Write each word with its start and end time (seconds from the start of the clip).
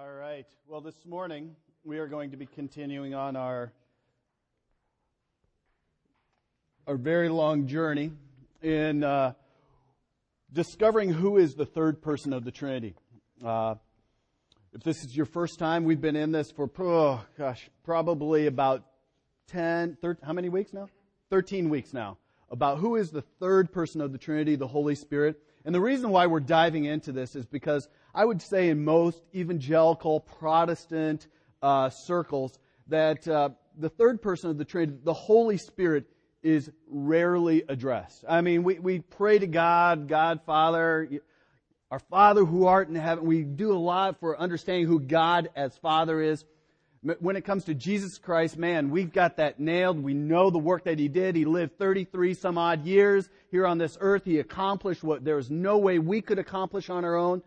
All 0.00 0.12
right. 0.12 0.46
Well, 0.68 0.80
this 0.80 1.04
morning 1.04 1.56
we 1.82 1.98
are 1.98 2.06
going 2.06 2.30
to 2.30 2.36
be 2.36 2.46
continuing 2.46 3.16
on 3.16 3.34
our 3.34 3.72
our 6.86 6.96
very 6.96 7.28
long 7.28 7.66
journey 7.66 8.12
in 8.62 9.02
uh, 9.02 9.32
discovering 10.52 11.12
who 11.12 11.36
is 11.36 11.54
the 11.54 11.66
third 11.66 12.00
person 12.00 12.32
of 12.32 12.44
the 12.44 12.52
Trinity. 12.52 12.94
Uh, 13.44 13.74
if 14.72 14.84
this 14.84 15.02
is 15.02 15.16
your 15.16 15.26
first 15.26 15.58
time, 15.58 15.82
we've 15.82 16.00
been 16.00 16.14
in 16.14 16.30
this 16.30 16.52
for 16.52 16.70
oh 16.78 17.24
gosh, 17.36 17.68
probably 17.82 18.46
about 18.46 18.84
10, 19.48 19.98
13, 20.00 20.24
how 20.24 20.32
many 20.32 20.48
weeks 20.48 20.72
now? 20.72 20.88
13 21.30 21.70
weeks 21.70 21.92
now. 21.92 22.18
About 22.50 22.78
who 22.78 22.94
is 22.94 23.10
the 23.10 23.22
third 23.40 23.72
person 23.72 24.00
of 24.00 24.12
the 24.12 24.18
Trinity, 24.18 24.54
the 24.54 24.68
Holy 24.68 24.94
Spirit. 24.94 25.42
And 25.64 25.74
the 25.74 25.80
reason 25.80 26.10
why 26.10 26.28
we're 26.28 26.38
diving 26.38 26.84
into 26.84 27.10
this 27.10 27.34
is 27.34 27.46
because 27.46 27.88
I 28.18 28.24
would 28.24 28.42
say 28.42 28.68
in 28.68 28.84
most 28.84 29.22
evangelical 29.32 30.18
Protestant 30.18 31.28
uh, 31.62 31.88
circles 31.88 32.58
that 32.88 33.28
uh, 33.28 33.50
the 33.78 33.90
third 33.90 34.20
person 34.20 34.50
of 34.50 34.58
the 34.58 34.64
Trinity, 34.64 34.98
the 35.04 35.14
Holy 35.14 35.56
Spirit, 35.56 36.06
is 36.42 36.68
rarely 36.88 37.62
addressed. 37.68 38.24
I 38.28 38.40
mean, 38.40 38.64
we, 38.64 38.80
we 38.80 38.98
pray 38.98 39.38
to 39.38 39.46
God, 39.46 40.08
God 40.08 40.40
Father, 40.44 41.08
our 41.92 42.00
Father 42.10 42.44
who 42.44 42.66
art 42.66 42.88
in 42.88 42.96
heaven. 42.96 43.24
We 43.24 43.44
do 43.44 43.72
a 43.72 43.78
lot 43.78 44.18
for 44.18 44.36
understanding 44.36 44.88
who 44.88 44.98
God 44.98 45.50
as 45.54 45.76
Father 45.76 46.20
is. 46.20 46.44
When 47.20 47.36
it 47.36 47.44
comes 47.44 47.66
to 47.66 47.74
Jesus 47.74 48.18
Christ, 48.18 48.58
man, 48.58 48.90
we've 48.90 49.12
got 49.12 49.36
that 49.36 49.60
nailed. 49.60 50.02
We 50.02 50.14
know 50.14 50.50
the 50.50 50.58
work 50.58 50.86
that 50.86 50.98
He 50.98 51.06
did. 51.06 51.36
He 51.36 51.44
lived 51.44 51.78
33 51.78 52.34
some 52.34 52.58
odd 52.58 52.84
years 52.84 53.28
here 53.52 53.64
on 53.64 53.78
this 53.78 53.96
earth. 54.00 54.24
He 54.24 54.40
accomplished 54.40 55.04
what 55.04 55.24
there 55.24 55.36
was 55.36 55.52
no 55.52 55.78
way 55.78 56.00
we 56.00 56.20
could 56.20 56.40
accomplish 56.40 56.90
on 56.90 57.04
our 57.04 57.14
own. 57.14 57.42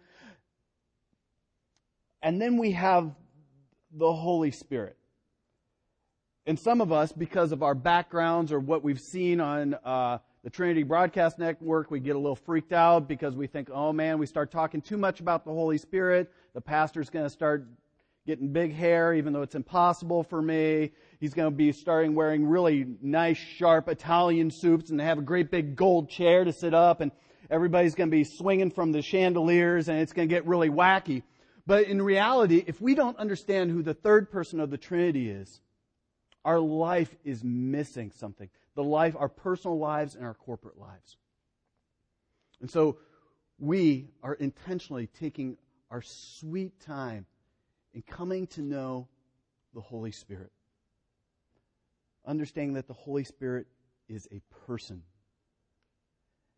And 2.21 2.41
then 2.41 2.57
we 2.57 2.71
have 2.71 3.11
the 3.91 4.13
Holy 4.13 4.51
Spirit. 4.51 4.97
And 6.45 6.59
some 6.59 6.81
of 6.81 6.91
us, 6.91 7.11
because 7.11 7.51
of 7.51 7.61
our 7.63 7.75
backgrounds 7.75 8.51
or 8.51 8.59
what 8.59 8.83
we've 8.83 8.99
seen 8.99 9.39
on 9.39 9.75
uh, 9.85 10.17
the 10.43 10.49
Trinity 10.49 10.83
Broadcast 10.83 11.37
Network, 11.37 11.91
we 11.91 11.99
get 11.99 12.15
a 12.15 12.19
little 12.19 12.35
freaked 12.35 12.73
out 12.73 13.07
because 13.07 13.35
we 13.35 13.47
think, 13.47 13.69
oh 13.71 13.93
man, 13.93 14.17
we 14.17 14.25
start 14.25 14.51
talking 14.51 14.81
too 14.81 14.97
much 14.97 15.19
about 15.19 15.45
the 15.45 15.51
Holy 15.51 15.77
Spirit. 15.77 16.31
The 16.53 16.61
pastor's 16.61 17.09
going 17.09 17.25
to 17.25 17.29
start 17.29 17.67
getting 18.25 18.51
big 18.51 18.73
hair, 18.73 19.13
even 19.13 19.33
though 19.33 19.41
it's 19.41 19.55
impossible 19.55 20.23
for 20.23 20.41
me. 20.41 20.91
He's 21.19 21.33
going 21.33 21.51
to 21.51 21.55
be 21.55 21.71
starting 21.71 22.15
wearing 22.15 22.47
really 22.47 22.87
nice, 23.01 23.37
sharp 23.37 23.87
Italian 23.87 24.51
suits 24.51 24.89
and 24.89 24.99
have 25.01 25.19
a 25.19 25.23
great 25.23 25.51
big 25.51 25.75
gold 25.75 26.09
chair 26.09 26.43
to 26.43 26.53
sit 26.53 26.73
up, 26.73 27.01
and 27.01 27.11
everybody's 27.49 27.95
going 27.95 28.09
to 28.09 28.15
be 28.15 28.23
swinging 28.23 28.71
from 28.71 28.91
the 28.91 29.01
chandeliers, 29.01 29.89
and 29.89 29.99
it's 29.99 30.13
going 30.13 30.27
to 30.27 30.33
get 30.33 30.45
really 30.47 30.69
wacky. 30.69 31.23
But 31.65 31.85
in 31.85 32.01
reality, 32.01 32.63
if 32.65 32.81
we 32.81 32.95
don't 32.95 33.17
understand 33.17 33.71
who 33.71 33.83
the 33.83 33.93
third 33.93 34.31
person 34.31 34.59
of 34.59 34.69
the 34.69 34.77
Trinity 34.77 35.29
is, 35.29 35.61
our 36.43 36.59
life 36.59 37.15
is 37.23 37.43
missing 37.43 38.11
something. 38.11 38.49
The 38.75 38.83
life, 38.83 39.15
our 39.17 39.29
personal 39.29 39.77
lives 39.77 40.15
and 40.15 40.25
our 40.25 40.33
corporate 40.33 40.77
lives. 40.77 41.17
And 42.61 42.69
so 42.69 42.97
we 43.59 44.07
are 44.23 44.33
intentionally 44.33 45.07
taking 45.07 45.57
our 45.89 46.01
sweet 46.01 46.79
time 46.79 47.25
in 47.93 48.01
coming 48.01 48.47
to 48.47 48.61
know 48.61 49.07
the 49.73 49.81
Holy 49.81 50.11
Spirit. 50.11 50.51
Understanding 52.25 52.73
that 52.73 52.87
the 52.87 52.93
Holy 52.93 53.23
Spirit 53.23 53.67
is 54.07 54.27
a 54.31 54.41
person 54.65 55.03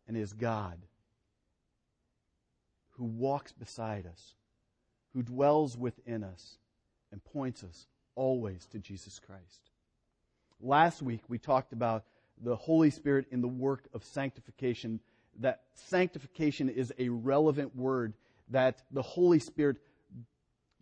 and 0.06 0.16
is 0.16 0.32
God 0.32 0.78
who 2.90 3.04
walks 3.04 3.52
beside 3.52 4.06
us, 4.06 4.34
who 5.14 5.22
dwells 5.22 5.78
within 5.78 6.24
us, 6.24 6.58
and 7.12 7.24
points 7.24 7.62
us 7.62 7.86
always 8.16 8.66
to 8.72 8.78
Jesus 8.78 9.20
Christ. 9.20 9.70
Last 10.60 11.00
week 11.02 11.20
we 11.28 11.38
talked 11.38 11.72
about 11.72 12.04
the 12.42 12.56
Holy 12.56 12.90
Spirit 12.90 13.26
in 13.30 13.40
the 13.40 13.48
work 13.48 13.86
of 13.94 14.04
sanctification, 14.04 15.00
that 15.40 15.62
sanctification 15.74 16.68
is 16.68 16.92
a 16.98 17.08
relevant 17.08 17.76
word, 17.76 18.14
that 18.50 18.82
the 18.90 19.02
Holy 19.02 19.38
Spirit 19.38 19.76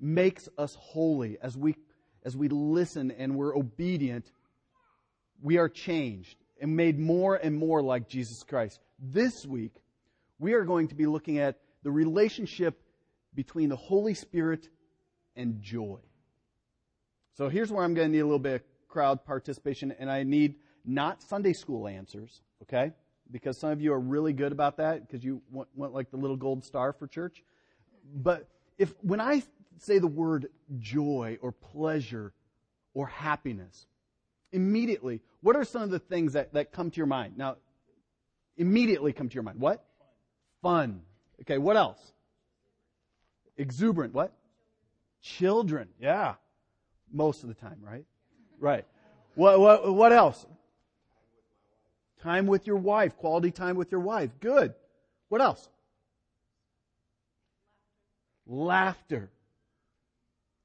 makes 0.00 0.48
us 0.58 0.76
holy 0.80 1.38
as 1.42 1.56
we, 1.56 1.76
as 2.24 2.36
we 2.36 2.48
listen 2.48 3.10
and 3.10 3.36
we're 3.36 3.56
obedient. 3.56 4.30
We 5.42 5.58
are 5.58 5.68
changed 5.68 6.36
and 6.60 6.76
made 6.76 6.98
more 6.98 7.36
and 7.36 7.56
more 7.56 7.82
like 7.82 8.08
Jesus 8.08 8.42
Christ. 8.42 8.80
This 8.98 9.44
week, 9.46 9.72
we 10.38 10.54
are 10.54 10.64
going 10.64 10.88
to 10.88 10.94
be 10.94 11.06
looking 11.06 11.38
at 11.38 11.58
the 11.82 11.90
relationship 11.90 12.81
between 13.34 13.68
the 13.68 13.76
Holy 13.76 14.14
Spirit 14.14 14.68
and 15.36 15.62
joy. 15.62 15.98
So 17.36 17.48
here's 17.48 17.70
where 17.70 17.84
I'm 17.84 17.94
going 17.94 18.08
to 18.08 18.12
need 18.12 18.20
a 18.20 18.26
little 18.26 18.38
bit 18.38 18.56
of 18.56 18.62
crowd 18.88 19.24
participation, 19.24 19.94
and 19.98 20.10
I 20.10 20.22
need 20.22 20.56
not 20.84 21.22
Sunday 21.22 21.54
school 21.54 21.88
answers, 21.88 22.42
okay? 22.62 22.92
Because 23.30 23.56
some 23.56 23.70
of 23.70 23.80
you 23.80 23.92
are 23.94 24.00
really 24.00 24.32
good 24.32 24.52
about 24.52 24.76
that 24.76 25.06
because 25.06 25.24
you 25.24 25.40
want, 25.50 25.68
want 25.74 25.94
like 25.94 26.10
the 26.10 26.18
little 26.18 26.36
gold 26.36 26.64
star 26.64 26.92
for 26.92 27.06
church. 27.06 27.42
But 28.14 28.48
if 28.78 28.92
when 29.00 29.20
I 29.20 29.42
say 29.78 29.98
the 29.98 30.06
word 30.06 30.48
joy 30.78 31.38
or 31.40 31.52
pleasure 31.52 32.34
or 32.92 33.06
happiness, 33.06 33.86
immediately, 34.52 35.22
what 35.40 35.56
are 35.56 35.64
some 35.64 35.82
of 35.82 35.90
the 35.90 35.98
things 35.98 36.34
that, 36.34 36.52
that 36.52 36.72
come 36.72 36.90
to 36.90 36.96
your 36.98 37.06
mind? 37.06 37.38
Now, 37.38 37.56
immediately 38.58 39.14
come 39.14 39.28
to 39.28 39.34
your 39.34 39.42
mind. 39.42 39.58
What? 39.58 39.82
Fun. 40.60 41.00
Okay, 41.42 41.58
what 41.58 41.76
else? 41.76 42.11
Exuberant. 43.56 44.14
What? 44.14 44.32
Children. 45.20 45.88
Yeah. 46.00 46.34
Most 47.12 47.42
of 47.42 47.48
the 47.48 47.54
time, 47.54 47.78
right? 47.82 48.04
Right. 48.58 48.84
What, 49.34 49.60
what, 49.60 49.94
what 49.94 50.12
else? 50.12 50.46
Time 52.22 52.46
with 52.46 52.66
your 52.66 52.76
wife. 52.76 53.16
Quality 53.16 53.50
time 53.50 53.76
with 53.76 53.90
your 53.90 54.00
wife. 54.00 54.30
Good. 54.40 54.74
What 55.28 55.40
else? 55.40 55.68
Laughter. 58.46 59.30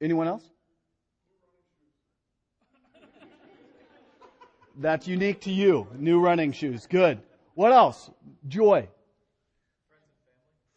Anyone 0.00 0.28
else? 0.28 0.44
That's 4.76 5.08
unique 5.08 5.40
to 5.42 5.50
you. 5.50 5.88
New 5.96 6.20
running 6.20 6.52
shoes. 6.52 6.86
Good. 6.86 7.20
What 7.54 7.72
else? 7.72 8.10
Joy. 8.46 8.88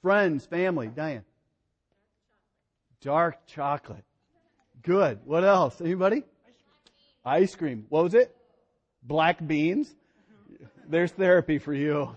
Friends, 0.02 0.46
family. 0.48 0.88
Diane. 0.88 1.24
Dark 3.01 3.45
chocolate. 3.47 4.03
Good. 4.84 5.19
What 5.25 5.44
else? 5.44 5.81
Anybody? 5.81 6.23
Ice 7.25 7.56
cream. 7.56 7.85
What 7.89 8.03
was 8.03 8.13
it? 8.13 8.35
Black 9.03 9.45
beans? 9.45 9.94
There's 10.88 11.12
therapy 11.12 11.57
for 11.57 11.73
you. 11.73 12.16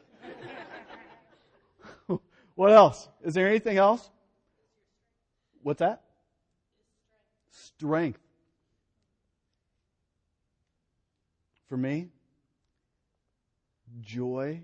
what 2.55 2.73
else? 2.73 3.09
Is 3.23 3.35
there 3.35 3.49
anything 3.49 3.79
else? 3.79 4.09
What's 5.63 5.81
that? 5.81 6.03
Strength. 7.51 8.21
For 11.69 11.77
me, 11.77 12.09
joy 14.01 14.61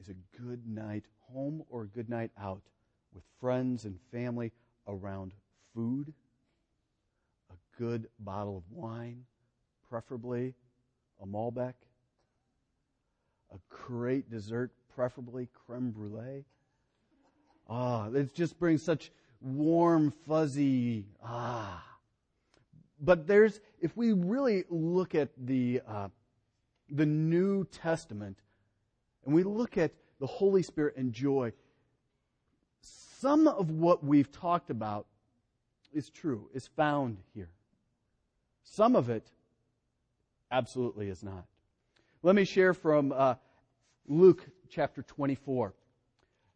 is 0.00 0.08
a 0.08 0.14
good 0.40 0.66
night 0.66 1.04
home 1.32 1.62
or 1.68 1.82
a 1.82 1.86
good 1.86 2.08
night 2.08 2.30
out 2.40 2.62
with 3.16 3.24
friends 3.40 3.86
and 3.86 3.98
family 4.12 4.52
around 4.86 5.32
food 5.74 6.12
a 7.50 7.78
good 7.82 8.08
bottle 8.18 8.58
of 8.58 8.64
wine, 8.70 9.24
preferably 9.88 10.52
a 11.22 11.26
Malbec, 11.26 11.72
a 13.54 13.58
great 13.70 14.30
dessert, 14.30 14.70
preferably 14.94 15.48
creme 15.66 15.90
brulee. 15.92 16.44
Ah, 17.68 18.08
it 18.10 18.34
just 18.34 18.58
brings 18.58 18.82
such 18.82 19.10
warm, 19.40 20.10
fuzzy, 20.10 21.06
ah. 21.24 21.82
But 23.00 23.26
there's, 23.26 23.60
if 23.80 23.96
we 23.96 24.12
really 24.12 24.64
look 24.68 25.14
at 25.14 25.30
the, 25.38 25.80
uh, 25.88 26.08
the 26.90 27.06
New 27.06 27.64
Testament, 27.64 28.36
and 29.24 29.34
we 29.34 29.42
look 29.42 29.78
at 29.78 29.92
the 30.20 30.26
Holy 30.26 30.62
Spirit 30.62 30.96
and 30.96 31.12
joy, 31.12 31.52
some 33.20 33.48
of 33.48 33.70
what 33.70 34.04
we've 34.04 34.30
talked 34.30 34.70
about 34.70 35.06
is 35.92 36.10
true, 36.10 36.48
is 36.52 36.66
found 36.76 37.18
here. 37.34 37.48
Some 38.64 38.96
of 38.96 39.08
it 39.08 39.30
absolutely 40.50 41.08
is 41.08 41.22
not. 41.22 41.44
Let 42.22 42.34
me 42.34 42.44
share 42.44 42.74
from 42.74 43.12
uh, 43.12 43.34
Luke 44.06 44.46
chapter 44.68 45.02
24. 45.02 45.72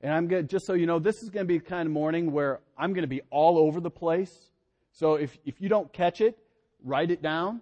And 0.03 0.13
I'm 0.13 0.29
going 0.29 0.43
to, 0.43 0.49
just 0.49 0.67
so 0.67 0.75
you 0.75 0.87
know, 0.87 0.99
this 0.99 1.23
is 1.23 1.31
going 1.31 1.47
to 1.47 1.49
be 1.49 1.61
kind 1.61 1.87
of 1.87 1.93
morning 1.93 2.33
where 2.33 2.61
I'm 2.77 2.93
going 2.93 3.03
to 3.03 3.09
be 3.09 3.23
all 3.31 3.59
over 3.59 3.81
the 3.81 3.91
place. 3.91 4.51
So 4.93 5.15
if, 5.15 5.39
if 5.45 5.61
you 5.61 5.69
don't 5.69 5.93
catch 5.93 6.21
it, 6.21 6.39
write 6.85 7.11
it 7.11 7.23
down. 7.23 7.61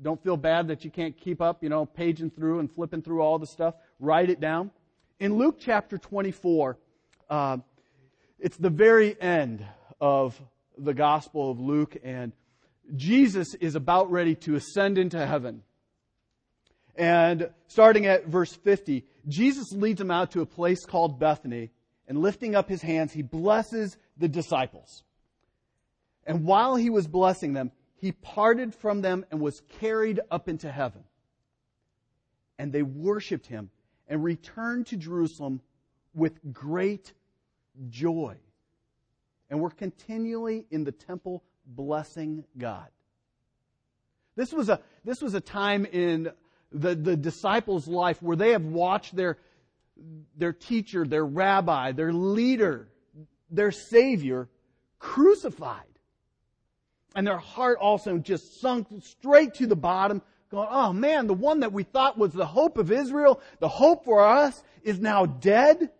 Don't 0.00 0.22
feel 0.22 0.36
bad 0.36 0.68
that 0.68 0.84
you 0.84 0.90
can't 0.90 1.16
keep 1.16 1.40
up, 1.42 1.62
you 1.62 1.68
know, 1.68 1.84
paging 1.84 2.30
through 2.30 2.60
and 2.60 2.72
flipping 2.72 3.02
through 3.02 3.20
all 3.20 3.38
the 3.38 3.46
stuff. 3.46 3.74
Write 3.98 4.30
it 4.30 4.40
down. 4.40 4.70
In 5.18 5.36
Luke 5.36 5.56
chapter 5.60 5.98
24, 5.98 6.78
uh, 7.28 7.58
it's 8.40 8.56
the 8.56 8.70
very 8.70 9.20
end 9.20 9.64
of 10.00 10.40
the 10.78 10.94
Gospel 10.94 11.50
of 11.50 11.60
Luke, 11.60 11.96
and 12.02 12.32
Jesus 12.96 13.54
is 13.54 13.74
about 13.74 14.10
ready 14.10 14.34
to 14.36 14.54
ascend 14.54 14.98
into 14.98 15.24
heaven. 15.24 15.62
And 16.96 17.50
starting 17.68 18.06
at 18.06 18.26
verse 18.26 18.52
50, 18.52 19.04
Jesus 19.28 19.72
leads 19.72 19.98
them 19.98 20.10
out 20.10 20.32
to 20.32 20.40
a 20.40 20.46
place 20.46 20.84
called 20.84 21.20
Bethany, 21.20 21.70
and 22.08 22.20
lifting 22.20 22.54
up 22.54 22.68
his 22.68 22.82
hands, 22.82 23.12
he 23.12 23.22
blesses 23.22 23.96
the 24.16 24.28
disciples. 24.28 25.04
And 26.26 26.44
while 26.44 26.76
he 26.76 26.90
was 26.90 27.06
blessing 27.06 27.52
them, 27.52 27.72
he 27.96 28.12
parted 28.12 28.74
from 28.74 29.02
them 29.02 29.24
and 29.30 29.40
was 29.40 29.62
carried 29.80 30.20
up 30.30 30.48
into 30.48 30.72
heaven. 30.72 31.04
And 32.58 32.72
they 32.72 32.82
worshiped 32.82 33.46
him 33.46 33.70
and 34.08 34.24
returned 34.24 34.86
to 34.88 34.96
Jerusalem 34.96 35.60
with 36.14 36.52
great 36.52 37.12
joy. 37.88 38.36
And 39.48 39.60
we're 39.60 39.70
continually 39.70 40.66
in 40.70 40.84
the 40.84 40.92
temple 40.92 41.42
blessing 41.66 42.44
God. 42.56 42.86
This 44.36 44.52
was 44.52 44.68
a, 44.68 44.80
this 45.04 45.20
was 45.20 45.34
a 45.34 45.40
time 45.40 45.84
in 45.86 46.30
the, 46.72 46.94
the 46.94 47.16
disciples' 47.16 47.88
life 47.88 48.22
where 48.22 48.36
they 48.36 48.50
have 48.50 48.64
watched 48.64 49.14
their, 49.14 49.38
their 50.36 50.52
teacher, 50.52 51.04
their 51.04 51.24
rabbi, 51.24 51.92
their 51.92 52.12
leader, 52.12 52.88
their 53.50 53.72
savior 53.72 54.48
crucified. 54.98 55.84
And 57.16 57.26
their 57.26 57.38
heart 57.38 57.78
also 57.80 58.18
just 58.18 58.60
sunk 58.60 58.86
straight 59.02 59.54
to 59.54 59.66
the 59.66 59.74
bottom, 59.74 60.22
going, 60.50 60.68
oh 60.70 60.92
man, 60.92 61.26
the 61.26 61.34
one 61.34 61.60
that 61.60 61.72
we 61.72 61.82
thought 61.82 62.16
was 62.16 62.32
the 62.32 62.46
hope 62.46 62.78
of 62.78 62.92
Israel, 62.92 63.40
the 63.58 63.68
hope 63.68 64.04
for 64.04 64.24
us, 64.24 64.62
is 64.82 65.00
now 65.00 65.26
dead. 65.26 65.90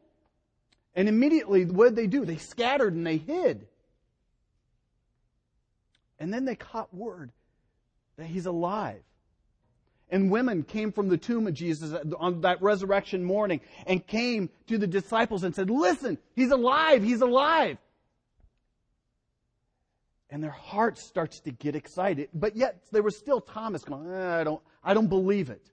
And 0.94 1.08
immediately, 1.08 1.64
what 1.64 1.90
did 1.90 1.96
they 1.96 2.06
do? 2.06 2.24
They 2.24 2.36
scattered 2.36 2.94
and 2.94 3.06
they 3.06 3.16
hid. 3.16 3.66
And 6.18 6.32
then 6.32 6.44
they 6.44 6.56
caught 6.56 6.92
word 6.92 7.30
that 8.16 8.26
he's 8.26 8.46
alive. 8.46 9.02
And 10.10 10.30
women 10.30 10.64
came 10.64 10.90
from 10.90 11.08
the 11.08 11.16
tomb 11.16 11.46
of 11.46 11.54
Jesus 11.54 11.96
on 12.18 12.40
that 12.40 12.60
resurrection 12.60 13.22
morning 13.22 13.60
and 13.86 14.04
came 14.04 14.50
to 14.66 14.76
the 14.76 14.86
disciples 14.86 15.44
and 15.44 15.54
said, 15.54 15.70
listen, 15.70 16.18
he's 16.34 16.50
alive, 16.50 17.02
he's 17.02 17.20
alive. 17.20 17.78
And 20.28 20.42
their 20.42 20.50
heart 20.50 20.98
starts 20.98 21.40
to 21.40 21.52
get 21.52 21.76
excited. 21.76 22.28
But 22.34 22.56
yet 22.56 22.82
there 22.90 23.02
was 23.02 23.16
still 23.16 23.40
Thomas 23.40 23.84
going, 23.84 24.12
eh, 24.12 24.40
I 24.40 24.44
don't, 24.44 24.60
I 24.82 24.94
don't 24.94 25.08
believe 25.08 25.48
it. 25.50 25.64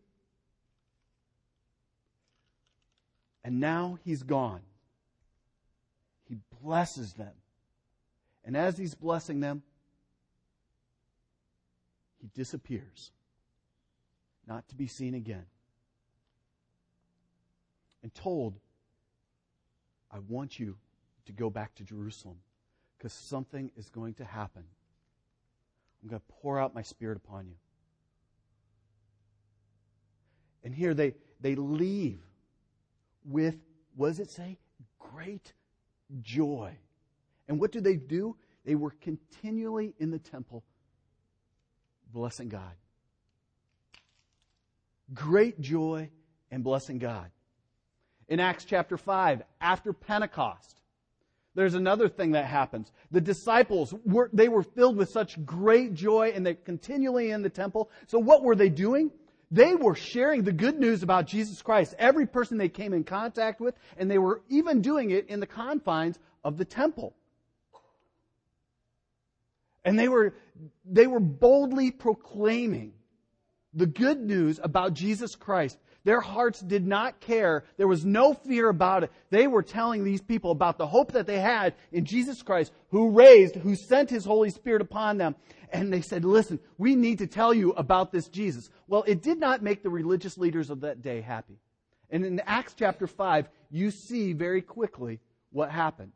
And 3.43 3.59
now 3.59 3.97
he's 4.03 4.23
gone. 4.23 4.61
Blesses 6.61 7.13
them. 7.13 7.33
And 8.43 8.55
as 8.55 8.77
he's 8.77 8.95
blessing 8.95 9.39
them, 9.39 9.61
he 12.19 12.29
disappears, 12.33 13.11
not 14.47 14.67
to 14.69 14.75
be 14.75 14.87
seen 14.87 15.13
again. 15.13 15.45
And 18.01 18.13
told, 18.13 18.59
I 20.11 20.19
want 20.19 20.59
you 20.59 20.77
to 21.25 21.33
go 21.33 21.49
back 21.49 21.75
to 21.75 21.83
Jerusalem 21.83 22.37
because 22.97 23.11
something 23.11 23.69
is 23.75 23.89
going 23.89 24.13
to 24.15 24.25
happen. 24.25 24.63
I'm 26.01 26.09
going 26.09 26.21
to 26.21 26.33
pour 26.41 26.59
out 26.59 26.73
my 26.73 26.83
spirit 26.83 27.17
upon 27.17 27.47
you. 27.47 27.55
And 30.63 30.73
here 30.73 30.93
they, 30.93 31.15
they 31.41 31.55
leave 31.55 32.19
with, 33.25 33.55
what 33.95 34.07
does 34.07 34.19
it 34.19 34.31
say? 34.31 34.57
Great 34.99 35.53
joy. 36.21 36.77
And 37.47 37.59
what 37.59 37.71
do 37.71 37.81
they 37.81 37.95
do? 37.95 38.35
They 38.65 38.75
were 38.75 38.91
continually 39.01 39.93
in 39.99 40.11
the 40.11 40.19
temple 40.19 40.63
blessing 42.11 42.49
God. 42.49 42.71
Great 45.13 45.59
joy 45.61 46.09
and 46.51 46.63
blessing 46.63 46.99
God. 46.99 47.31
In 48.27 48.39
Acts 48.39 48.65
chapter 48.65 48.97
5, 48.97 49.41
after 49.61 49.93
Pentecost, 49.93 50.81
there's 51.55 51.75
another 51.75 52.09
thing 52.09 52.31
that 52.31 52.45
happens. 52.45 52.91
The 53.11 53.21
disciples 53.21 53.93
were, 54.05 54.29
they 54.33 54.49
were 54.49 54.63
filled 54.63 54.97
with 54.97 55.09
such 55.09 55.43
great 55.45 55.93
joy 55.93 56.31
and 56.35 56.45
they're 56.45 56.55
continually 56.55 57.31
in 57.31 57.41
the 57.41 57.49
temple. 57.49 57.89
So 58.05 58.19
what 58.19 58.43
were 58.43 58.55
they 58.55 58.69
doing? 58.69 59.11
They 59.49 59.75
were 59.75 59.95
sharing 59.95 60.43
the 60.43 60.51
good 60.51 60.77
news 60.77 61.03
about 61.03 61.25
Jesus 61.25 61.61
Christ, 61.61 61.95
every 61.97 62.25
person 62.25 62.57
they 62.57 62.69
came 62.69 62.93
in 62.93 63.03
contact 63.03 63.61
with, 63.61 63.75
and 63.97 64.11
they 64.11 64.17
were 64.17 64.41
even 64.49 64.81
doing 64.81 65.11
it 65.11 65.27
in 65.29 65.39
the 65.39 65.47
confines 65.47 66.19
of 66.43 66.57
the 66.57 66.65
temple. 66.65 67.15
And 69.85 69.97
they 69.97 70.09
were, 70.09 70.35
they 70.83 71.07
were 71.07 71.21
boldly 71.21 71.91
proclaiming 71.91 72.91
the 73.73 73.85
good 73.85 74.19
news 74.19 74.59
about 74.61 74.93
Jesus 74.93 75.35
Christ. 75.35 75.77
Their 76.07 76.21
hearts 76.21 76.61
did 76.61 76.87
not 76.87 77.19
care. 77.19 77.65
There 77.75 77.85
was 77.85 78.05
no 78.05 78.33
fear 78.33 78.69
about 78.69 79.03
it. 79.03 79.11
They 79.29 79.45
were 79.45 79.61
telling 79.61 80.05
these 80.05 80.21
people 80.21 80.51
about 80.51 80.77
the 80.77 80.87
hope 80.87 81.11
that 81.11 81.27
they 81.27 81.41
had 81.41 81.75
in 81.91 82.05
Jesus 82.05 82.41
Christ, 82.41 82.71
who 82.91 83.09
raised, 83.09 83.57
who 83.57 83.75
sent 83.75 84.09
His 84.09 84.23
Holy 84.23 84.49
Spirit 84.49 84.81
upon 84.81 85.17
them. 85.17 85.35
And 85.69 85.91
they 85.91 85.99
said, 85.99 86.23
listen, 86.23 86.61
we 86.77 86.95
need 86.95 87.17
to 87.17 87.27
tell 87.27 87.53
you 87.53 87.71
about 87.73 88.13
this 88.13 88.29
Jesus. 88.29 88.69
Well, 88.87 89.03
it 89.05 89.21
did 89.21 89.37
not 89.37 89.61
make 89.61 89.83
the 89.83 89.89
religious 89.89 90.37
leaders 90.37 90.69
of 90.69 90.79
that 90.79 91.01
day 91.01 91.19
happy. 91.19 91.59
And 92.09 92.23
in 92.23 92.39
Acts 92.45 92.73
chapter 92.73 93.05
5, 93.05 93.49
you 93.69 93.91
see 93.91 94.31
very 94.31 94.61
quickly 94.61 95.19
what 95.51 95.71
happened. 95.71 96.13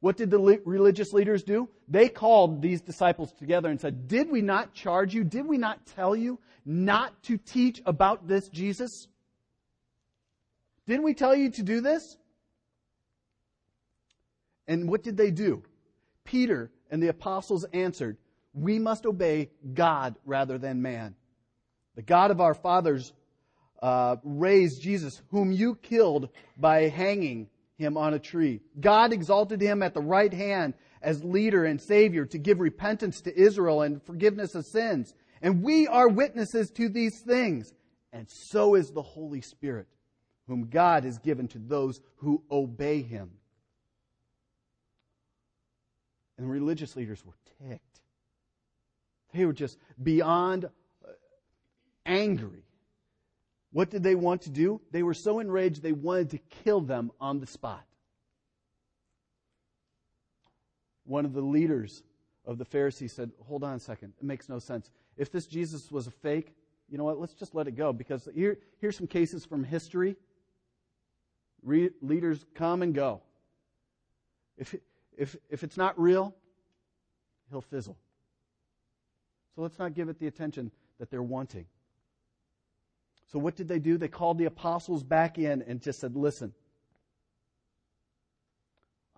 What 0.00 0.18
did 0.18 0.30
the 0.30 0.60
religious 0.66 1.14
leaders 1.14 1.44
do? 1.44 1.70
They 1.88 2.10
called 2.10 2.60
these 2.60 2.82
disciples 2.82 3.32
together 3.32 3.70
and 3.70 3.80
said, 3.80 4.06
Did 4.06 4.30
we 4.30 4.42
not 4.42 4.74
charge 4.74 5.14
you? 5.14 5.24
Did 5.24 5.46
we 5.46 5.56
not 5.56 5.86
tell 5.86 6.14
you 6.14 6.40
not 6.66 7.22
to 7.22 7.38
teach 7.38 7.80
about 7.86 8.28
this 8.28 8.50
Jesus? 8.50 9.08
Didn't 10.86 11.04
we 11.04 11.14
tell 11.14 11.34
you 11.34 11.50
to 11.50 11.62
do 11.62 11.80
this? 11.80 12.16
And 14.66 14.88
what 14.88 15.02
did 15.02 15.16
they 15.16 15.30
do? 15.30 15.62
Peter 16.24 16.70
and 16.90 17.02
the 17.02 17.08
apostles 17.08 17.64
answered, 17.72 18.16
We 18.52 18.78
must 18.78 19.06
obey 19.06 19.50
God 19.72 20.16
rather 20.24 20.58
than 20.58 20.82
man. 20.82 21.14
The 21.96 22.02
God 22.02 22.30
of 22.30 22.40
our 22.40 22.54
fathers 22.54 23.12
uh, 23.82 24.16
raised 24.24 24.82
Jesus, 24.82 25.20
whom 25.30 25.52
you 25.52 25.76
killed 25.76 26.30
by 26.56 26.88
hanging 26.88 27.48
him 27.76 27.96
on 27.96 28.14
a 28.14 28.18
tree. 28.18 28.60
God 28.80 29.12
exalted 29.12 29.60
him 29.60 29.82
at 29.82 29.94
the 29.94 30.00
right 30.00 30.32
hand 30.32 30.74
as 31.02 31.22
leader 31.22 31.64
and 31.64 31.80
savior 31.80 32.24
to 32.26 32.38
give 32.38 32.60
repentance 32.60 33.20
to 33.22 33.38
Israel 33.38 33.82
and 33.82 34.02
forgiveness 34.02 34.54
of 34.54 34.64
sins. 34.64 35.14
And 35.42 35.62
we 35.62 35.86
are 35.86 36.08
witnesses 36.08 36.70
to 36.72 36.88
these 36.88 37.20
things. 37.20 37.74
And 38.12 38.28
so 38.30 38.74
is 38.74 38.90
the 38.90 39.02
Holy 39.02 39.42
Spirit, 39.42 39.86
whom 40.46 40.68
God 40.68 41.04
has 41.04 41.18
given 41.18 41.48
to 41.48 41.58
those 41.58 42.00
who 42.16 42.42
obey 42.50 43.02
him. 43.02 43.30
And 46.36 46.46
the 46.46 46.50
religious 46.50 46.96
leaders 46.96 47.24
were 47.24 47.34
ticked. 47.68 48.00
They 49.32 49.44
were 49.44 49.52
just 49.52 49.78
beyond 50.02 50.64
uh, 50.64 50.68
angry 52.04 52.64
what 53.74 53.90
did 53.90 54.04
they 54.04 54.14
want 54.14 54.42
to 54.42 54.50
do? 54.50 54.80
They 54.92 55.02
were 55.02 55.14
so 55.14 55.40
enraged 55.40 55.82
they 55.82 55.90
wanted 55.90 56.30
to 56.30 56.38
kill 56.62 56.80
them 56.80 57.10
on 57.20 57.40
the 57.40 57.46
spot. 57.48 57.84
One 61.04 61.24
of 61.24 61.32
the 61.32 61.40
leaders 61.40 62.04
of 62.46 62.56
the 62.56 62.64
Pharisees 62.64 63.12
said, 63.12 63.32
Hold 63.48 63.64
on 63.64 63.74
a 63.74 63.80
second. 63.80 64.12
It 64.16 64.24
makes 64.24 64.48
no 64.48 64.60
sense. 64.60 64.92
If 65.16 65.32
this 65.32 65.48
Jesus 65.48 65.90
was 65.90 66.06
a 66.06 66.12
fake, 66.12 66.54
you 66.88 66.98
know 66.98 67.02
what? 67.02 67.18
Let's 67.18 67.34
just 67.34 67.52
let 67.52 67.66
it 67.66 67.72
go 67.72 67.92
because 67.92 68.28
here, 68.32 68.58
here's 68.80 68.96
some 68.96 69.08
cases 69.08 69.44
from 69.44 69.64
history. 69.64 70.14
Re- 71.64 71.90
leaders 72.02 72.44
come 72.54 72.82
and 72.82 72.94
go. 72.94 73.22
If, 74.56 74.74
if, 75.16 75.36
if 75.50 75.64
it's 75.64 75.76
not 75.76 75.98
real, 75.98 76.34
he'll 77.50 77.62
fizzle. 77.62 77.96
So 79.54 79.62
let's 79.62 79.78
not 79.78 79.94
give 79.94 80.08
it 80.08 80.18
the 80.18 80.26
attention 80.26 80.70
that 80.98 81.10
they're 81.10 81.22
wanting. 81.22 81.66
So 83.32 83.38
what 83.38 83.56
did 83.56 83.66
they 83.66 83.78
do? 83.78 83.98
They 83.98 84.08
called 84.08 84.38
the 84.38 84.44
apostles 84.44 85.02
back 85.02 85.38
in 85.38 85.62
and 85.62 85.80
just 85.80 86.00
said, 86.00 86.14
listen, 86.14 86.52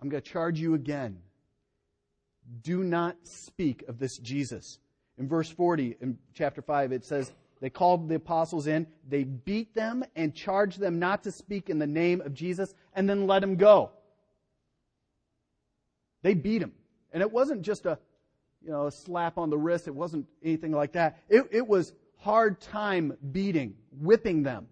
I'm 0.01 0.09
going 0.09 0.21
to 0.21 0.29
charge 0.29 0.59
you 0.59 0.73
again. 0.73 1.19
Do 2.61 2.83
not 2.83 3.15
speak 3.23 3.83
of 3.87 3.99
this 3.99 4.17
Jesus. 4.17 4.79
In 5.17 5.27
verse 5.27 5.49
40, 5.49 5.97
in 5.99 6.17
chapter 6.33 6.61
5, 6.61 6.91
it 6.91 7.03
says, 7.05 7.31
they 7.59 7.69
called 7.69 8.07
the 8.07 8.15
apostles 8.15 8.67
in, 8.67 8.87
they 9.07 9.23
beat 9.23 9.73
them 9.73 10.03
and 10.15 10.33
charged 10.33 10.79
them 10.79 10.99
not 10.99 11.23
to 11.23 11.31
speak 11.31 11.69
in 11.69 11.79
the 11.79 11.87
name 11.87 12.21
of 12.21 12.33
Jesus, 12.33 12.73
and 12.93 13.09
then 13.09 13.27
let 13.27 13.39
them 13.39 13.55
go. 13.55 13.91
They 16.21 16.33
beat 16.33 16.61
him. 16.61 16.73
And 17.11 17.21
it 17.21 17.31
wasn't 17.31 17.61
just 17.61 17.85
a, 17.85 17.97
you 18.63 18.69
know, 18.69 18.87
a 18.87 18.91
slap 18.91 19.37
on 19.37 19.49
the 19.49 19.57
wrist. 19.57 19.87
It 19.87 19.95
wasn't 19.95 20.27
anything 20.43 20.71
like 20.71 20.93
that. 20.93 21.19
It, 21.29 21.47
it 21.51 21.67
was 21.67 21.93
hard 22.17 22.59
time 22.59 23.17
beating, 23.31 23.75
whipping 23.91 24.43
them. 24.43 24.67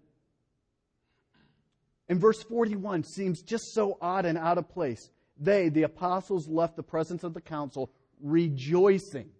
And 2.08 2.20
verse 2.20 2.42
41 2.42 3.04
seems 3.04 3.42
just 3.42 3.74
so 3.74 3.98
odd 4.00 4.26
and 4.26 4.38
out 4.38 4.58
of 4.58 4.68
place. 4.68 5.10
they, 5.38 5.68
the 5.68 5.82
apostles, 5.82 6.46
left 6.46 6.76
the 6.76 6.82
presence 6.82 7.24
of 7.24 7.34
the 7.34 7.40
council 7.40 7.90
rejoicing 8.20 9.30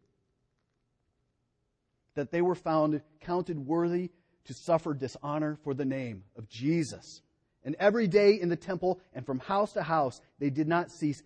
that 2.16 2.32
they 2.32 2.42
were 2.42 2.56
found 2.56 3.00
counted 3.20 3.58
worthy 3.58 4.10
to 4.46 4.54
suffer 4.54 4.92
dishonor 4.92 5.56
for 5.62 5.74
the 5.74 5.84
name 5.84 6.24
of 6.36 6.48
Jesus. 6.48 7.22
And 7.64 7.76
every 7.78 8.08
day 8.08 8.40
in 8.40 8.48
the 8.48 8.56
temple 8.56 9.00
and 9.14 9.24
from 9.24 9.38
house 9.38 9.72
to 9.72 9.82
house, 9.82 10.20
they 10.38 10.50
did 10.50 10.68
not 10.68 10.90
cease 10.90 11.22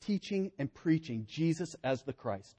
teaching 0.00 0.52
and 0.58 0.72
preaching 0.72 1.26
Jesus 1.28 1.76
as 1.82 2.02
the 2.02 2.12
Christ. 2.12 2.56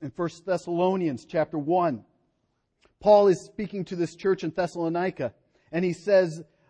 In 0.00 0.12
1 0.14 0.28
Thessalonians 0.44 1.24
chapter 1.24 1.58
1, 1.58 2.04
Paul 3.00 3.28
is 3.28 3.40
speaking 3.40 3.84
to 3.86 3.96
this 3.96 4.14
church 4.14 4.44
in 4.44 4.50
Thessalonica, 4.50 5.32
and 5.70 5.84
he 5.84 5.92
says, 5.92 6.42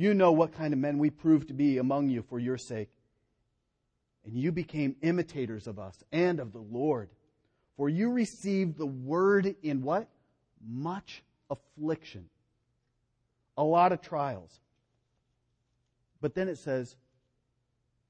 you 0.00 0.14
know 0.14 0.32
what 0.32 0.52
kind 0.52 0.72
of 0.72 0.78
men 0.78 0.98
we 0.98 1.10
proved 1.10 1.48
to 1.48 1.54
be 1.54 1.76
among 1.76 2.08
you 2.08 2.22
for 2.22 2.38
your 2.38 2.56
sake. 2.56 2.88
And 4.24 4.34
you 4.34 4.50
became 4.50 4.96
imitators 5.02 5.66
of 5.66 5.78
us 5.78 6.02
and 6.10 6.40
of 6.40 6.52
the 6.52 6.60
Lord. 6.60 7.10
For 7.76 7.88
you 7.88 8.10
received 8.10 8.78
the 8.78 8.86
word 8.86 9.54
in 9.62 9.82
what? 9.82 10.08
Much 10.66 11.22
affliction. 11.50 12.30
A 13.58 13.62
lot 13.62 13.92
of 13.92 14.00
trials. 14.00 14.60
But 16.22 16.34
then 16.34 16.48
it 16.48 16.56
says, 16.56 16.96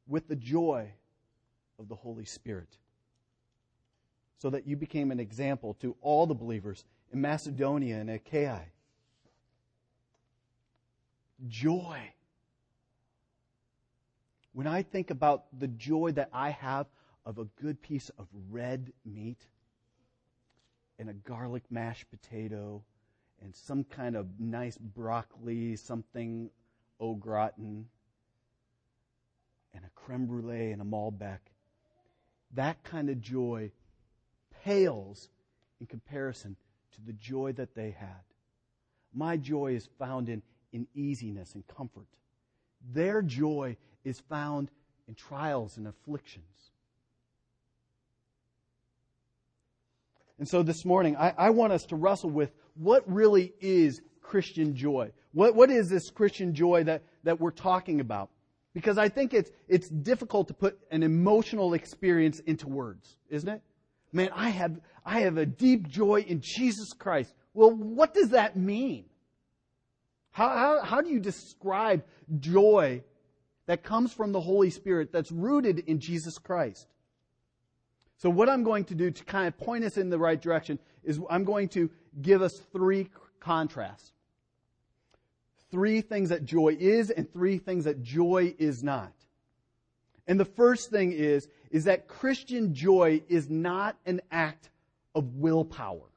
with 0.07 0.29
the 0.29 0.37
joy 0.37 0.93
of 1.81 1.89
the 1.89 1.97
Holy 1.97 2.25
Spirit. 2.25 2.69
So 4.39 4.51
that 4.51 4.67
you 4.67 4.77
became 4.77 5.11
an 5.11 5.19
example 5.19 5.75
to 5.81 5.97
all 6.03 6.27
the 6.27 6.35
believers 6.35 6.85
in 7.13 7.21
Macedonia 7.21 7.97
and 7.97 8.11
Achaia 8.11 8.63
joy. 11.49 11.99
When 14.53 14.67
I 14.67 14.83
think 14.83 15.11
about 15.11 15.45
the 15.59 15.69
joy 15.69 16.13
that 16.13 16.31
I 16.33 16.51
have 16.51 16.87
of 17.25 17.39
a 17.39 17.45
good 17.61 17.81
piece 17.83 18.11
of 18.19 18.27
red 18.51 18.93
meat 19.05 19.47
and 20.99 21.09
a 21.09 21.15
garlic 21.15 21.63
mashed 21.71 22.11
potato 22.11 22.83
and 23.43 23.55
some 23.55 23.85
kind 23.85 24.17
of 24.17 24.27
nice 24.39 24.77
broccoli, 24.77 25.77
something 25.77 26.51
au 26.99 27.15
gratin, 27.15 27.87
and 29.75 29.85
a 29.85 29.91
creme 29.95 30.27
brulee 30.27 30.73
and 30.73 30.83
a 30.83 30.85
Malbec, 30.85 31.39
that 32.55 32.83
kind 32.83 33.09
of 33.09 33.21
joy 33.21 33.71
pales 34.65 35.29
in 35.81 35.87
comparison 35.87 36.57
to 36.93 37.01
the 37.07 37.13
joy 37.13 37.53
that 37.53 37.75
they 37.75 37.93
had. 37.93 38.25
My 39.15 39.37
joy 39.37 39.75
is 39.75 39.89
found 39.99 40.29
in 40.29 40.43
in 40.73 40.87
easiness 40.95 41.55
and 41.55 41.67
comfort. 41.67 42.07
Their 42.93 43.23
joy 43.23 43.77
is 44.05 44.21
found 44.21 44.71
in 45.09 45.15
trials 45.15 45.77
and 45.77 45.87
afflictions. 45.87 46.45
And 50.39 50.49
so 50.49 50.63
this 50.63 50.87
morning, 50.87 51.17
I, 51.17 51.35
I, 51.37 51.51
want 51.51 51.75
us 51.75 51.85
to 51.87 51.97
wrestle 51.97 52.31
with 52.31 52.51
what 52.75 53.05
really 53.07 53.53
is 53.61 54.01
Christian 54.23 54.75
joy. 54.75 55.13
What, 55.33 55.55
what 55.55 55.71
is 55.71 55.91
this 55.91 56.09
Christian 56.09 56.55
joy 56.55 56.85
that, 56.85 57.03
that 57.25 57.39
we're 57.39 57.51
talking 57.51 58.01
about? 58.01 58.31
Because 58.73 58.97
I 58.97 59.11
think 59.11 59.35
it's, 59.35 59.51
it's 59.69 59.91
difficult 59.91 60.49
to 60.49 60.55
put 60.55 60.79
an 60.91 61.03
emotional 61.03 61.75
experience 61.75 62.41
into 62.41 62.69
words, 62.69 63.19
isn't 63.29 63.49
it? 63.49 63.61
Man, 64.13 64.31
I 64.35 64.49
have, 64.49 64.81
I 65.05 65.21
have 65.21 65.37
a 65.37 65.45
deep 65.45 65.89
joy 65.89 66.25
in 66.27 66.41
Jesus 66.41 66.95
Christ. 66.95 67.35
Well, 67.53 67.73
what 67.73 68.15
does 68.15 68.31
that 68.31 68.57
mean? 68.57 69.05
How, 70.33 70.49
how, 70.49 70.83
how 70.83 71.01
do 71.01 71.11
you 71.11 71.21
describe 71.21 72.05
joy 72.39 73.03
that 73.67 73.83
comes 73.83 74.13
from 74.13 74.33
the 74.33 74.41
Holy 74.41 74.71
Spirit 74.71 75.13
that's 75.13 75.33
rooted 75.33 75.81
in 75.81 75.99
Jesus 75.99 76.39
Christ? 76.39 76.87
So, 78.19 78.29
what 78.29 78.49
I'm 78.49 78.65
going 78.65 78.85
to 78.87 78.95
do 78.95 79.11
to 79.11 79.25
kind 79.25 79.49
of 79.49 79.57
point 79.57 79.85
us 79.85 79.97
in 79.97 80.11
the 80.11 80.19
right 80.19 80.41
direction 80.41 80.79
is 81.03 81.19
I'm 81.31 81.45
going 81.45 81.69
to 81.71 81.91
give 82.21 82.43
us 82.43 82.61
three 82.73 83.09
contrasts. 83.41 84.13
Three 85.71 86.01
things 86.01 86.29
that 86.29 86.45
joy 86.45 86.77
is 86.79 87.11
and 87.11 87.33
three 87.33 87.59
things 87.59 87.85
that 87.85 88.03
joy 88.03 88.55
is 88.59 88.83
not. 88.83 89.13
And 90.27 90.39
the 90.39 90.45
first 90.45 90.91
thing 90.91 91.13
is, 91.13 91.49
is 91.71 91.85
that 91.85 92.09
Christian 92.09 92.75
joy 92.75 93.23
is 93.29 93.49
not 93.49 93.97
an 94.05 94.21
act 94.31 94.69
of 95.15 95.37
willpower 95.37 96.10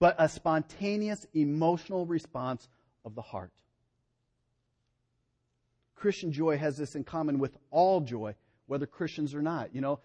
but 0.00 0.16
a 0.18 0.28
spontaneous 0.28 1.26
emotional 1.34 2.06
response 2.06 2.68
of 3.04 3.14
the 3.14 3.22
heart. 3.22 3.52
Christian 5.96 6.32
joy 6.32 6.58
has 6.58 6.76
this 6.76 6.94
in 6.94 7.04
common 7.04 7.38
with 7.38 7.56
all 7.70 8.00
joy, 8.00 8.34
whether 8.66 8.86
Christians 8.86 9.34
or 9.34 9.42
not. 9.42 9.74
You 9.74 9.80
know, 9.80 10.00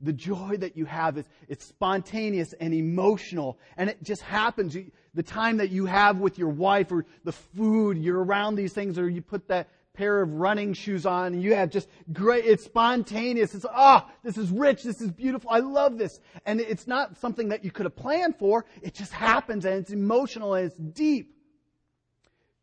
the 0.00 0.12
joy 0.12 0.56
that 0.58 0.76
you 0.76 0.84
have 0.84 1.16
is 1.16 1.24
it's 1.48 1.64
spontaneous 1.64 2.52
and 2.54 2.74
emotional, 2.74 3.58
and 3.76 3.88
it 3.88 4.02
just 4.02 4.22
happens. 4.22 4.76
The 5.14 5.22
time 5.22 5.58
that 5.58 5.70
you 5.70 5.86
have 5.86 6.18
with 6.18 6.38
your 6.38 6.48
wife, 6.48 6.92
or 6.92 7.06
the 7.24 7.32
food, 7.32 7.96
you're 7.98 8.22
around 8.22 8.56
these 8.56 8.72
things, 8.72 8.98
or 8.98 9.08
you 9.08 9.22
put 9.22 9.48
that 9.48 9.68
pair 9.94 10.22
of 10.22 10.32
running 10.32 10.72
shoes 10.72 11.04
on 11.04 11.34
and 11.34 11.42
you 11.42 11.54
have 11.54 11.70
just 11.70 11.88
great, 12.12 12.44
it's 12.44 12.64
spontaneous. 12.64 13.54
It's, 13.54 13.66
ah, 13.68 14.06
oh, 14.06 14.12
this 14.22 14.38
is 14.38 14.50
rich. 14.50 14.82
This 14.82 15.00
is 15.00 15.10
beautiful. 15.10 15.50
I 15.50 15.58
love 15.58 15.98
this. 15.98 16.20
And 16.46 16.60
it's 16.60 16.86
not 16.86 17.18
something 17.18 17.48
that 17.50 17.64
you 17.64 17.70
could 17.70 17.84
have 17.84 17.96
planned 17.96 18.36
for. 18.36 18.64
It 18.80 18.94
just 18.94 19.12
happens 19.12 19.64
and 19.64 19.74
it's 19.74 19.90
emotional 19.90 20.54
and 20.54 20.66
it's 20.66 20.78
deep. 20.78 21.36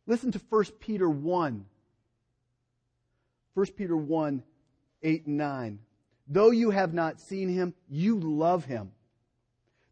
Listen 0.06 0.32
to 0.32 0.40
1 0.48 0.64
Peter 0.80 1.08
1. 1.08 1.64
1 3.54 3.66
Peter 3.76 3.96
1, 3.96 4.42
8 5.02 5.26
and 5.26 5.36
9. 5.36 5.78
Though 6.28 6.50
you 6.50 6.70
have 6.70 6.94
not 6.94 7.20
seen 7.20 7.48
him, 7.48 7.74
you 7.88 8.18
love 8.18 8.64
him. 8.64 8.92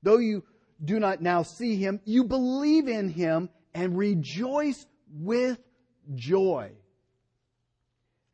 Though 0.03 0.19
you 0.19 0.45
do 0.85 1.01
not 1.01 1.21
now 1.21 1.43
see 1.43 1.77
him, 1.77 2.01
you 2.05 2.25
believe 2.25 2.89
in 2.89 3.11
him 3.11 3.49
and 3.75 3.99
rejoice 3.99 4.87
with 5.13 5.59
joy 6.15 6.73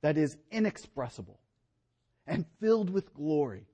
that 0.05 0.19
is 0.19 0.37
inexpressible 0.51 1.41
and 2.27 2.45
filled 2.61 2.91
with 2.91 3.15
glory, 3.15 3.65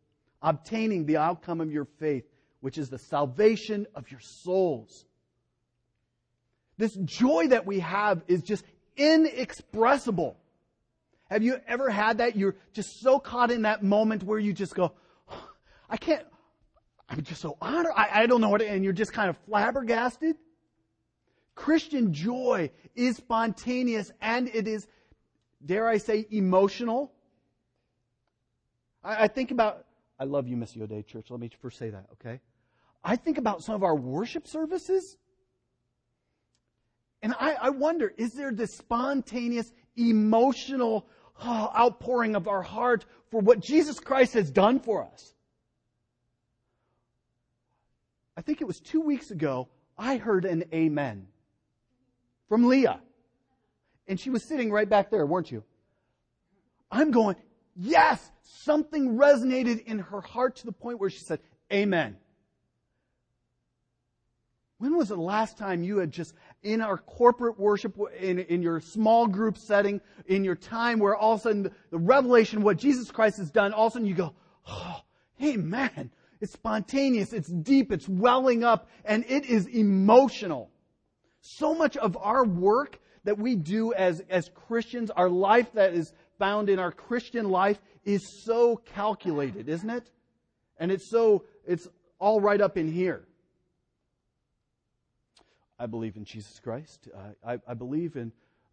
obtaining 0.41 1.05
the 1.05 1.17
outcome 1.17 1.61
of 1.61 1.73
your 1.73 1.87
faith, 1.99 2.23
which 2.61 2.79
is 2.79 2.89
the 2.89 3.01
salvation 3.01 3.85
of 3.97 4.09
your 4.13 4.21
souls. 4.21 5.07
This 6.79 6.95
joy 6.95 7.49
that 7.49 7.67
we 7.67 7.81
have 7.81 8.23
is 8.29 8.43
just 8.43 8.65
inexpressible. 8.97 10.37
Have 11.31 11.43
you 11.43 11.57
ever 11.67 11.91
had 11.91 12.19
that? 12.19 12.37
You're 12.37 12.55
just 12.75 13.01
so 13.01 13.19
caught 13.19 13.51
in 13.51 13.63
that 13.63 13.83
moment 13.83 14.23
where 14.23 14.39
you 14.39 14.53
just 14.53 14.77
go, 14.77 14.93
I 15.89 15.97
can't, 15.97 16.25
I'm 17.09 17.23
just 17.23 17.41
so 17.41 17.57
honored. 17.61 17.93
I, 17.97 18.23
I 18.23 18.27
don't 18.27 18.41
know 18.41 18.51
what, 18.51 18.63
and 18.63 18.85
you're 18.85 18.93
just 18.93 19.13
kind 19.13 19.31
of 19.31 19.37
flabbergasted. 19.49 20.37
Christian 21.57 22.15
joy 22.15 22.71
is 22.95 23.17
spontaneous 23.17 24.13
and 24.21 24.49
it 24.49 24.69
is 24.69 24.87
dare 25.65 25.89
I 25.89 25.99
say, 25.99 26.27
emotional. 26.31 27.13
I, 29.05 29.25
I 29.25 29.29
think 29.29 29.51
about, 29.51 29.85
I 30.19 30.25
love 30.25 30.49
you, 30.49 30.57
Missio 30.57 30.89
Dei 30.89 31.03
Church. 31.03 31.31
Let 31.31 31.41
me 31.41 31.51
first 31.61 31.79
say 31.79 31.91
that, 31.91 32.07
okay? 32.15 32.41
I 33.03 33.17
think 33.17 33.39
about 33.39 33.63
some 33.63 33.75
of 33.75 33.83
our 33.83 33.97
worship 33.97 34.47
services. 34.47 35.17
And 37.23 37.35
I, 37.39 37.55
I 37.55 37.71
wonder, 37.71 38.13
is 38.17 38.33
there 38.33 38.53
this 38.53 38.75
spontaneous, 38.75 39.73
emotional 39.97 41.07
oh, 41.43 41.73
outpouring 41.77 42.35
of 42.35 42.49
our 42.49 42.63
heart 42.63 43.05
for 43.31 43.41
what 43.41 43.61
Jesus 43.61 44.01
Christ 44.01 44.35
has 44.35 44.51
done 44.51 44.81
for 44.81 45.05
us? 45.05 45.35
I 48.37 48.43
think 48.43 48.63
it 48.63 48.67
was 48.67 48.81
two 48.81 49.03
weeks 49.03 49.31
ago, 49.31 49.69
I 49.99 50.17
heard 50.17 50.47
an 50.47 50.65
amen 50.73 51.27
from 52.49 52.67
Leah. 52.67 53.01
And 54.11 54.19
she 54.19 54.29
was 54.29 54.43
sitting 54.43 54.73
right 54.73 54.89
back 54.89 55.09
there, 55.09 55.25
weren't 55.25 55.53
you? 55.53 55.63
I'm 56.91 57.13
going, 57.13 57.37
yes, 57.77 58.33
something 58.43 59.17
resonated 59.17 59.85
in 59.85 60.01
her 60.01 60.21
heart 60.21 60.57
to 60.57 60.67
the 60.67 60.73
point 60.73 60.99
where 60.99 61.11
she 61.11 61.21
said, 61.21 61.39
Amen. 61.73 62.17
When 64.79 64.97
was 64.97 65.11
the 65.11 65.17
last 65.17 65.59
time 65.59 65.85
you 65.85 65.99
had 65.99 66.11
just 66.11 66.35
in 66.65 66.81
our 66.81 66.99
corporate 66.99 67.61
worship, 67.61 67.97
in, 68.19 68.41
in 68.41 68.63
your 68.63 68.81
small 68.81 69.29
group 69.29 69.57
setting, 69.57 70.01
in 70.27 70.43
your 70.43 70.57
time 70.57 70.99
where 70.99 71.15
all 71.15 71.35
of 71.35 71.41
a 71.41 71.43
sudden 71.45 71.71
the, 71.91 71.99
revelation 71.99 72.59
of 72.59 72.65
what 72.65 72.79
Jesus 72.79 73.13
Christ 73.13 73.37
has 73.39 73.53
done, 73.53 73.73
all 73.73 73.87
of 73.87 73.93
a 73.93 73.95
sudden 73.95 74.09
you 74.09 74.15
go, 74.15 74.35
oh, 74.67 75.03
man, 75.39 76.11
it's 76.41 76.53
spontaneous, 76.53 77.33
it's 77.33 77.49
deep, 77.49 77.93
it's 77.93 78.09
welling 78.09 78.65
up, 78.65 78.89
and 79.05 79.25
it 79.29 79.47
is 79.47 79.69
emotional. 79.69 80.69
So 81.43 81.75
much 81.75 81.97
of 81.97 82.17
our 82.17 82.45
work 82.45 82.99
that 83.25 83.39
we 83.39 83.55
do 83.55 83.93
as, 83.93 84.21
as 84.31 84.51
Christians, 84.55 85.11
our 85.11 85.29
life 85.29 85.73
that 85.75 85.95
is 85.95 86.13
found 86.39 86.69
in 86.69 86.79
our 86.79 86.93
Christian 86.93 87.51
life 87.51 87.81
is 88.05 88.45
so 88.45 88.77
calculated, 88.77 89.69
isn't 89.69 89.91
it? 89.91 90.11
And 90.79 90.91
it's 90.91 91.11
so, 91.11 91.45
it's 91.67 91.87
all 92.19 92.41
right 92.41 92.61
up 92.61 92.77
in 92.79 92.91
here. 92.91 93.25
I 95.79 95.87
believe 95.87 96.17
in 96.17 96.25
Jesus 96.25 96.59
Christ. 96.61 97.09
Uh, 97.15 97.19
I, 97.47 97.59
I, 97.67 97.75
believe 97.75 98.17
in 98.17 98.33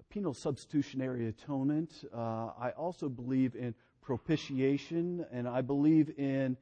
penal 0.09 0.33
substitutionary 0.33 1.27
atonement. 1.27 2.03
Uh, 2.13 2.49
I 2.59 2.73
also 2.77 3.07
believe 3.07 3.55
in 3.55 3.73
propitiation, 4.01 5.25
and 5.31 5.47
I 5.47 5.61
believe 5.61 6.11
in 6.17 6.57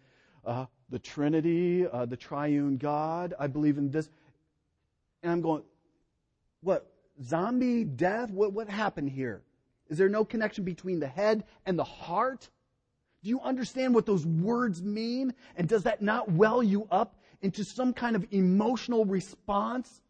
uh, 0.46 0.66
the 0.90 1.00
Trinity, 1.00 1.88
uh, 1.88 2.06
the 2.06 2.18
triune 2.18 2.78
God. 2.78 3.34
I 3.40 3.48
believe 3.48 3.78
in 3.78 3.90
this. 3.90 4.10
And 5.24 5.32
I'm 5.32 5.42
going, 5.42 5.64
what? 6.62 6.92
Zombie 7.24 7.84
death? 7.84 8.32
What, 8.32 8.54
what 8.54 8.70
happened 8.70 9.10
here? 9.10 9.42
Is 9.90 9.98
there 9.98 10.10
no 10.10 10.26
connection 10.26 10.64
between 10.64 11.00
the 11.00 11.08
head 11.08 11.44
and 11.66 11.78
the 11.78 11.84
heart? 11.84 12.50
Do 13.24 13.30
you 13.30 13.40
understand 13.42 13.94
what 13.94 14.06
those 14.06 14.26
words 14.26 14.82
mean? 14.82 15.34
And 15.56 15.68
does 15.68 15.84
that 15.84 16.02
not 16.02 16.32
well 16.32 16.62
you 16.62 16.88
up 16.92 17.16
into 17.42 17.64
some 17.64 17.94
kind 17.94 18.16
of 18.16 18.26
emotional 18.32 19.06
response? 19.06 20.02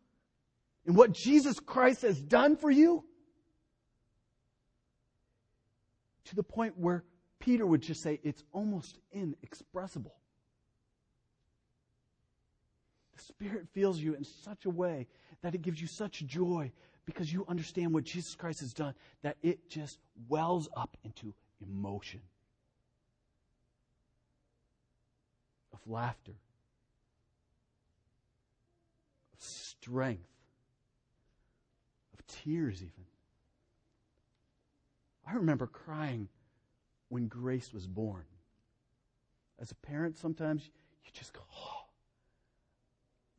in 0.86 0.94
what 0.94 1.12
Jesus 1.12 1.60
Christ 1.60 2.04
has 2.04 2.20
done 2.20 2.56
for 2.56 2.70
you? 2.70 3.04
To 6.26 6.36
the 6.36 6.44
point 6.44 6.78
where 6.78 7.04
Peter 7.40 7.66
would 7.66 7.82
just 7.82 8.02
say 8.02 8.20
it's 8.24 8.44
almost 8.52 9.00
inexpressible. 9.12 10.16
The 13.16 13.22
Spirit 13.24 13.68
fills 13.74 14.00
you 14.00 14.16
in 14.16 14.24
such 14.24 14.66
a 14.66 14.70
way 14.70 15.08
that 15.42 15.54
it 15.54 15.62
gives 15.62 15.80
you 15.80 15.88
such 15.88 16.26
joy 16.26 16.72
because 17.06 17.32
you 17.32 17.46
understand 17.48 17.94
what 17.94 18.04
Jesus 18.04 18.36
Christ 18.36 18.62
has 18.62 18.74
done 18.74 18.94
that 19.22 19.38
it 19.44 19.70
just 19.70 20.00
wells 20.28 20.68
up 20.76 20.98
into 21.04 21.34
emotion 21.62 22.22
of 25.74 25.80
laughter, 25.86 26.34
of 29.34 29.42
strength 29.44 30.30
of 32.14 32.26
tears, 32.28 32.82
even. 32.82 33.06
I 35.28 35.34
remember 35.34 35.68
crying 35.68 36.28
when 37.10 37.28
Grace 37.28 37.74
was 37.74 37.88
born. 37.88 38.24
As 39.60 39.72
a 39.72 39.76
parent, 39.76 40.18
sometimes 40.18 40.70
you 41.06 41.12
just 41.14 41.34
go, 41.34 41.42
oh, 41.56 41.86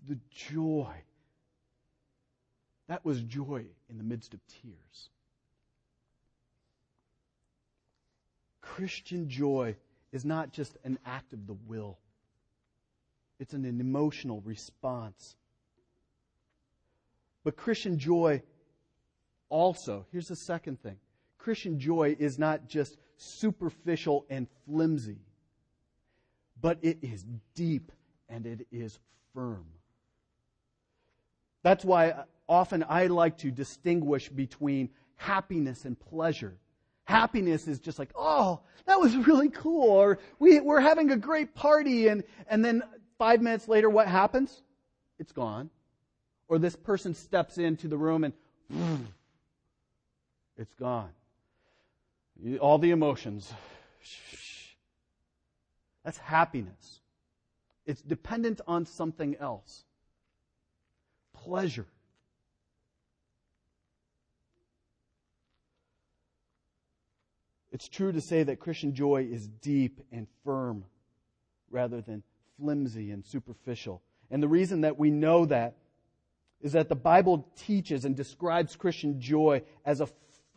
the 0.08 0.18
joy. 0.30 0.94
That 2.88 3.04
was 3.04 3.20
joy 3.22 3.64
in 3.90 3.98
the 3.98 4.04
midst 4.04 4.34
of 4.34 4.40
tears. 4.46 5.10
Christian 8.60 9.28
joy 9.28 9.76
is 10.12 10.24
not 10.24 10.52
just 10.52 10.76
an 10.84 10.98
act 11.04 11.32
of 11.32 11.46
the 11.46 11.56
will, 11.66 11.98
it's 13.38 13.54
an 13.54 13.64
emotional 13.64 14.40
response. 14.42 15.36
But 17.44 17.56
Christian 17.56 17.98
joy 17.98 18.42
also, 19.48 20.06
here's 20.10 20.28
the 20.28 20.36
second 20.36 20.82
thing 20.82 20.96
Christian 21.38 21.78
joy 21.78 22.16
is 22.18 22.38
not 22.38 22.68
just 22.68 22.98
superficial 23.16 24.26
and 24.28 24.46
flimsy, 24.66 25.18
but 26.60 26.78
it 26.82 26.98
is 27.02 27.24
deep 27.54 27.92
and 28.28 28.46
it 28.46 28.66
is 28.72 28.98
firm. 29.32 29.66
That's 31.62 31.84
why 31.84 32.24
often 32.48 32.84
I 32.88 33.06
like 33.06 33.38
to 33.38 33.50
distinguish 33.50 34.28
between 34.28 34.90
happiness 35.16 35.84
and 35.84 35.98
pleasure. 35.98 36.54
Happiness 37.04 37.68
is 37.68 37.78
just 37.78 37.98
like, 37.98 38.10
oh, 38.16 38.60
that 38.86 39.00
was 39.00 39.16
really 39.28 39.50
cool, 39.50 39.90
or 39.90 40.18
we, 40.38 40.60
we're 40.60 40.80
having 40.80 41.10
a 41.10 41.16
great 41.16 41.54
party, 41.54 42.08
and, 42.08 42.24
and 42.48 42.64
then 42.64 42.82
five 43.18 43.40
minutes 43.40 43.68
later, 43.68 43.88
what 43.88 44.08
happens? 44.08 44.62
It's 45.18 45.32
gone. 45.32 45.70
Or 46.48 46.58
this 46.58 46.76
person 46.76 47.14
steps 47.14 47.58
into 47.58 47.88
the 47.88 47.96
room 47.96 48.24
and 48.24 48.32
it's 50.56 50.74
gone. 50.74 51.10
All 52.60 52.78
the 52.78 52.90
emotions. 52.90 53.52
That's 56.04 56.18
happiness. 56.18 57.00
It's 57.86 58.02
dependent 58.02 58.60
on 58.66 58.84
something 58.84 59.36
else. 59.36 59.84
Pleasure. 61.32 61.86
It's 67.76 67.88
true 67.90 68.10
to 68.10 68.22
say 68.22 68.42
that 68.42 68.58
Christian 68.58 68.94
joy 68.94 69.28
is 69.30 69.48
deep 69.48 70.00
and 70.10 70.26
firm 70.44 70.86
rather 71.70 72.00
than 72.00 72.22
flimsy 72.58 73.10
and 73.10 73.22
superficial. 73.22 74.00
And 74.30 74.42
the 74.42 74.48
reason 74.48 74.80
that 74.80 74.98
we 74.98 75.10
know 75.10 75.44
that 75.44 75.76
is 76.62 76.72
that 76.72 76.88
the 76.88 76.96
Bible 76.96 77.46
teaches 77.54 78.06
and 78.06 78.16
describes 78.16 78.76
Christian 78.76 79.20
joy 79.20 79.60
as 79.84 80.00
a 80.00 80.08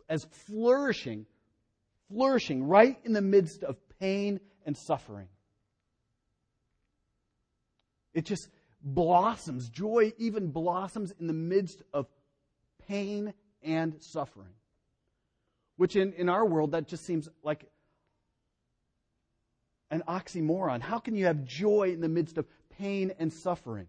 as 0.08 0.24
flourishing, 0.46 1.26
flourishing 2.08 2.66
right 2.66 2.98
in 3.04 3.12
the 3.12 3.20
midst 3.20 3.64
of 3.64 3.76
pain 3.98 4.40
and 4.64 4.74
suffering. 4.74 5.28
It 8.14 8.24
just 8.24 8.48
blossoms. 8.80 9.68
Joy 9.68 10.14
even 10.16 10.52
blossoms 10.52 11.12
in 11.20 11.26
the 11.26 11.34
midst 11.34 11.82
of 11.92 12.06
pain 12.88 13.34
and 13.62 14.00
suffering. 14.00 14.54
Which 15.80 15.96
in, 15.96 16.12
in 16.12 16.28
our 16.28 16.44
world, 16.44 16.72
that 16.72 16.88
just 16.88 17.06
seems 17.06 17.26
like 17.42 17.64
an 19.90 20.02
oxymoron. 20.06 20.82
How 20.82 20.98
can 20.98 21.16
you 21.16 21.24
have 21.24 21.46
joy 21.46 21.92
in 21.94 22.02
the 22.02 22.08
midst 22.08 22.36
of 22.36 22.44
pain 22.78 23.14
and 23.18 23.32
suffering? 23.32 23.86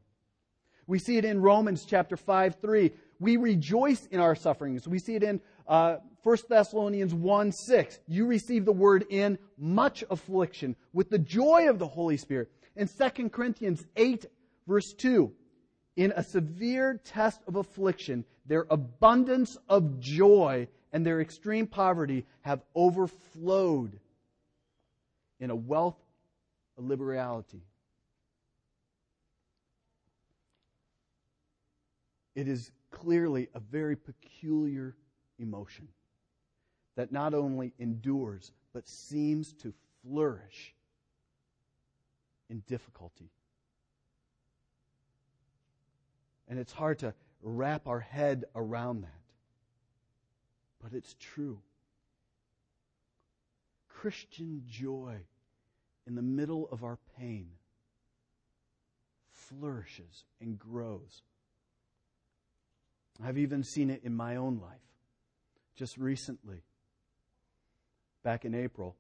We 0.88 1.00
see 1.00 1.18
it 1.18 1.26
in 1.26 1.42
Romans 1.42 1.84
chapter 1.84 2.16
5, 2.16 2.62
3. 2.62 2.94
We 3.20 3.36
rejoice 3.36 4.06
in 4.06 4.22
our 4.22 4.36
sufferings. 4.36 4.88
We 4.88 5.00
see 5.00 5.16
it 5.16 5.24
in 5.24 5.42
uh, 5.68 5.98
1 6.24 6.38
Thessalonians 6.48 7.14
1 7.14 7.52
6, 7.52 8.00
you 8.08 8.26
receive 8.26 8.64
the 8.64 8.72
word 8.72 9.04
in 9.10 9.38
much 9.58 10.06
affliction 10.10 10.78
with 10.94 11.10
the 11.10 11.20
joy 11.20 11.68
of 11.68 11.78
the 11.78 11.88
Holy 11.88 12.16
Spirit. 12.16 12.50
In 12.78 12.88
2 12.88 13.28
Corinthians 13.28 13.86
8, 13.98 14.28
verse 14.66 14.94
2, 14.94 15.30
in 15.98 16.14
a 16.16 16.24
severe 16.24 17.02
test 17.04 17.42
of 17.50 17.58
affliction, 17.58 18.24
their 18.46 18.66
abundance 18.70 19.58
of 19.68 20.00
joy 20.00 20.70
and 20.94 21.06
their 21.06 21.22
extreme 21.22 21.68
poverty 21.68 22.26
have 22.42 22.62
overflowed 22.76 24.00
in 25.40 25.50
a 25.50 25.56
wealth 25.56 26.00
of 26.78 26.86
liberality. 26.86 27.64
It 32.36 32.48
is 32.48 32.72
clearly 32.92 33.50
a 33.54 33.60
very 33.60 33.96
peculiar 33.96 34.96
emotion 35.40 35.88
that 36.96 37.12
not 37.12 37.34
only 37.34 37.74
endures, 37.80 38.52
but 38.74 38.88
seems 38.88 39.54
to 39.54 39.74
flourish 40.04 40.74
in 42.50 42.64
difficulty. 42.68 43.30
And 46.48 46.60
it's 46.60 46.74
hard 46.74 47.00
to 47.00 47.14
wrap 47.42 47.88
our 47.88 48.00
head 48.00 48.46
around 48.56 49.04
that. 49.04 49.21
But 50.82 50.94
it's 50.94 51.16
true. 51.20 51.60
Christian 53.88 54.64
joy 54.68 55.18
in 56.08 56.16
the 56.16 56.22
middle 56.22 56.68
of 56.72 56.84
our 56.84 56.98
pain 57.20 57.52
flourishes 59.32 60.26
and 60.40 60.58
grows. 60.58 61.22
I've 63.24 63.38
even 63.38 63.64
seen 63.64 63.90
it 63.90 64.02
in 64.04 64.16
my 64.16 64.36
own 64.36 64.60
life 64.60 64.80
just 65.76 65.98
recently 65.98 66.64
back 68.24 68.46
in 68.46 68.56
April, 68.56 68.96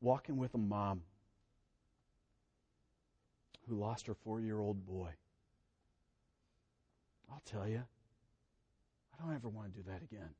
walking 0.00 0.36
with 0.36 0.54
a 0.54 0.58
mom 0.58 1.02
who 3.68 3.76
lost 3.76 4.06
her 4.06 4.14
four 4.14 4.40
year 4.40 4.58
old 4.58 4.86
boy. 4.86 5.10
I'll 7.30 7.42
tell 7.44 7.68
you, 7.68 7.82
I 9.18 9.24
don't 9.24 9.34
ever 9.34 9.48
want 9.48 9.74
to 9.74 9.82
do 9.82 9.88
that 9.88 10.02
again. 10.02 10.30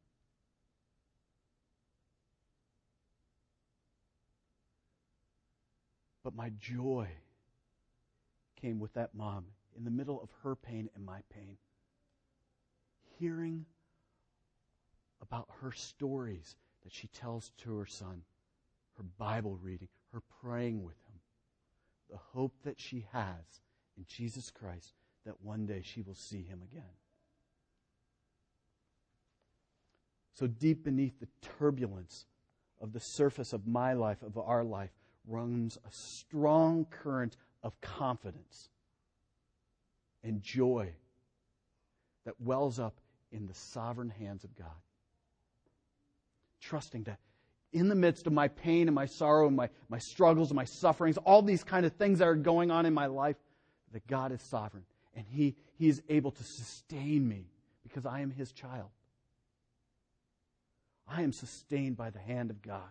But 6.23 6.35
my 6.35 6.51
joy 6.61 7.09
came 8.61 8.79
with 8.79 8.93
that 8.95 9.15
mom 9.15 9.47
in 9.77 9.85
the 9.85 9.91
middle 9.91 10.21
of 10.21 10.29
her 10.43 10.55
pain 10.55 10.91
and 10.95 11.05
my 11.05 11.21
pain. 11.35 11.57
Hearing 13.19 13.65
about 15.23 15.49
her 15.61 15.73
stories 15.73 16.57
that 16.85 16.93
she 16.93 17.09
tells 17.09 17.51
to 17.59 17.77
her 17.77 17.87
son, 17.87 18.23
her 18.97 19.05
Bible 19.19 19.59
reading, 19.63 19.89
her 20.13 20.23
praying 20.41 20.83
with 20.83 20.97
him, 21.07 21.21
the 22.11 22.19
hope 22.33 22.55
that 22.65 22.81
she 22.81 23.07
has 23.13 23.61
in 23.97 24.05
Jesus 24.07 24.51
Christ 24.51 24.93
that 25.25 25.41
one 25.43 25.67
day 25.67 25.83
she 25.83 26.03
will 26.03 26.15
see 26.15 26.43
him 26.43 26.63
again. 26.63 26.85
So 30.39 30.47
deep 30.47 30.85
beneath 30.85 31.19
the 31.19 31.27
turbulence 31.59 32.25
of 32.81 32.93
the 32.93 33.01
surface 33.01 33.53
of 33.53 33.67
my 33.67 33.95
life, 33.95 34.23
of 34.23 34.39
our 34.39 34.63
life, 34.63 34.93
runs 35.27 35.77
a 35.79 35.91
strong 35.91 36.85
current 36.85 37.37
of 37.65 37.81
confidence 37.81 38.69
and 40.23 40.41
joy 40.41 40.93
that 42.25 42.41
wells 42.41 42.79
up 42.79 43.01
in 43.33 43.49
the 43.49 43.55
sovereign 43.55 44.11
hands 44.11 44.45
of 44.45 44.55
God. 44.55 44.69
Trusting 46.61 47.03
that 47.05 47.19
in 47.73 47.89
the 47.89 47.97
midst 47.97 48.29
of 48.29 48.33
my 48.33 48.47
pain 48.47 48.87
and 48.87 48.95
my 48.95 49.07
sorrow 49.07 49.49
and 49.49 49.57
my, 49.57 49.69
my 49.89 49.99
struggles 49.99 50.51
and 50.51 50.57
my 50.57 50.65
sufferings, 50.65 51.17
all 51.17 51.43
these 51.43 51.65
kind 51.65 51.85
of 51.85 51.95
things 51.95 52.21
that 52.21 52.29
are 52.29 52.37
going 52.37 52.71
on 52.71 52.87
in 52.87 52.95
my 52.95 53.07
life, 53.07 53.37
that 53.93 54.07
God 54.07 54.31
is 54.31 54.41
sovereign 54.43 54.85
and 55.17 55.27
He, 55.29 55.57
he 55.75 55.89
is 55.89 56.01
able 56.09 56.31
to 56.31 56.45
sustain 56.45 57.27
me 57.27 57.51
because 57.83 58.07
I 58.07 58.21
am 58.21 58.31
His 58.31 58.53
child. 58.53 58.91
I 61.09 61.23
am 61.23 61.33
sustained 61.33 61.97
by 61.97 62.11
the 62.11 62.19
hand 62.19 62.51
of 62.51 62.63
God. 62.63 62.83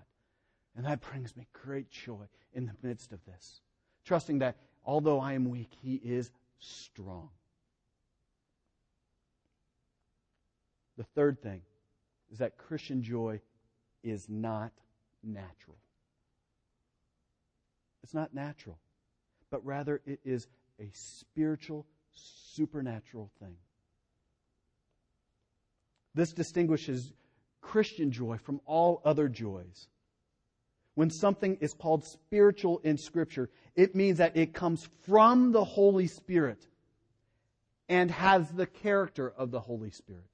And 0.76 0.86
that 0.86 1.02
brings 1.02 1.36
me 1.36 1.48
great 1.54 1.90
joy 1.90 2.28
in 2.54 2.66
the 2.66 2.88
midst 2.88 3.12
of 3.12 3.24
this, 3.26 3.62
trusting 4.06 4.40
that 4.40 4.58
although 4.86 5.20
I 5.20 5.34
am 5.34 5.50
weak, 5.50 5.70
He 5.82 5.96
is 5.96 6.32
strong. 6.60 7.30
The 10.98 11.04
third 11.04 11.42
thing 11.42 11.62
is 12.32 12.40
that 12.40 12.58
Christian 12.58 13.02
joy 13.04 13.40
is 14.04 14.28
not 14.30 14.72
natural. 15.24 15.78
It's 18.04 18.14
not 18.14 18.34
natural, 18.34 18.78
but 19.50 19.66
rather 19.66 20.02
it 20.06 20.20
is 20.24 20.48
a 20.80 20.90
spiritual, 20.94 21.86
supernatural 22.14 23.32
thing. 23.40 23.58
This 26.16 26.34
distinguishes 26.34 27.14
Christian 27.62 28.12
joy 28.12 28.38
from 28.38 28.62
all 28.66 29.02
other 29.04 29.28
joys. 29.28 29.88
When 30.96 31.10
something 31.10 31.58
is 31.62 31.74
called 31.74 32.06
spiritual 32.06 32.80
in 32.84 32.98
Scripture, 32.98 33.50
it 33.76 33.96
means 33.96 34.18
that 34.18 34.36
it 34.36 34.54
comes 34.54 34.90
from 35.06 35.52
the 35.52 35.64
Holy 35.64 36.08
Spirit 36.08 36.68
and 37.88 38.10
has 38.10 38.50
the 38.50 38.66
character 38.66 39.32
of 39.38 39.52
the 39.52 39.60
Holy 39.60 39.92
Spirit. 39.92 40.26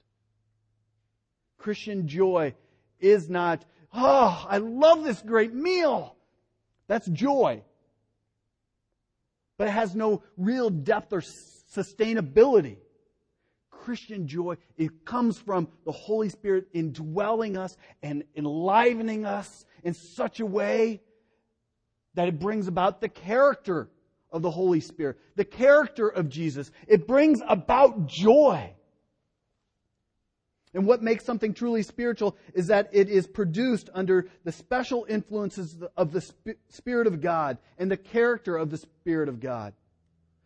Christian 1.57 2.07
joy 2.07 2.55
is 2.99 3.29
not, 3.29 3.65
oh, 3.93 4.45
I 4.49 4.57
love 4.57 5.03
this 5.03 5.21
great 5.21 5.53
meal. 5.53 6.15
That's 6.87 7.07
joy. 7.07 7.61
But 9.57 9.67
it 9.67 9.71
has 9.71 9.95
no 9.95 10.23
real 10.37 10.69
depth 10.69 11.13
or 11.13 11.21
sustainability. 11.21 12.77
Christian 13.83 14.29
joy, 14.29 14.55
it 14.77 15.03
comes 15.03 15.37
from 15.37 15.67
the 15.83 15.91
Holy 15.91 16.29
Spirit 16.29 16.67
indwelling 16.71 17.57
us 17.57 17.75
and 18.01 18.23
enlivening 18.33 19.25
us 19.25 19.65
in 19.83 19.93
such 19.93 20.39
a 20.39 20.45
way 20.45 21.01
that 22.13 22.29
it 22.29 22.39
brings 22.39 22.69
about 22.69 23.01
the 23.01 23.09
character 23.09 23.89
of 24.31 24.41
the 24.41 24.49
Holy 24.49 24.79
Spirit, 24.79 25.17
the 25.35 25.43
character 25.43 26.07
of 26.07 26.29
Jesus. 26.29 26.71
It 26.87 27.07
brings 27.07 27.41
about 27.45 28.07
joy. 28.07 28.73
And 30.73 30.87
what 30.87 31.03
makes 31.03 31.25
something 31.25 31.53
truly 31.53 31.83
spiritual 31.83 32.37
is 32.53 32.67
that 32.67 32.89
it 32.93 33.09
is 33.09 33.27
produced 33.27 33.89
under 33.93 34.29
the 34.45 34.53
special 34.53 35.05
influences 35.09 35.75
of 35.97 36.13
the 36.13 36.21
Spirit 36.69 37.05
of 37.05 37.19
God 37.19 37.57
and 37.77 37.91
the 37.91 37.97
character 37.97 38.55
of 38.55 38.69
the 38.69 38.77
Spirit 38.77 39.27
of 39.27 39.41
God. 39.41 39.73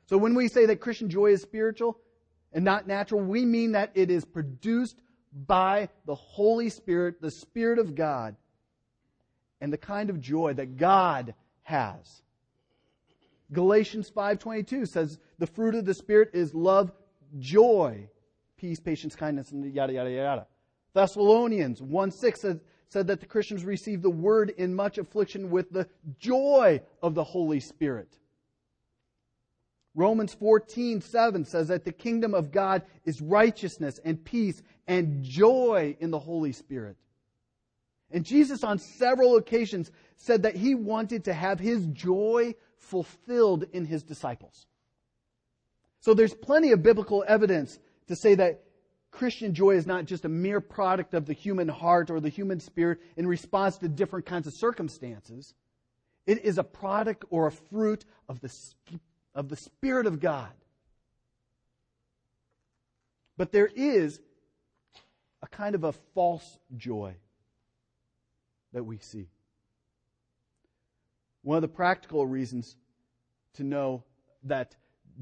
So 0.08 0.18
when 0.18 0.34
we 0.34 0.48
say 0.48 0.66
that 0.66 0.82
Christian 0.82 1.12
joy 1.12 1.34
is 1.34 1.44
spiritual 1.44 2.00
and 2.58 2.66
not 2.66 2.88
natural, 2.88 3.22
we 3.22 3.46
mean 3.46 3.74
that 3.74 3.92
it 3.94 4.10
is 4.10 4.26
produced 4.26 5.00
by 5.46 5.90
the 6.08 6.16
Holy 6.16 6.70
Spirit, 6.70 7.22
the 7.22 7.30
Spirit 7.30 7.78
of 7.78 7.94
God, 7.94 8.36
and 9.62 9.72
the 9.72 9.78
kind 9.78 10.10
of 10.10 10.20
joy 10.20 10.56
that 10.56 10.76
God 10.76 11.36
has. 11.62 12.24
Galatians 13.54 14.10
5:22 14.10 14.88
says 14.88 15.20
the 15.38 15.46
fruit 15.46 15.76
of 15.76 15.86
the 15.86 15.94
spirit 15.94 16.32
is 16.34 16.56
love, 16.56 16.92
joy, 17.38 18.10
peace, 18.58 18.80
patience, 18.80 19.16
kindness, 19.16 19.52
and 19.52 19.72
yada, 19.72 19.94
yada, 19.94 20.10
yada. 20.10 20.48
Thessalonians 20.94 21.80
1 21.80 22.10
6 22.10 22.42
said, 22.42 22.60
said 22.90 23.06
that 23.06 23.20
the 23.20 23.28
Christians 23.28 23.66
received 23.66 24.02
the 24.02 24.10
word 24.10 24.50
in 24.50 24.74
much 24.74 24.98
affliction 24.98 25.52
with 25.52 25.70
the 25.70 25.88
joy 26.18 26.82
of 27.04 27.14
the 27.14 27.24
Holy 27.24 27.60
Spirit. 27.60 28.18
Romans 29.98 30.32
14 30.36 31.02
7 31.02 31.44
says 31.44 31.70
that 31.70 31.84
the 31.84 31.92
kingdom 31.92 32.36
of 32.36 32.52
God 32.52 32.84
is 33.04 33.20
righteousness 33.20 34.00
and 34.06 34.24
peace 34.24 34.62
and 34.88 35.24
joy 35.24 35.98
in 36.00 36.12
the 36.12 36.20
Holy 36.20 36.52
Spirit. 36.52 36.98
And 38.12 38.24
Jesus, 38.24 38.64
on 38.64 38.78
several 38.78 39.38
occasions, 39.38 39.92
said 40.16 40.44
that 40.44 40.56
he 40.56 40.76
wanted 40.76 41.26
to 41.26 41.34
have 41.34 41.60
his 41.60 41.88
joy 41.88 42.54
fulfilled 42.78 43.66
in 43.74 43.86
his 43.86 44.04
disciples. 44.04 44.68
So 46.00 46.14
there's 46.14 46.34
plenty 46.34 46.72
of 46.72 46.84
biblical 46.84 47.26
evidence 47.28 47.80
to 48.08 48.16
say 48.16 48.36
that 48.36 48.64
Christian 49.10 49.56
joy 49.56 49.72
is 49.72 49.88
not 49.88 50.06
just 50.06 50.26
a 50.26 50.30
mere 50.30 50.62
product 50.62 51.16
of 51.16 51.26
the 51.26 51.34
human 51.34 51.68
heart 51.68 52.12
or 52.12 52.20
the 52.20 52.30
human 52.30 52.60
spirit 52.60 53.00
in 53.18 53.26
response 53.26 53.78
to 53.80 53.90
different 53.90 54.28
kinds 54.28 54.46
of 54.46 54.54
circumstances. 54.54 55.56
It 56.28 56.46
is 56.46 56.60
a 56.60 56.64
product 56.64 57.26
or 57.32 57.48
a 57.48 57.52
fruit 57.52 58.06
of 58.30 58.40
the, 58.42 58.54
of 59.38 59.50
the 59.50 59.56
Spirit 59.56 60.08
of 60.08 60.20
God. 60.20 60.50
But 63.38 63.52
there 63.52 63.70
is 63.74 64.20
a 65.44 65.48
kind 65.48 65.76
of 65.76 65.84
a 65.84 65.94
false 66.16 66.58
joy 66.76 67.14
that 68.74 68.84
we 68.84 68.98
see. 68.98 69.30
One 71.44 71.58
of 71.58 71.62
the 71.62 71.68
practical 71.68 72.26
reasons 72.26 72.76
to 73.54 73.64
know 73.64 74.04
that 74.44 74.76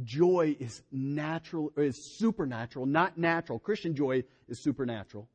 joy 0.04 0.56
is 0.62 0.82
natural, 0.94 1.74
or 1.76 1.84
is 1.84 2.18
supernatural, 2.18 2.86
not 2.86 3.18
natural. 3.18 3.60
Christian 3.60 3.96
joy 3.96 4.24
is 4.48 4.64
supernatural. 4.64 5.28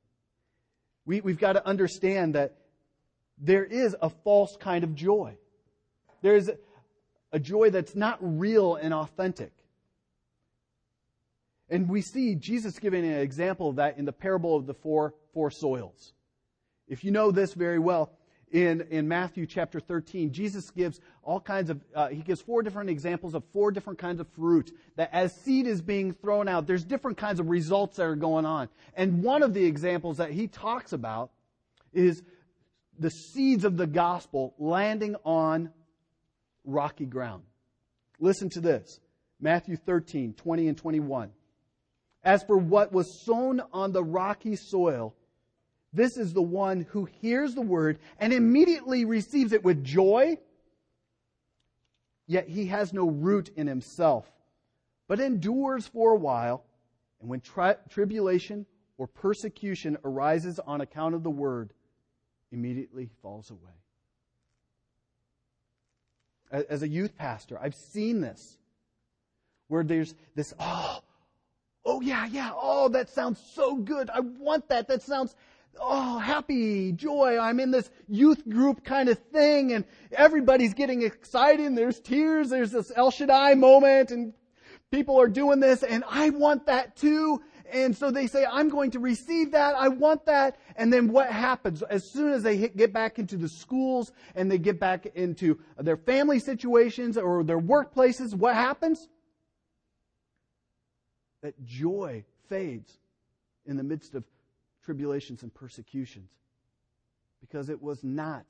We, 1.05 1.21
we've 1.21 1.39
got 1.39 1.53
to 1.53 1.67
understand 1.67 2.35
that 2.35 2.57
there 3.37 3.65
is 3.65 3.95
a 4.01 4.09
false 4.09 4.57
kind 4.59 4.85
of 4.85 4.95
joy. 4.95 5.37
There's 6.23 6.49
a, 7.33 7.39
joy 7.39 7.71
that's 7.71 7.95
not 7.95 8.19
real 8.21 8.77
and 8.77 8.93
authentic. 8.93 9.53
And 11.69 11.89
we 11.89 12.03
see 12.03 12.35
Jesus 12.35 12.79
giving 12.79 13.05
an 13.05 13.19
example 13.19 13.71
of 13.71 13.77
that 13.77 13.99
in 13.99 14.05
the 14.05 14.13
parable 14.13 14.57
of 14.57 14.67
the 14.67 14.75
four, 14.75 15.15
four 15.33 15.51
soils. 15.51 16.13
If 16.89 17.05
you 17.05 17.13
know 17.13 17.31
this 17.31 17.55
very 17.55 17.79
well, 17.79 18.11
in, 18.51 18.81
in 18.91 19.07
Matthew 19.07 19.47
chapter 19.47 19.79
13, 19.79 20.33
Jesus 20.33 20.71
gives 20.71 21.01
all 21.23 21.41
kinds 21.41 21.71
of, 21.71 21.81
uh, 21.95 22.09
he 22.09 22.23
gives 22.23 22.41
four 22.41 22.63
different 22.63 22.91
examples 22.91 23.35
of 23.35 23.45
four 23.53 23.71
different 23.71 23.99
kinds 23.99 24.21
of 24.21 24.29
fruit 24.29 24.73
that 24.97 25.11
as 25.13 25.33
seed 25.35 25.67
is 25.67 25.81
being 25.81 26.13
thrown 26.13 26.49
out, 26.49 26.67
there's 26.67 26.85
different 26.85 27.17
kinds 27.17 27.39
of 27.39 27.49
results 27.49 27.97
that 27.97 28.03
are 28.03 28.17
going 28.17 28.45
on. 28.45 28.69
And 28.95 29.23
one 29.23 29.43
of 29.43 29.55
the 29.55 29.65
examples 29.65 30.17
that 30.17 30.33
he 30.33 30.49
talks 30.49 30.93
about 30.93 31.31
is 31.93 32.23
the 32.99 33.11
seeds 33.11 33.65
of 33.65 33.77
the 33.77 33.87
gospel 33.87 34.55
landing 34.59 35.15
on 35.25 35.71
rocky 36.65 37.07
ground. 37.07 37.43
Listen 38.19 38.49
to 38.51 38.61
this. 38.61 39.01
Matthew 39.41 39.77
13, 39.77 40.35
20 40.35 40.69
and 40.69 40.77
21. 40.77 41.31
As 42.23 42.43
for 42.43 42.59
what 42.59 42.93
was 42.93 43.23
sown 43.25 43.63
on 43.73 43.93
the 43.93 44.05
rocky 44.05 44.57
soil, 44.57 45.15
this 45.93 46.17
is 46.17 46.33
the 46.33 46.43
one 46.43 46.83
who 46.91 47.07
hears 47.07 47.55
the 47.55 47.63
word 47.63 47.99
and 48.19 48.33
immediately 48.33 49.05
receives 49.05 49.53
it 49.53 49.65
with 49.65 49.83
joy, 49.83 50.39
yet 52.27 52.49
he 52.49 52.67
has 52.67 52.93
no 52.93 53.09
root 53.09 53.51
in 53.57 53.67
himself, 53.67 54.31
but 55.09 55.19
endures 55.19 55.87
for 55.87 56.13
a 56.13 56.19
while. 56.19 56.65
And 57.21 57.29
when 57.29 57.41
tri- 57.41 57.77
tribulation 57.89 58.67
or 58.99 59.07
persecution 59.07 59.97
arises 60.05 60.61
on 60.61 60.81
account 60.81 61.15
of 61.15 61.23
the 61.23 61.31
word, 61.31 61.73
immediately 62.53 63.09
falls 63.23 63.51
away. 63.51 63.80
As 66.51 66.83
a 66.83 66.89
youth 66.89 67.17
pastor, 67.17 67.59
I've 67.61 67.75
seen 67.75 68.21
this 68.21 68.59
where 69.69 69.85
there's 69.85 70.15
this, 70.35 70.53
oh, 70.59 71.01
oh 71.85 72.01
yeah, 72.01 72.27
yeah, 72.27 72.51
oh, 72.55 72.89
that 72.89 73.09
sounds 73.09 73.41
so 73.55 73.77
good. 73.77 74.11
I 74.11 74.21
want 74.21 74.69
that. 74.69 74.89
That 74.89 75.03
sounds 75.03 75.37
oh, 75.79 76.19
happy, 76.19 76.93
joy. 76.93 77.39
I'm 77.39 77.61
in 77.61 77.71
this 77.71 77.91
youth 78.09 78.49
group 78.49 78.85
kind 78.85 79.09
of 79.09 79.19
thing 79.33 79.73
and 79.73 79.85
everybody's 80.13 80.75
getting 80.75 81.03
excited 81.03 81.65
and 81.65 81.77
there's 81.77 82.01
tears. 82.01 82.51
There's 82.51 82.73
this 82.73 82.91
El 82.95 83.11
Shaddai 83.11 83.55
moment 83.55 84.11
and 84.11 84.33
people 84.91 85.21
are 85.21 85.29
doing 85.29 85.61
this 85.61 85.83
and 85.83 86.05
I 86.09 86.31
want 86.31 86.67
that 86.67 86.97
too. 86.97 87.43
And 87.73 87.97
so 87.97 88.11
they 88.11 88.27
say, 88.27 88.45
I'm 88.45 88.69
going 88.69 88.91
to 88.93 88.99
receive 88.99 89.53
that. 89.53 89.75
I 89.75 89.89
want 89.89 90.27
that. 90.27 90.59
And 90.77 90.93
then 90.93 91.09
what 91.09 91.31
happens? 91.31 91.83
As 91.83 92.09
soon 92.09 92.33
as 92.33 92.43
they 92.43 92.57
hit, 92.57 92.77
get 92.77 92.93
back 92.93 93.19
into 93.19 93.37
the 93.37 93.49
schools 93.49 94.13
and 94.35 94.51
they 94.51 94.59
get 94.59 94.81
back 94.81 95.07
into 95.15 95.59
their 95.79 95.97
family 95.97 96.39
situations 96.39 97.17
or 97.17 97.45
their 97.45 97.61
workplaces, 97.61 98.35
what 98.35 98.55
happens? 98.55 99.09
That 101.43 101.63
joy 101.65 102.25
fades 102.49 102.99
in 103.67 103.77
the 103.77 103.83
midst 103.83 104.15
of 104.15 104.25
tribulations 104.85 105.43
and 105.43 105.53
persecutions 105.55 106.31
because 107.41 107.69
it 107.69 107.81
was 107.81 108.03
not 108.05 108.45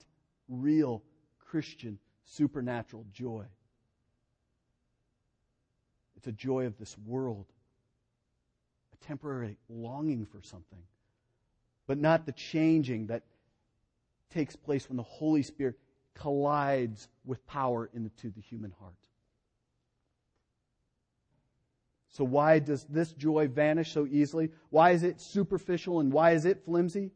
real 0.48 1.02
Christian 1.38 1.98
supernatural 2.24 3.04
joy. 3.12 3.44
It's 6.16 6.26
a 6.26 6.32
joy 6.32 6.66
of 6.66 6.76
this 6.78 6.96
world, 7.06 7.46
temporary 9.06 9.56
longing 9.68 10.26
for 10.26 10.40
something, 10.42 10.82
but 11.86 11.98
not 11.98 12.26
the 12.26 12.32
changing 12.32 13.06
that 13.06 13.22
takes 14.30 14.56
place 14.56 14.88
when 14.88 14.96
the 14.96 15.02
Holy 15.02 15.42
Spirit 15.42 15.76
collides 16.14 17.08
with 17.24 17.44
power 17.46 17.90
into 17.94 18.30
the 18.30 18.40
human 18.40 18.72
heart. 18.78 18.94
So, 22.10 22.24
why 22.24 22.58
does 22.58 22.84
this 22.84 23.12
joy 23.12 23.48
vanish 23.48 23.92
so 23.92 24.06
easily? 24.10 24.50
Why 24.70 24.90
is 24.90 25.04
it 25.04 25.20
superficial 25.20 26.00
and 26.00 26.12
why 26.12 26.32
is 26.32 26.44
it 26.44 26.64
flimsy? 26.64 27.12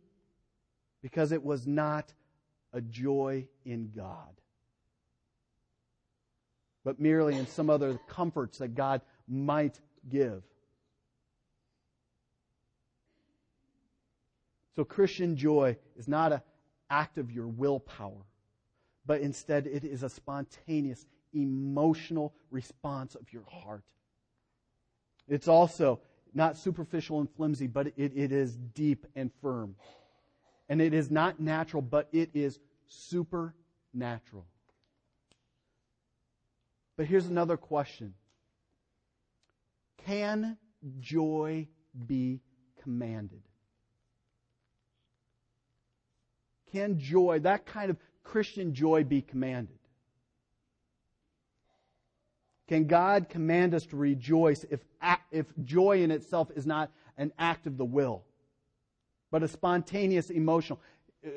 Because 1.02 1.32
it 1.32 1.44
was 1.44 1.66
not 1.66 2.12
a 2.72 2.80
joy 2.80 3.46
in 3.64 3.90
God 3.94 4.34
but 6.84 7.00
merely 7.00 7.34
in 7.34 7.46
some 7.46 7.70
other 7.70 7.98
comforts 8.06 8.58
that 8.58 8.74
God 8.74 9.00
might 9.26 9.80
give. 10.08 10.42
So 14.74 14.84
Christian 14.84 15.36
joy 15.36 15.76
is 15.96 16.08
not 16.08 16.32
an 16.32 16.40
act 16.90 17.18
of 17.18 17.30
your 17.30 17.46
willpower, 17.46 18.26
but 19.06 19.20
instead 19.20 19.66
it 19.66 19.84
is 19.84 20.02
a 20.02 20.08
spontaneous, 20.08 21.06
emotional 21.32 22.34
response 22.50 23.14
of 23.14 23.32
your 23.32 23.44
heart. 23.48 23.84
It's 25.28 25.48
also 25.48 26.00
not 26.34 26.56
superficial 26.56 27.20
and 27.20 27.30
flimsy, 27.30 27.66
but 27.66 27.88
it, 27.96 28.12
it 28.16 28.32
is 28.32 28.56
deep 28.56 29.06
and 29.14 29.30
firm. 29.40 29.76
And 30.68 30.80
it 30.80 30.92
is 30.92 31.10
not 31.10 31.38
natural, 31.38 31.82
but 31.82 32.08
it 32.12 32.30
is 32.34 32.58
supernatural. 32.86 34.46
But 36.96 37.06
here's 37.06 37.26
another 37.26 37.56
question 37.56 38.14
Can 40.04 40.56
joy 41.00 41.68
be 42.06 42.40
commanded? 42.82 43.42
Can 46.74 46.98
joy, 46.98 47.38
that 47.44 47.66
kind 47.66 47.88
of 47.88 47.96
Christian 48.24 48.74
joy, 48.74 49.04
be 49.04 49.22
commanded? 49.22 49.78
Can 52.66 52.88
God 52.88 53.28
command 53.28 53.74
us 53.74 53.86
to 53.86 53.96
rejoice 53.96 54.64
if, 54.68 54.80
if 55.30 55.46
joy 55.62 56.02
in 56.02 56.10
itself 56.10 56.50
is 56.56 56.66
not 56.66 56.90
an 57.16 57.32
act 57.38 57.68
of 57.68 57.76
the 57.76 57.84
will, 57.84 58.24
but 59.30 59.44
a 59.44 59.48
spontaneous 59.48 60.30
emotional, 60.30 60.80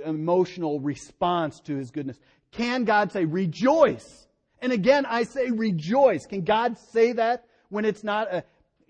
emotional 0.03 0.79
response 0.79 1.59
to 1.61 1.75
His 1.75 1.91
goodness? 1.91 2.17
Can 2.49 2.83
God 2.83 3.11
say, 3.11 3.25
rejoice? 3.25 4.27
And 4.59 4.71
again, 4.71 5.05
I 5.05 5.21
say 5.21 5.51
rejoice. 5.51 6.25
Can 6.25 6.45
God 6.45 6.79
say 6.79 7.11
that 7.11 7.45
when 7.69 7.85
it's 7.85 8.03
not 8.03 8.33
a, 8.33 8.43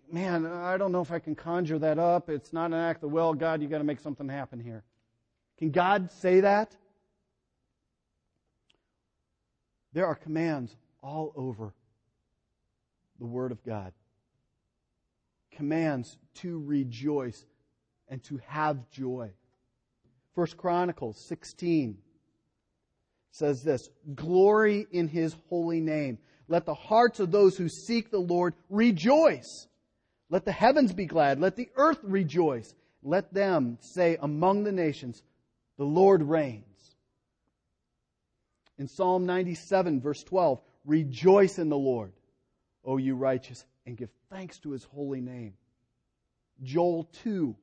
man, 0.10 0.46
I 0.46 0.78
don't 0.78 0.94
know 0.94 1.02
if 1.02 1.12
I 1.12 1.20
can 1.20 1.36
conjure 1.36 1.80
that 1.80 2.00
up. 2.00 2.30
It's 2.30 2.54
not 2.54 2.68
an 2.68 2.80
act 2.80 3.04
of, 3.04 3.10
the 3.10 3.16
will. 3.16 3.34
God, 3.34 3.62
you 3.62 3.68
got 3.68 3.80
to 3.80 3.84
make 3.84 4.00
something 4.00 4.30
happen 4.30 4.62
here. 4.62 4.86
Can 5.58 5.72
God 5.72 6.12
say 6.12 6.42
that? 6.42 6.76
There 9.94 10.06
are 10.06 10.16
commands 10.16 10.76
all 11.02 11.34
over 11.36 11.74
the 13.20 13.26
Word 13.26 13.52
of 13.52 13.64
God. 13.64 13.94
Commands 15.52 16.18
to 16.36 16.60
rejoice 16.60 17.44
and 18.08 18.24
to 18.26 18.40
have 18.46 18.90
joy. 18.92 19.32
First 20.36 20.58
Chronicles 20.58 21.18
16 21.28 21.98
says 23.32 23.64
this 23.64 23.90
Glory 24.14 24.86
in 24.92 25.08
his 25.08 25.36
holy 25.50 25.80
name. 25.80 26.20
Let 26.48 26.66
the 26.66 26.76
hearts 26.76 27.20
of 27.20 27.32
those 27.32 27.58
who 27.58 27.68
seek 27.68 28.12
the 28.12 28.20
Lord 28.20 28.54
rejoice. 28.70 29.68
Let 30.30 30.46
the 30.46 30.52
heavens 30.52 30.94
be 30.94 31.06
glad. 31.06 31.40
Let 31.40 31.56
the 31.56 31.70
earth 31.76 32.00
rejoice. 32.04 32.74
Let 33.02 33.34
them 33.34 33.78
say 33.82 34.18
among 34.22 34.64
the 34.64 34.72
nations, 34.72 35.24
The 35.78 35.86
Lord 35.86 36.24
reigns. 36.24 36.64
In 38.78 38.88
Psalm 38.88 39.26
97, 39.26 40.02
verse 40.02 40.24
12, 40.24 40.62
Rejoice 40.86 41.60
in 41.60 41.70
the 41.70 41.78
Lord, 41.78 42.14
O 42.86 42.98
you 42.98 43.16
righteous, 43.16 43.66
and 43.86 43.98
give 43.98 44.10
thanks 44.30 44.60
to 44.60 44.72
his 44.72 44.84
holy 44.84 45.22
name. 45.22 45.54
Joel 46.64 47.04
2, 47.24 47.56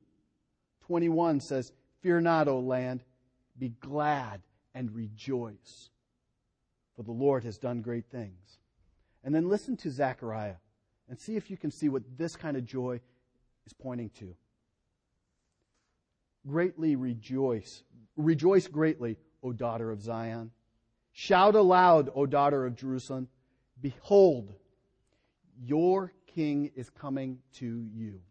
21 0.81 1.39
says, 1.39 1.71
Fear 2.01 2.21
not, 2.21 2.47
O 2.47 2.59
land, 2.59 3.03
be 3.57 3.69
glad 3.79 4.41
and 4.73 4.93
rejoice, 4.93 5.89
for 6.95 7.03
the 7.03 7.11
Lord 7.11 7.43
has 7.43 7.57
done 7.57 7.81
great 7.81 8.05
things. 8.11 8.59
And 9.23 9.33
then 9.33 9.49
listen 9.49 9.75
to 9.77 9.89
Zechariah 9.89 10.55
and 11.09 11.19
see 11.19 11.35
if 11.35 11.49
you 11.49 11.57
can 11.57 11.71
see 11.71 11.89
what 11.89 12.03
this 12.17 12.35
kind 12.35 12.55
of 12.55 12.65
joy 12.65 12.99
is 13.65 13.73
pointing 13.73 14.09
to. 14.19 14.35
Greatly 16.47 16.95
rejoice. 16.95 17.83
Rejoice 18.17 18.67
greatly, 18.67 19.17
O 19.41 19.51
daughter 19.51 19.91
of 19.91 20.01
Zion. 20.01 20.51
Shout 21.11 21.55
aloud, 21.55 22.09
O 22.13 22.25
daughter 22.25 22.65
of 22.65 22.75
Jerusalem. 22.75 23.27
Behold, 23.81 24.53
your 25.61 26.13
king 26.27 26.71
is 26.75 26.89
coming 26.89 27.39
to 27.53 27.87
you. 27.93 28.21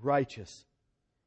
Righteous 0.00 0.64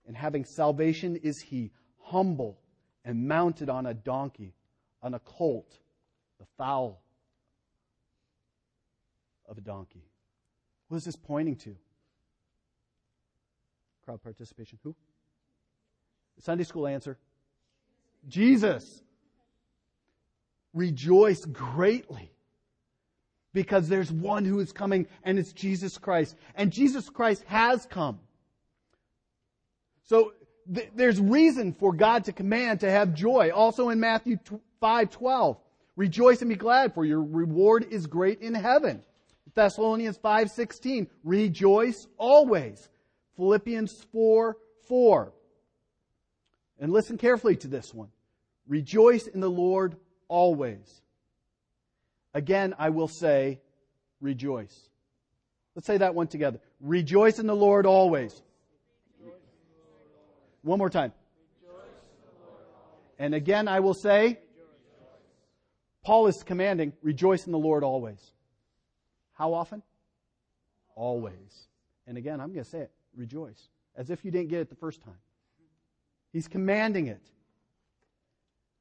and 0.05 0.15
having 0.15 0.45
salvation 0.45 1.15
is 1.15 1.39
he, 1.39 1.71
humble 1.99 2.59
and 3.03 3.27
mounted 3.27 3.69
on 3.69 3.85
a 3.85 3.93
donkey, 3.93 4.53
on 5.01 5.13
a 5.13 5.19
colt, 5.19 5.79
the 6.39 6.45
foal 6.57 7.01
of 9.47 9.57
a 9.57 9.61
donkey. 9.61 10.03
What 10.87 10.97
is 10.97 11.05
this 11.05 11.15
pointing 11.15 11.55
to? 11.57 11.75
Crowd 14.05 14.21
participation. 14.21 14.77
Who? 14.83 14.95
Sunday 16.39 16.63
school 16.63 16.87
answer. 16.87 17.17
Jesus. 18.27 19.01
Rejoice 20.73 21.43
greatly 21.45 22.31
because 23.53 23.87
there's 23.87 24.11
one 24.11 24.45
who 24.45 24.59
is 24.59 24.71
coming 24.71 25.07
and 25.23 25.39
it's 25.39 25.53
Jesus 25.53 25.97
Christ. 25.97 26.35
And 26.55 26.71
Jesus 26.71 27.09
Christ 27.09 27.43
has 27.47 27.85
come. 27.85 28.19
So 30.03 30.33
th- 30.71 30.89
there's 30.95 31.19
reason 31.19 31.73
for 31.73 31.93
God 31.93 32.25
to 32.25 32.31
command 32.31 32.81
to 32.81 32.91
have 32.91 33.13
joy. 33.13 33.51
Also 33.51 33.89
in 33.89 33.99
Matthew 33.99 34.37
5:12, 34.81 35.57
rejoice 35.95 36.41
and 36.41 36.49
be 36.49 36.55
glad 36.55 36.93
for 36.93 37.05
your 37.05 37.23
reward 37.23 37.87
is 37.89 38.05
great 38.05 38.41
in 38.41 38.53
heaven. 38.53 39.03
Thessalonians 39.55 40.17
5:16, 40.17 41.07
rejoice 41.23 42.07
always. 42.17 42.89
Philippians 43.35 43.93
4, 44.11 44.57
4. 44.87 45.33
And 46.79 46.91
listen 46.91 47.17
carefully 47.17 47.55
to 47.57 47.67
this 47.67 47.93
one. 47.93 48.09
Rejoice 48.67 49.27
in 49.27 49.39
the 49.39 49.49
Lord 49.49 49.95
always. 50.27 51.01
Again, 52.33 52.75
I 52.77 52.89
will 52.89 53.07
say, 53.07 53.61
rejoice. 54.19 54.89
Let's 55.75 55.87
say 55.87 55.97
that 55.97 56.15
one 56.15 56.27
together. 56.27 56.59
Rejoice 56.81 57.39
in 57.39 57.47
the 57.47 57.55
Lord 57.55 57.85
always. 57.85 58.41
One 60.61 60.79
more 60.79 60.89
time. 60.89 61.13
And 63.17 63.33
again, 63.33 63.67
I 63.67 63.79
will 63.79 63.93
say, 63.93 64.39
Paul 66.03 66.27
is 66.27 66.43
commanding, 66.43 66.93
rejoice 67.01 67.45
in 67.45 67.51
the 67.51 67.57
Lord 67.57 67.83
always. 67.83 68.19
How 69.33 69.53
often? 69.53 69.81
Always. 70.95 71.67
And 72.07 72.17
again, 72.17 72.41
I'm 72.41 72.51
going 72.51 72.63
to 72.63 72.69
say 72.69 72.79
it, 72.79 72.91
rejoice. 73.15 73.69
As 73.95 74.09
if 74.09 74.25
you 74.25 74.31
didn't 74.31 74.49
get 74.49 74.61
it 74.61 74.69
the 74.69 74.75
first 74.75 75.01
time. 75.01 75.17
He's 76.33 76.47
commanding 76.47 77.07
it. 77.07 77.21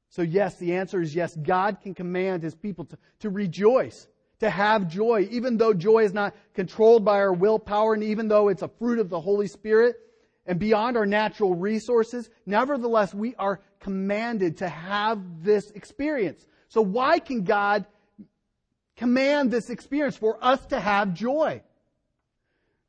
So, 0.09 0.21
yes, 0.21 0.55
the 0.57 0.75
answer 0.75 1.01
is 1.01 1.15
yes. 1.15 1.35
God 1.35 1.81
can 1.81 1.93
command 1.93 2.43
His 2.43 2.55
people 2.55 2.85
to, 2.85 2.97
to 3.19 3.29
rejoice, 3.29 4.07
to 4.39 4.49
have 4.49 4.87
joy, 4.87 5.27
even 5.31 5.57
though 5.57 5.73
joy 5.73 6.03
is 6.03 6.13
not 6.13 6.35
controlled 6.53 7.03
by 7.03 7.17
our 7.17 7.33
willpower 7.33 7.93
and 7.93 8.03
even 8.03 8.27
though 8.27 8.49
it's 8.49 8.61
a 8.61 8.67
fruit 8.67 8.99
of 8.99 9.09
the 9.09 9.19
Holy 9.19 9.47
Spirit 9.47 9.95
and 10.45 10.59
beyond 10.59 10.95
our 10.95 11.05
natural 11.05 11.55
resources, 11.55 12.29
nevertheless, 12.45 13.13
we 13.13 13.35
are 13.35 13.61
commanded 13.79 14.57
to 14.57 14.69
have 14.69 15.19
this 15.43 15.71
experience. 15.71 16.45
So 16.67 16.81
why 16.81 17.19
can 17.19 17.43
God 17.43 17.85
command 18.95 19.51
this 19.51 19.69
experience 19.69 20.15
for 20.15 20.43
us 20.43 20.65
to 20.67 20.79
have 20.79 21.13
joy. 21.13 21.61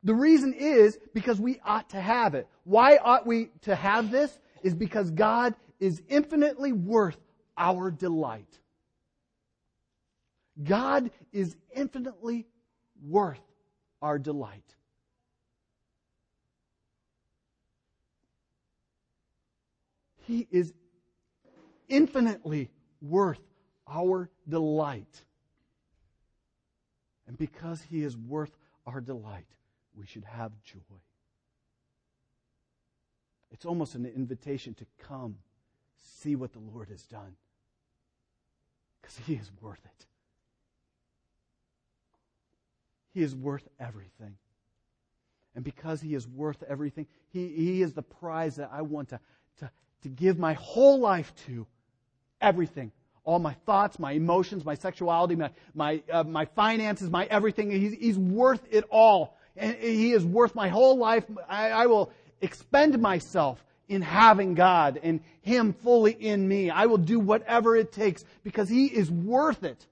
The 0.07 0.15
reason 0.15 0.55
is 0.55 1.01
because 1.15 1.41
we 1.41 1.59
ought 1.65 1.91
to 1.91 2.01
have 2.01 2.37
it. 2.37 2.47
Why 2.63 2.99
ought 2.99 3.27
we 3.27 3.51
to 3.63 3.75
have 3.75 4.13
this? 4.13 4.39
Is 4.63 4.73
because 4.73 5.11
God 5.11 5.57
is 5.81 6.01
infinitely 6.09 6.71
worth 6.71 7.19
our 7.59 7.91
delight. 7.91 8.61
God 10.63 11.11
is 11.33 11.57
infinitely 11.75 12.47
worth 13.05 13.41
our 14.01 14.17
delight. 14.17 14.77
He 20.23 20.47
is 20.53 20.73
infinitely 21.89 22.71
worth 23.03 23.43
our 23.89 24.31
delight. 24.49 25.25
And 27.27 27.37
because 27.37 27.83
He 27.83 28.05
is 28.05 28.17
worth 28.17 28.57
our 28.87 29.01
delight, 29.01 29.56
we 29.97 30.07
should 30.07 30.25
have 30.25 30.53
joy. 30.65 30.79
It's 33.51 33.65
almost 33.65 33.95
an 33.95 34.05
invitation 34.07 34.75
to 34.75 34.87
come, 35.07 35.37
see 36.21 36.37
what 36.37 36.53
the 36.53 36.59
Lord 36.59 36.89
has 36.89 37.03
done, 37.05 37.37
because 39.01 39.17
He 39.19 39.35
is 39.35 39.51
worth 39.61 39.85
it. 39.85 40.07
He 43.15 43.23
is 43.23 43.35
worth 43.35 43.67
everything. 43.81 44.37
And 45.55 45.65
because 45.65 46.03
He 46.03 46.15
is 46.15 46.29
worth 46.29 46.63
everything, 46.69 47.07
He, 47.31 47.49
he 47.49 47.83
is 47.83 47.95
the 47.95 48.03
prize 48.03 48.57
that 48.57 48.71
I 48.73 48.83
want 48.83 49.09
to, 49.11 49.21
to, 49.61 49.71
to 50.03 50.09
give 50.09 50.39
my 50.39 50.53
whole 50.55 50.99
life 50.99 51.33
to. 51.47 51.67
Everything 52.43 52.93
all 53.27 53.41
my 53.41 53.55
thoughts, 53.67 53.99
my 53.99 54.13
emotions, 54.13 54.65
my 54.65 54.75
sexuality, 54.75 55.35
my, 55.35 55.51
my, 55.75 56.01
uh, 56.11 56.23
my 56.23 56.45
finances, 56.45 57.11
my 57.11 57.27
everything. 57.27 57.71
He's, 57.73 57.93
he's 57.93 58.17
worth 58.17 58.63
it 58.71 58.85
all. 58.89 59.36
And 59.57 59.75
he 59.77 60.13
is 60.13 60.25
worth 60.25 60.55
my 60.55 60.69
whole 60.69 60.97
life. 60.97 61.25
I, 61.49 61.71
I 61.71 61.87
will 61.87 62.13
expend 62.41 62.99
myself 63.01 63.65
in 63.89 64.03
having 64.03 64.55
God 64.55 64.99
and 65.03 65.21
Him 65.43 65.73
fully 65.73 66.13
in 66.13 66.47
me. 66.47 66.71
I 66.71 66.87
will 66.87 66.99
do 66.99 67.19
whatever 67.19 67.77
it 67.77 67.93
takes 67.93 68.25
because 68.43 68.69
He 68.69 68.87
is 68.87 69.11
worth 69.11 69.65
it. 69.65 69.87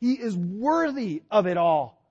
He 0.00 0.14
is 0.14 0.36
worthy 0.36 1.22
of 1.30 1.46
it 1.46 1.56
all. 1.56 2.02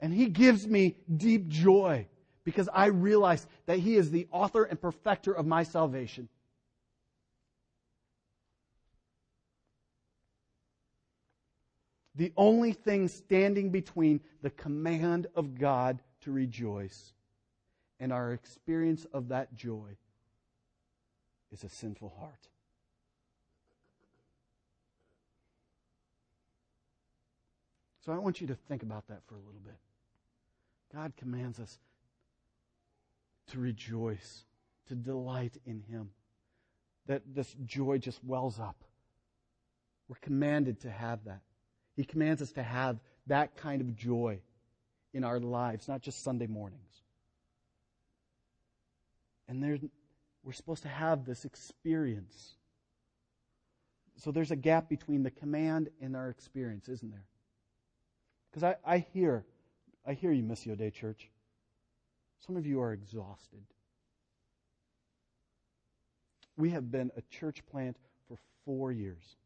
And 0.00 0.12
He 0.12 0.26
gives 0.26 0.66
me 0.66 0.96
deep 1.14 1.48
joy 1.48 2.06
because 2.44 2.68
I 2.72 2.86
realize 2.86 3.46
that 3.66 3.78
He 3.78 3.96
is 3.96 4.10
the 4.10 4.26
author 4.30 4.64
and 4.64 4.80
perfecter 4.80 5.32
of 5.32 5.46
my 5.46 5.62
salvation. 5.62 6.28
The 12.14 12.32
only 12.36 12.72
thing 12.72 13.08
standing 13.08 13.70
between 13.70 14.20
the 14.42 14.50
command 14.50 15.26
of 15.34 15.58
God 15.58 16.00
to 16.22 16.32
rejoice 16.32 17.12
and 17.98 18.12
our 18.12 18.32
experience 18.32 19.06
of 19.12 19.28
that 19.28 19.54
joy 19.54 19.96
is 21.52 21.64
a 21.64 21.68
sinful 21.68 22.12
heart. 22.18 22.48
So 28.04 28.12
I 28.12 28.18
want 28.18 28.40
you 28.40 28.48
to 28.48 28.54
think 28.54 28.82
about 28.82 29.06
that 29.08 29.20
for 29.26 29.36
a 29.36 29.38
little 29.38 29.60
bit. 29.64 29.76
God 30.92 31.12
commands 31.16 31.60
us 31.60 31.78
to 33.52 33.58
rejoice, 33.58 34.44
to 34.88 34.94
delight 34.94 35.56
in 35.64 35.80
Him, 35.88 36.10
that 37.06 37.22
this 37.34 37.54
joy 37.64 37.98
just 37.98 38.22
wells 38.24 38.58
up. 38.58 38.82
We're 40.08 40.16
commanded 40.20 40.80
to 40.80 40.90
have 40.90 41.24
that. 41.24 41.42
He 41.96 42.04
commands 42.04 42.42
us 42.42 42.52
to 42.52 42.62
have 42.62 42.98
that 43.26 43.56
kind 43.56 43.80
of 43.80 43.94
joy 43.94 44.40
in 45.12 45.24
our 45.24 45.38
lives, 45.38 45.88
not 45.88 46.00
just 46.00 46.22
Sunday 46.22 46.46
mornings. 46.46 47.02
And 49.48 49.62
there, 49.62 49.78
we're 50.42 50.52
supposed 50.52 50.82
to 50.84 50.88
have 50.88 51.24
this 51.24 51.44
experience. 51.44 52.54
So 54.16 54.30
there's 54.30 54.50
a 54.50 54.56
gap 54.56 54.88
between 54.88 55.22
the 55.22 55.30
command 55.30 55.90
and 56.00 56.16
our 56.16 56.30
experience, 56.30 56.88
isn't 56.88 57.10
there? 57.10 57.26
Because 58.50 58.62
I, 58.62 58.76
I 58.94 58.98
hear, 58.98 59.44
I 60.06 60.14
hear 60.14 60.32
you, 60.32 60.42
Missio 60.42 60.76
Dei 60.76 60.90
Church. 60.90 61.28
Some 62.46 62.56
of 62.56 62.66
you 62.66 62.80
are 62.80 62.92
exhausted. 62.92 63.62
We 66.56 66.70
have 66.70 66.90
been 66.90 67.10
a 67.16 67.22
church 67.22 67.64
plant 67.66 67.96
for 68.28 68.36
four 68.64 68.92
years. 68.92 69.36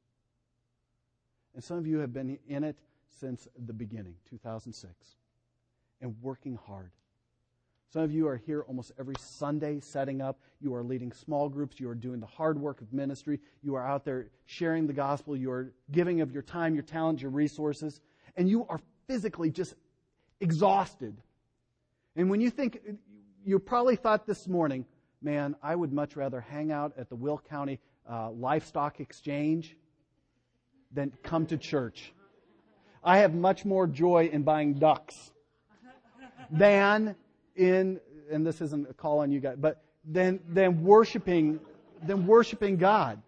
And 1.56 1.64
some 1.64 1.78
of 1.78 1.86
you 1.86 1.98
have 2.00 2.12
been 2.12 2.38
in 2.48 2.64
it 2.64 2.76
since 3.18 3.48
the 3.64 3.72
beginning, 3.72 4.14
2006, 4.28 4.92
and 6.02 6.14
working 6.20 6.58
hard. 6.66 6.90
Some 7.90 8.02
of 8.02 8.12
you 8.12 8.28
are 8.28 8.36
here 8.36 8.60
almost 8.68 8.92
every 8.98 9.14
Sunday 9.18 9.80
setting 9.80 10.20
up. 10.20 10.38
You 10.60 10.74
are 10.74 10.82
leading 10.82 11.12
small 11.12 11.48
groups. 11.48 11.80
You 11.80 11.88
are 11.88 11.94
doing 11.94 12.20
the 12.20 12.26
hard 12.26 12.60
work 12.60 12.82
of 12.82 12.92
ministry. 12.92 13.40
You 13.62 13.74
are 13.74 13.86
out 13.86 14.04
there 14.04 14.26
sharing 14.44 14.86
the 14.86 14.92
gospel. 14.92 15.34
You 15.34 15.50
are 15.50 15.72
giving 15.90 16.20
of 16.20 16.30
your 16.30 16.42
time, 16.42 16.74
your 16.74 16.82
talent, 16.82 17.22
your 17.22 17.30
resources. 17.30 18.02
And 18.36 18.50
you 18.50 18.66
are 18.68 18.80
physically 19.06 19.50
just 19.50 19.72
exhausted. 20.40 21.16
And 22.16 22.28
when 22.28 22.42
you 22.42 22.50
think, 22.50 22.80
you 23.46 23.58
probably 23.58 23.96
thought 23.96 24.26
this 24.26 24.46
morning, 24.46 24.84
man, 25.22 25.56
I 25.62 25.74
would 25.74 25.92
much 25.92 26.16
rather 26.16 26.42
hang 26.42 26.70
out 26.70 26.92
at 26.98 27.08
the 27.08 27.16
Will 27.16 27.38
County 27.48 27.80
uh, 28.06 28.30
Livestock 28.30 29.00
Exchange 29.00 29.74
than 30.96 31.12
come 31.22 31.46
to 31.46 31.56
church. 31.56 32.12
I 33.04 33.18
have 33.18 33.34
much 33.34 33.64
more 33.64 33.86
joy 33.86 34.28
in 34.32 34.42
buying 34.42 34.74
ducks 34.74 35.30
than 36.50 37.14
in, 37.54 38.00
and 38.32 38.44
this 38.44 38.60
isn't 38.60 38.90
a 38.90 38.94
call 38.94 39.20
on 39.20 39.30
you 39.30 39.38
guys, 39.38 39.56
but 39.58 39.84
than, 40.04 40.40
than 40.48 40.82
worshiping, 40.82 41.60
than 42.04 42.26
worshiping 42.26 42.78
God. 42.78 43.22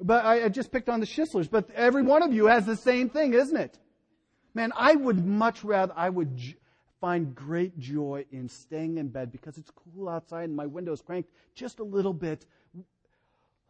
But 0.00 0.24
I, 0.24 0.44
I 0.44 0.48
just 0.48 0.70
picked 0.70 0.88
on 0.88 1.00
the 1.00 1.06
Schistlers, 1.06 1.48
but 1.48 1.68
every 1.72 2.02
one 2.02 2.22
of 2.22 2.32
you 2.32 2.46
has 2.46 2.64
the 2.64 2.76
same 2.76 3.10
thing, 3.10 3.34
isn't 3.34 3.56
it? 3.56 3.76
Man, 4.54 4.72
I 4.76 4.94
would 4.94 5.24
much 5.26 5.64
rather, 5.64 5.92
I 5.96 6.08
would 6.08 6.36
j- 6.36 6.56
find 7.00 7.34
great 7.34 7.78
joy 7.78 8.24
in 8.30 8.48
staying 8.48 8.98
in 8.98 9.08
bed 9.08 9.32
because 9.32 9.58
it's 9.58 9.70
cool 9.70 10.08
outside 10.08 10.44
and 10.44 10.56
my 10.56 10.66
window's 10.66 11.02
cranked 11.02 11.30
just 11.54 11.80
a 11.80 11.84
little 11.84 12.12
bit. 12.12 12.46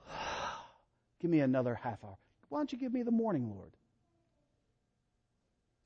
Give 1.20 1.30
me 1.30 1.40
another 1.40 1.74
half 1.74 2.04
hour. 2.04 2.18
Why 2.48 2.58
don't 2.58 2.72
you 2.72 2.78
give 2.78 2.92
me 2.92 3.02
the 3.02 3.10
morning, 3.10 3.50
Lord? 3.54 3.72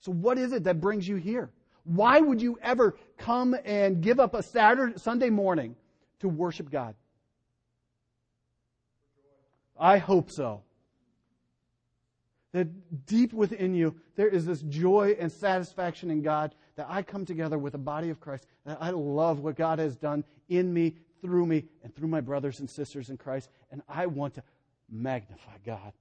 So 0.00 0.12
what 0.12 0.38
is 0.38 0.52
it 0.52 0.64
that 0.64 0.80
brings 0.80 1.06
you 1.06 1.16
here? 1.16 1.50
Why 1.84 2.20
would 2.20 2.40
you 2.40 2.58
ever 2.62 2.96
come 3.18 3.56
and 3.64 4.00
give 4.00 4.20
up 4.20 4.34
a 4.34 4.42
Saturday, 4.42 4.98
Sunday 4.98 5.30
morning 5.30 5.76
to 6.20 6.28
worship 6.28 6.70
God? 6.70 6.94
I 9.78 9.98
hope 9.98 10.30
so. 10.30 10.62
That 12.52 13.06
deep 13.06 13.32
within 13.32 13.74
you, 13.74 13.96
there 14.14 14.28
is 14.28 14.44
this 14.44 14.60
joy 14.62 15.16
and 15.18 15.32
satisfaction 15.32 16.10
in 16.10 16.22
God 16.22 16.54
that 16.76 16.86
I 16.88 17.02
come 17.02 17.24
together 17.24 17.58
with 17.58 17.72
the 17.72 17.78
body 17.78 18.10
of 18.10 18.20
Christ, 18.20 18.46
that 18.66 18.78
I 18.80 18.90
love 18.90 19.40
what 19.40 19.56
God 19.56 19.78
has 19.78 19.96
done 19.96 20.24
in 20.48 20.72
me, 20.72 20.96
through 21.20 21.46
me, 21.46 21.64
and 21.82 21.94
through 21.94 22.08
my 22.08 22.20
brothers 22.20 22.60
and 22.60 22.68
sisters 22.68 23.08
in 23.08 23.16
Christ, 23.16 23.50
and 23.70 23.82
I 23.88 24.06
want 24.06 24.34
to 24.34 24.42
magnify 24.90 25.56
God 25.64 25.92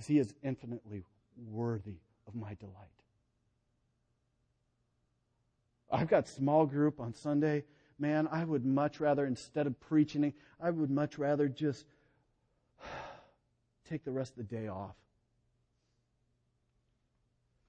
because 0.00 0.08
he 0.08 0.18
is 0.18 0.32
infinitely 0.42 1.04
worthy 1.36 1.98
of 2.26 2.34
my 2.34 2.54
delight. 2.54 2.88
I've 5.92 6.08
got 6.08 6.26
small 6.26 6.64
group 6.64 7.00
on 7.00 7.12
Sunday. 7.12 7.64
Man, 7.98 8.26
I 8.32 8.44
would 8.44 8.64
much 8.64 8.98
rather, 8.98 9.26
instead 9.26 9.66
of 9.66 9.78
preaching, 9.78 10.32
I 10.58 10.70
would 10.70 10.90
much 10.90 11.18
rather 11.18 11.48
just 11.48 11.84
take 13.90 14.02
the 14.02 14.10
rest 14.10 14.38
of 14.38 14.48
the 14.48 14.56
day 14.56 14.68
off. 14.68 14.96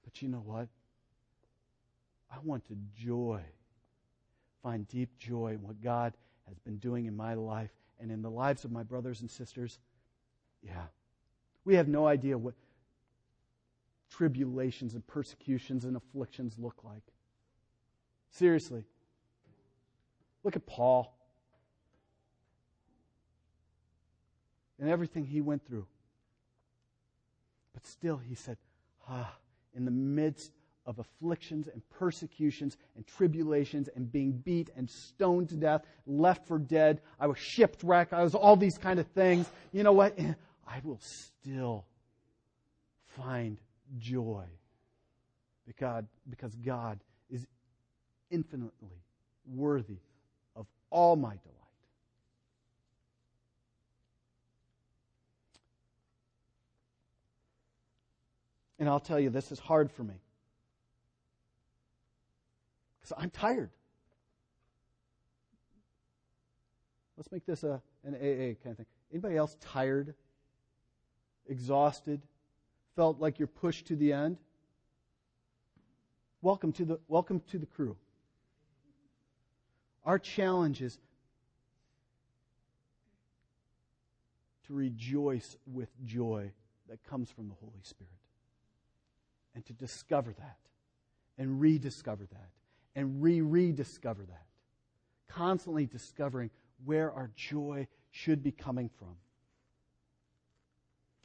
But 0.02 0.22
you 0.22 0.28
know 0.28 0.42
what? 0.42 0.68
I 2.30 2.36
want 2.42 2.64
to 2.68 2.76
joy, 2.98 3.42
find 4.62 4.88
deep 4.88 5.18
joy 5.18 5.48
in 5.48 5.62
what 5.62 5.82
God 5.82 6.14
has 6.48 6.58
been 6.60 6.78
doing 6.78 7.04
in 7.04 7.14
my 7.14 7.34
life 7.34 7.72
and 8.00 8.10
in 8.10 8.22
the 8.22 8.30
lives 8.30 8.64
of 8.64 8.72
my 8.72 8.84
brothers 8.84 9.20
and 9.20 9.30
sisters. 9.30 9.78
Yeah, 10.62 10.86
we 11.64 11.76
have 11.76 11.88
no 11.88 12.06
idea 12.06 12.36
what 12.36 12.54
tribulations 14.10 14.94
and 14.94 15.06
persecutions 15.06 15.84
and 15.84 15.96
afflictions 15.96 16.54
look 16.58 16.76
like. 16.84 17.02
Seriously. 18.30 18.84
Look 20.44 20.56
at 20.56 20.66
Paul 20.66 21.14
and 24.80 24.90
everything 24.90 25.24
he 25.24 25.40
went 25.40 25.64
through. 25.66 25.86
But 27.72 27.86
still, 27.86 28.16
he 28.16 28.34
said, 28.34 28.56
ah, 29.08 29.32
in 29.74 29.84
the 29.84 29.90
midst 29.90 30.52
of 30.84 30.98
afflictions 30.98 31.68
and 31.68 31.80
persecutions 31.90 32.76
and 32.96 33.06
tribulations 33.06 33.88
and 33.94 34.10
being 34.10 34.32
beat 34.32 34.70
and 34.76 34.90
stoned 34.90 35.48
to 35.50 35.56
death, 35.56 35.82
left 36.06 36.46
for 36.48 36.58
dead, 36.58 37.00
I 37.20 37.28
was 37.28 37.38
shipwrecked, 37.38 38.12
I 38.12 38.24
was 38.24 38.34
all 38.34 38.56
these 38.56 38.76
kind 38.76 38.98
of 38.98 39.06
things. 39.08 39.48
You 39.72 39.84
know 39.84 39.92
what? 39.92 40.18
I 40.66 40.80
will 40.82 41.00
still 41.00 41.84
find 43.06 43.58
joy 43.98 44.44
because, 45.66 46.04
because 46.28 46.54
God 46.56 47.00
is 47.30 47.46
infinitely 48.30 49.02
worthy 49.46 49.98
of 50.56 50.66
all 50.90 51.16
my 51.16 51.30
delight. 51.30 51.52
And 58.78 58.88
I'll 58.88 59.00
tell 59.00 59.20
you, 59.20 59.30
this 59.30 59.52
is 59.52 59.60
hard 59.60 59.92
for 59.92 60.02
me. 60.02 60.14
Because 63.00 63.16
I'm 63.22 63.30
tired. 63.30 63.70
Let's 67.16 67.30
make 67.30 67.46
this 67.46 67.62
a, 67.62 67.80
an 68.04 68.14
AA 68.14 68.58
kind 68.60 68.72
of 68.72 68.76
thing. 68.78 68.86
Anybody 69.12 69.36
else 69.36 69.56
tired? 69.60 70.14
Exhausted? 71.52 72.22
Felt 72.96 73.20
like 73.20 73.38
you're 73.38 73.46
pushed 73.46 73.86
to 73.86 73.96
the 73.96 74.12
end? 74.12 74.38
Welcome 76.40 76.72
to 76.72 76.84
the, 76.84 76.98
welcome 77.06 77.40
to 77.50 77.58
the 77.58 77.66
crew. 77.66 77.96
Our 80.04 80.18
challenge 80.18 80.82
is 80.82 80.98
to 84.66 84.72
rejoice 84.72 85.56
with 85.66 85.88
joy 86.04 86.50
that 86.88 87.04
comes 87.04 87.30
from 87.30 87.48
the 87.48 87.54
Holy 87.60 87.82
Spirit 87.82 88.10
and 89.54 89.64
to 89.66 89.72
discover 89.74 90.32
that 90.32 90.58
and 91.38 91.60
rediscover 91.60 92.24
that 92.32 92.50
and 92.96 93.22
re 93.22 93.40
rediscover 93.42 94.22
that. 94.22 94.46
Constantly 95.28 95.86
discovering 95.86 96.50
where 96.84 97.12
our 97.12 97.30
joy 97.36 97.86
should 98.10 98.42
be 98.42 98.52
coming 98.52 98.90
from. 98.98 99.16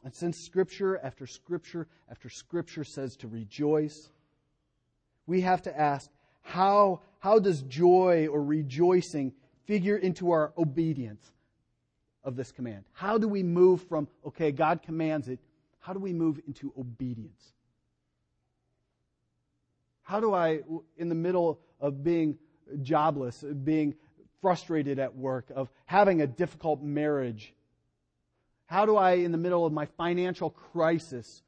And 0.08 0.16
since 0.16 0.40
Scripture 0.40 0.98
after 1.04 1.28
Scripture 1.28 1.86
after 2.10 2.30
Scripture 2.30 2.86
says 2.86 3.18
to 3.18 3.28
rejoice, 3.28 4.10
we 5.26 5.42
have 5.42 5.62
to 5.64 5.78
ask 5.78 6.10
how, 6.44 7.02
how 7.20 7.40
does 7.40 7.62
joy 7.64 8.30
or 8.32 8.42
rejoicing 8.42 9.34
figure 9.66 9.98
into 9.98 10.32
our 10.32 10.54
obedience 10.58 11.34
of 12.24 12.38
this 12.38 12.54
command? 12.54 12.86
How 12.94 13.18
do 13.18 13.28
we 13.28 13.44
move 13.44 13.82
from, 13.90 14.08
okay, 14.26 14.54
God 14.54 14.82
commands 14.82 15.28
it, 15.28 15.40
how 15.80 15.92
do 15.92 16.00
we 16.00 16.14
move 16.14 16.40
into 16.48 16.72
obedience? 16.80 17.52
How 20.04 20.22
do 20.22 20.34
I, 20.34 20.62
in 20.96 21.10
the 21.10 21.16
middle 21.16 21.60
of 21.82 22.02
being 22.02 22.38
jobless, 22.82 23.44
being 23.66 23.94
frustrated 24.40 25.00
at 25.00 25.18
work, 25.18 25.48
of 25.54 25.70
having 25.86 26.22
a 26.22 26.28
difficult 26.28 26.82
marriage, 26.82 27.54
how 28.68 28.86
do 28.86 28.96
I, 28.96 29.14
in 29.14 29.32
the 29.32 29.38
middle 29.38 29.66
of 29.66 29.74
my 29.74 29.86
financial 29.86 30.50
crisis, 30.50 31.42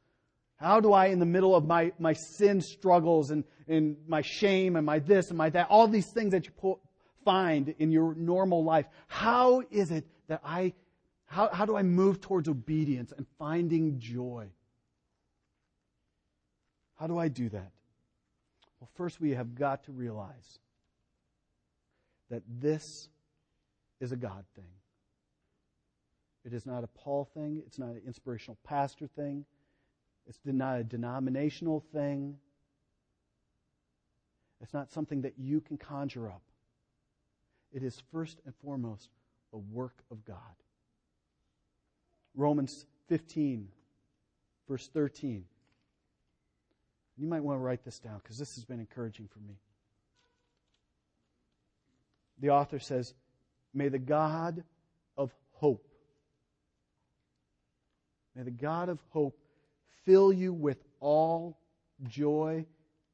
how 0.55 0.79
do 0.79 0.91
I, 0.93 1.07
in 1.07 1.19
the 1.19 1.25
middle 1.25 1.55
of 1.55 1.65
my, 1.65 1.91
my 1.99 2.13
sin 2.13 2.61
struggles 2.61 3.29
and, 3.31 3.43
and 3.67 3.97
my 4.07 4.21
shame 4.21 4.75
and 4.75 4.85
my 4.85 4.99
this 4.99 5.29
and 5.29 5.37
my 5.37 5.49
that, 5.51 5.67
all 5.69 5.87
these 5.87 6.07
things 6.07 6.31
that 6.31 6.47
you 6.47 6.79
find 7.23 7.75
in 7.77 7.91
your 7.91 8.15
normal 8.15 8.63
life, 8.63 8.85
how 9.07 9.63
is 9.69 9.91
it 9.91 10.05
that 10.27 10.41
I, 10.43 10.73
how, 11.25 11.49
how 11.49 11.65
do 11.65 11.75
I 11.75 11.83
move 11.83 12.21
towards 12.21 12.47
obedience 12.49 13.13
and 13.15 13.25
finding 13.37 13.99
joy? 13.99 14.47
How 16.95 17.07
do 17.07 17.17
I 17.17 17.27
do 17.27 17.49
that? 17.49 17.71
Well, 18.79 18.89
first 18.95 19.19
we 19.19 19.31
have 19.31 19.55
got 19.55 19.83
to 19.85 19.91
realize 19.91 20.59
that 22.29 22.43
this 22.47 23.09
is 23.99 24.11
a 24.13 24.17
God 24.17 24.45
thing. 24.55 24.78
It 26.45 26.53
is 26.53 26.65
not 26.65 26.83
a 26.83 26.87
Paul 26.87 27.29
thing. 27.33 27.61
It's 27.65 27.79
not 27.79 27.89
an 27.89 28.01
inspirational 28.05 28.57
pastor 28.63 29.07
thing. 29.07 29.45
It's 30.27 30.39
not 30.45 30.79
a 30.79 30.83
denominational 30.83 31.83
thing. 31.93 32.37
It's 34.61 34.73
not 34.73 34.91
something 34.91 35.21
that 35.21 35.33
you 35.37 35.61
can 35.61 35.77
conjure 35.77 36.27
up. 36.27 36.41
It 37.71 37.83
is 37.83 38.01
first 38.11 38.39
and 38.45 38.53
foremost 38.63 39.09
a 39.53 39.57
work 39.57 39.95
of 40.11 40.23
God. 40.25 40.37
Romans 42.35 42.85
15, 43.07 43.67
verse 44.67 44.87
13. 44.87 45.45
You 47.17 47.27
might 47.27 47.43
want 47.43 47.57
to 47.57 47.61
write 47.61 47.83
this 47.83 47.99
down 47.99 48.19
because 48.23 48.37
this 48.37 48.55
has 48.55 48.63
been 48.63 48.79
encouraging 48.79 49.27
for 49.27 49.39
me. 49.39 49.55
The 52.39 52.51
author 52.51 52.79
says, 52.79 53.13
May 53.73 53.89
the 53.89 53.99
God 53.99 54.63
of 55.17 55.33
hope, 55.51 55.88
may 58.35 58.43
the 58.43 58.51
God 58.51 58.89
of 58.89 58.99
hope 59.09 59.37
fill 60.05 60.31
you 60.31 60.53
with 60.53 60.77
all 60.99 61.57
joy 62.07 62.65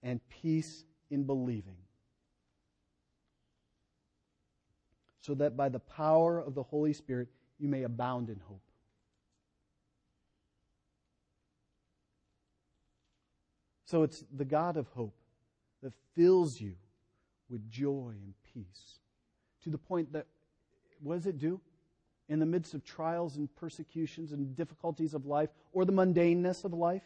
and 0.04 0.20
peace 0.30 0.84
in 1.10 1.24
believing, 1.24 1.78
so 5.22 5.34
that 5.34 5.58
by 5.58 5.70
the 5.70 5.80
power 5.80 6.40
of 6.40 6.54
the 6.54 6.64
Holy 6.64 6.94
Spirit 6.94 7.28
you 7.60 7.68
may 7.68 7.84
abound 7.84 8.30
in 8.30 8.40
hope. 8.48 8.62
So 13.86 14.04
it's 14.04 14.24
the 14.36 14.46
God 14.46 14.78
of 14.78 14.88
hope 14.90 15.16
that 15.82 15.94
fills 16.16 16.60
you 16.60 16.74
with 17.50 17.70
joy 17.70 18.14
and 18.24 18.34
peace 18.54 19.00
to 19.64 19.70
the 19.70 19.78
point 19.78 20.12
that, 20.14 20.26
what 21.02 21.16
does 21.16 21.28
it 21.28 21.38
do? 21.38 21.62
In 22.28 22.40
the 22.40 22.46
midst 22.46 22.74
of 22.74 22.84
trials 22.84 23.38
and 23.38 23.54
persecutions 23.56 24.32
and 24.32 24.56
difficulties 24.56 25.14
of 25.14 25.26
life 25.26 25.50
or 25.74 25.86
the 25.86 25.94
mundaneness 25.94 26.66
of 26.66 26.74
life, 26.74 27.04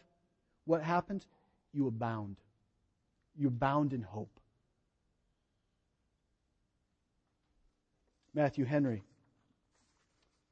what 0.64 0.82
happens? 0.82 1.26
You 1.72 1.86
abound. 1.86 2.36
You 3.36 3.48
abound 3.48 3.92
in 3.92 4.02
hope. 4.02 4.40
Matthew 8.32 8.64
Henry 8.64 9.02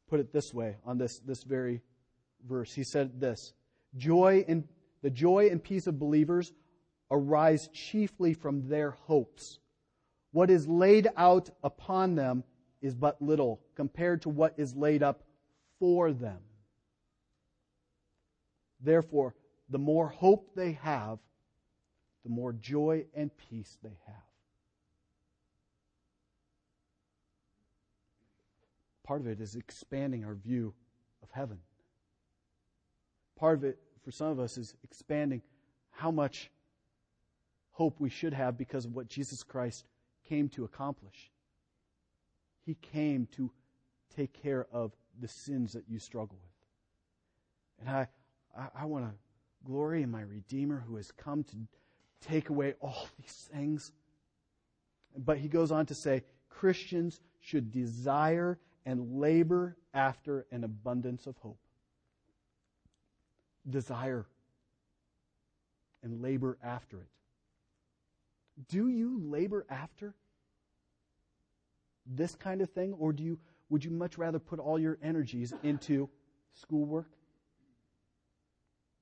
put 0.09 0.21
it 0.21 0.33
this 0.33 0.53
way 0.53 0.77
on 0.85 0.99
this, 0.99 1.19
this 1.21 1.43
very 1.43 1.81
verse. 2.47 2.75
He 2.75 2.85
said 2.85 3.21
this 3.21 3.53
Joy 3.97 4.45
and 4.49 4.64
the 5.03 5.11
joy 5.11 5.49
and 5.51 5.62
peace 5.62 5.87
of 5.87 5.99
believers 5.99 6.53
arise 7.11 7.69
chiefly 7.73 8.35
from 8.35 8.69
their 8.69 8.91
hopes. 8.91 9.61
What 10.33 10.51
is 10.51 10.69
laid 10.69 11.09
out 11.16 11.51
upon 11.62 12.14
them 12.14 12.45
is 12.81 12.95
but 12.95 13.20
little 13.20 13.61
compared 13.74 14.22
to 14.22 14.29
what 14.29 14.55
is 14.57 14.74
laid 14.74 15.03
up 15.03 15.22
for 15.79 16.12
them. 16.12 16.39
Therefore, 18.81 19.35
the 19.68 19.79
more 19.79 20.09
hope 20.09 20.55
they 20.55 20.72
have, 20.72 21.18
the 22.24 22.31
more 22.31 22.53
joy 22.53 23.05
and 23.14 23.31
peace 23.37 23.79
they 23.83 23.99
have. 24.07 24.16
Part 29.03 29.20
of 29.22 29.26
it 29.26 29.41
is 29.41 29.57
expanding 29.57 30.24
our 30.24 30.35
view 30.35 30.74
of 31.22 31.31
heaven. 31.31 31.59
Part 33.39 33.59
of 33.59 33.64
it 33.64 33.79
for 34.05 34.11
some 34.11 34.29
of 34.29 34.39
us 34.39 34.59
is 34.59 34.74
expanding 34.85 35.43
how 35.91 36.11
much 36.11 36.51
hope 37.72 37.97
we 37.99 38.11
should 38.11 38.35
have 38.35 38.59
because 38.59 38.85
of 38.85 38.95
what 38.95 39.09
Jesus 39.09 39.43
Christ 39.43 39.87
came 40.29 40.49
to 40.51 40.64
accomplish. 40.64 41.31
He 42.69 42.75
came 42.75 43.27
to 43.33 43.51
take 44.14 44.35
care 44.35 44.66
of 44.71 44.95
the 45.19 45.27
sins 45.27 45.73
that 45.73 45.85
you 45.89 45.99
struggle 45.99 46.37
with. 46.43 47.81
And 47.81 47.97
I, 47.97 48.09
I, 48.55 48.83
I 48.83 48.85
want 48.85 49.07
to 49.07 49.12
glory 49.64 50.03
in 50.03 50.11
my 50.11 50.21
Redeemer 50.21 50.85
who 50.87 50.97
has 50.97 51.11
come 51.11 51.45
to 51.45 51.57
take 52.21 52.51
away 52.51 52.75
all 52.83 53.09
these 53.19 53.49
things. 53.51 53.93
But 55.16 55.39
he 55.39 55.49
goes 55.49 55.73
on 55.73 55.87
to 55.87 55.95
say 55.95 56.25
Christians 56.51 57.23
should 57.41 57.71
desire 57.71 58.59
and 58.85 59.19
labor 59.19 59.79
after 59.95 60.45
an 60.53 60.62
abundance 60.62 61.27
of 61.27 61.39
hope 61.39 61.57
desire 63.71 64.27
and 66.03 66.21
labor 66.21 66.59
after 66.62 66.99
it. 66.99 67.09
Do 68.69 68.89
you 68.89 69.19
labor 69.25 69.64
after 69.71 70.14
this 72.09 72.35
kind 72.35 72.61
of 72.61 72.71
thing, 72.71 72.95
or 72.95 73.13
do 73.13 73.23
you, 73.23 73.39
would 73.69 73.85
you 73.85 73.91
much 73.91 74.19
rather 74.19 74.39
put 74.39 74.59
all 74.59 74.79
your 74.79 74.99
energies 75.03 75.53
into 75.63 76.09
schoolwork, 76.55 77.11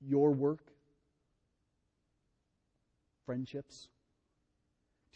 your 0.01 0.33
work, 0.33 0.73
friendships? 3.25 3.89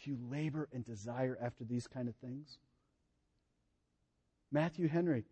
Do 0.03 0.11
you 0.11 0.17
labor 0.31 0.67
and 0.73 0.85
desire 0.85 1.37
after 1.41 1.63
these 1.63 1.87
kind 1.87 2.07
of 2.07 2.15
things? 2.15 2.57
Matthew 4.51 4.87
Henry 4.87 5.25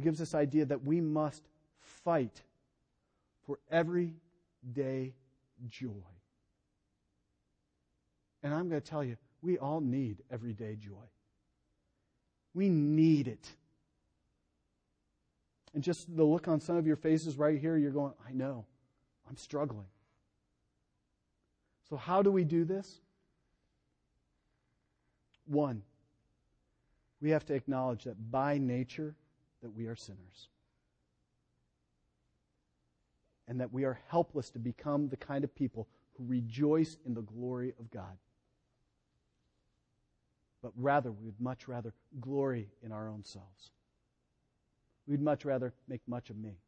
gives 0.00 0.18
this 0.18 0.34
idea 0.34 0.64
that 0.66 0.84
we 0.84 1.00
must 1.00 1.42
fight 1.78 2.42
for 3.46 3.58
everyday 3.70 5.14
joy. 5.68 5.88
And 8.42 8.54
I'm 8.54 8.68
going 8.68 8.80
to 8.80 8.86
tell 8.86 9.02
you, 9.02 9.16
we 9.42 9.58
all 9.58 9.80
need 9.80 10.18
everyday 10.30 10.76
joy. 10.76 11.08
We 12.58 12.68
need 12.68 13.28
it. 13.28 13.48
And 15.74 15.80
just 15.80 16.16
the 16.16 16.24
look 16.24 16.48
on 16.48 16.60
some 16.60 16.76
of 16.76 16.88
your 16.88 16.96
faces 16.96 17.36
right 17.36 17.56
here, 17.56 17.76
you're 17.76 17.92
going, 17.92 18.14
I 18.28 18.32
know. 18.32 18.64
I'm 19.28 19.36
struggling. 19.36 19.86
So, 21.88 21.96
how 21.96 22.20
do 22.20 22.32
we 22.32 22.42
do 22.42 22.64
this? 22.64 23.00
One, 25.46 25.82
we 27.20 27.30
have 27.30 27.46
to 27.46 27.54
acknowledge 27.54 28.02
that 28.04 28.28
by 28.28 28.58
nature 28.58 29.14
that 29.62 29.70
we 29.70 29.86
are 29.86 29.94
sinners. 29.94 30.48
And 33.46 33.60
that 33.60 33.72
we 33.72 33.84
are 33.84 34.00
helpless 34.08 34.50
to 34.50 34.58
become 34.58 35.08
the 35.08 35.16
kind 35.16 35.44
of 35.44 35.54
people 35.54 35.86
who 36.14 36.24
rejoice 36.26 36.96
in 37.06 37.14
the 37.14 37.22
glory 37.22 37.72
of 37.78 37.88
God. 37.92 38.18
But 40.62 40.72
rather, 40.76 41.10
we 41.10 41.26
would 41.26 41.40
much 41.40 41.68
rather 41.68 41.92
glory 42.20 42.68
in 42.82 42.92
our 42.92 43.08
own 43.08 43.24
selves. 43.24 43.70
We'd 45.06 45.22
much 45.22 45.44
rather 45.44 45.72
make 45.88 46.00
much 46.06 46.30
of 46.30 46.36
me. 46.36 46.58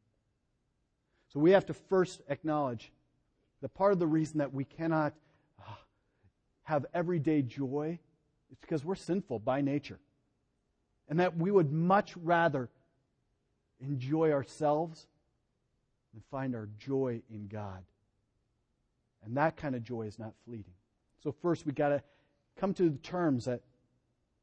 So 1.33 1.41
we 1.41 1.51
have 1.53 1.67
to 1.67 1.75
first 1.75 2.21
acknowledge 2.29 2.93
that 3.61 3.75
part 3.75 3.93
of 3.93 3.99
the 3.99 4.07
reason 4.07 4.39
that 4.39 4.53
we 4.53 4.65
cannot 4.65 5.15
uh, 5.61 5.73
have 6.63 6.87
everyday 6.95 7.43
joy 7.43 7.99
is 8.51 8.59
because 8.59 8.85
we're 8.85 8.95
sinful 8.95 9.41
by 9.41 9.61
nature. 9.61 9.99
And 11.09 11.21
that 11.21 11.37
we 11.37 11.51
would 11.51 11.73
much 11.73 12.17
rather 12.17 12.69
enjoy 13.81 14.33
ourselves 14.33 15.07
than 16.13 16.23
find 16.31 16.55
our 16.55 16.69
joy 16.79 17.23
in 17.31 17.49
God. 17.49 17.83
And 19.25 19.37
that 19.37 19.57
kind 19.57 19.75
of 19.75 19.83
joy 19.83 20.03
is 20.03 20.19
not 20.19 20.33
fleeting. 20.45 20.73
So 21.23 21.33
first 21.43 21.67
we 21.67 21.73
got 21.73 21.91
to 21.91 22.03
come 22.59 22.73
to 22.75 22.89
the 22.89 22.99
terms 22.99 23.45
that 23.45 23.61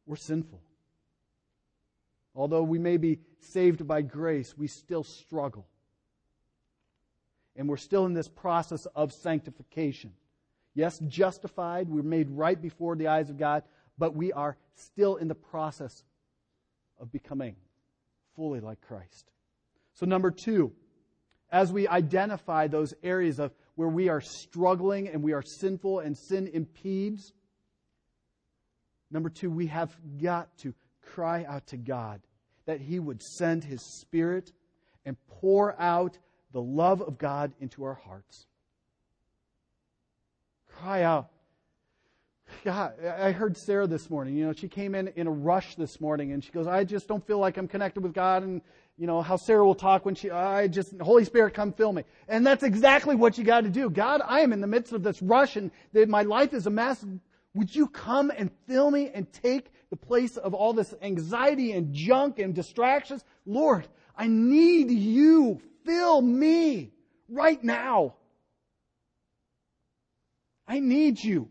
we're 0.08 0.16
sinful. 0.16 0.62
Although 2.34 2.64
we 2.64 2.80
may 2.80 2.98
be 2.98 3.20
saved 3.40 3.88
by 3.88 4.02
grace, 4.02 4.58
we 4.58 4.68
still 4.68 5.04
struggle 5.04 5.68
and 7.58 7.68
we're 7.68 7.78
still 7.78 8.06
in 8.06 8.14
this 8.14 8.30
process 8.30 8.86
of 8.96 9.12
sanctification. 9.12 10.14
Yes, 10.76 11.00
justified, 11.08 11.90
we're 11.90 12.04
made 12.04 12.30
right 12.30 12.62
before 12.62 12.96
the 12.96 13.08
eyes 13.08 13.32
of 13.32 13.38
God, 13.38 13.64
but 13.98 14.16
we 14.16 14.32
are 14.32 14.56
still 14.76 15.16
in 15.16 15.28
the 15.28 15.36
process 15.36 16.04
of 17.00 17.12
becoming 17.12 17.56
fully 18.36 18.60
like 18.60 18.80
Christ. 18.82 19.32
So, 19.96 20.06
number 20.06 20.30
two, 20.30 20.72
as 21.52 21.74
we 21.74 21.88
identify 21.88 22.68
those 22.68 22.94
areas 23.02 23.40
of 23.40 23.52
where 23.74 23.88
we 23.88 24.10
are 24.10 24.22
struggling 24.22 25.08
and 25.08 25.24
we 25.24 25.34
are 25.34 25.42
sinful 25.42 26.00
and 26.00 26.16
sin 26.16 26.48
impedes, 26.48 27.34
number 29.12 29.30
two, 29.30 29.50
we 29.50 29.68
have 29.68 29.96
got 30.22 30.56
to 30.60 30.74
cry 31.02 31.46
out 31.48 31.68
to 31.68 31.78
God 31.78 32.22
that 32.66 32.82
He 32.82 33.00
would 33.00 33.22
send 33.24 33.64
His 33.64 33.82
Spirit 33.82 34.52
and 35.06 35.16
pour 35.28 35.80
out 35.80 36.18
the 36.52 36.62
love 36.62 37.02
of 37.02 37.18
God 37.18 37.54
into 37.60 37.84
our 37.84 37.94
hearts. 37.94 38.46
Cry 40.68 41.04
out. 41.04 41.30
God, 42.64 42.94
I 43.04 43.32
heard 43.32 43.58
Sarah 43.58 43.88
this 43.88 44.10
morning. 44.10 44.36
You 44.36 44.48
know, 44.48 44.54
she 44.54 44.68
came 44.68 44.96
in 44.96 45.10
in 45.10 45.28
a 45.28 45.32
rush 45.32 45.76
this 45.76 46.00
morning 46.00 46.32
and 46.32 46.44
she 46.44 46.52
goes, 46.52 46.68
I 46.68 46.84
just 46.84 47.08
don't 47.08 47.26
feel 47.26 47.40
like 47.40 47.58
I'm 47.58 47.68
connected 47.68 48.02
with 48.02 48.14
God. 48.14 48.44
And, 48.44 48.62
you 48.98 49.06
know, 49.06 49.22
how 49.22 49.36
Sarah 49.36 49.66
will 49.66 49.76
talk 49.76 50.06
when 50.06 50.16
she, 50.16 50.32
I 50.32 50.68
just, 50.68 51.00
Holy 51.00 51.26
Spirit, 51.26 51.54
come 51.54 51.74
fill 51.74 51.94
me. 51.94 52.04
And 52.28 52.46
that's 52.46 52.64
exactly 52.64 53.16
what 53.16 53.38
you 53.38 53.44
got 53.44 53.62
to 53.62 53.70
do. 53.70 53.90
God, 53.90 54.22
I 54.26 54.42
am 54.42 54.54
in 54.54 54.62
the 54.62 54.68
midst 54.68 54.94
of 54.94 55.04
this 55.04 55.22
rush 55.22 55.56
and 55.56 55.72
my 55.94 56.24
life 56.24 56.54
is 56.54 56.68
a 56.68 56.70
mess. 56.70 57.04
Would 57.58 57.76
you 57.76 57.88
come 57.88 58.32
and 58.38 58.52
fill 58.68 58.92
me 58.92 59.10
and 59.12 59.34
take 59.34 59.72
the 59.90 59.96
place 59.96 60.38
of 60.38 60.54
all 60.54 60.74
this 60.74 60.94
anxiety 61.02 61.72
and 61.72 61.92
junk 61.92 62.38
and 62.38 62.54
distractions? 62.54 63.26
Lord, 63.48 63.88
I 64.16 64.28
need 64.28 64.92
you 64.92 65.60
fill 65.84 66.22
me 66.22 66.92
right 67.28 67.62
now. 67.64 68.14
I 70.68 70.80
need 70.80 71.24
you 71.24 71.50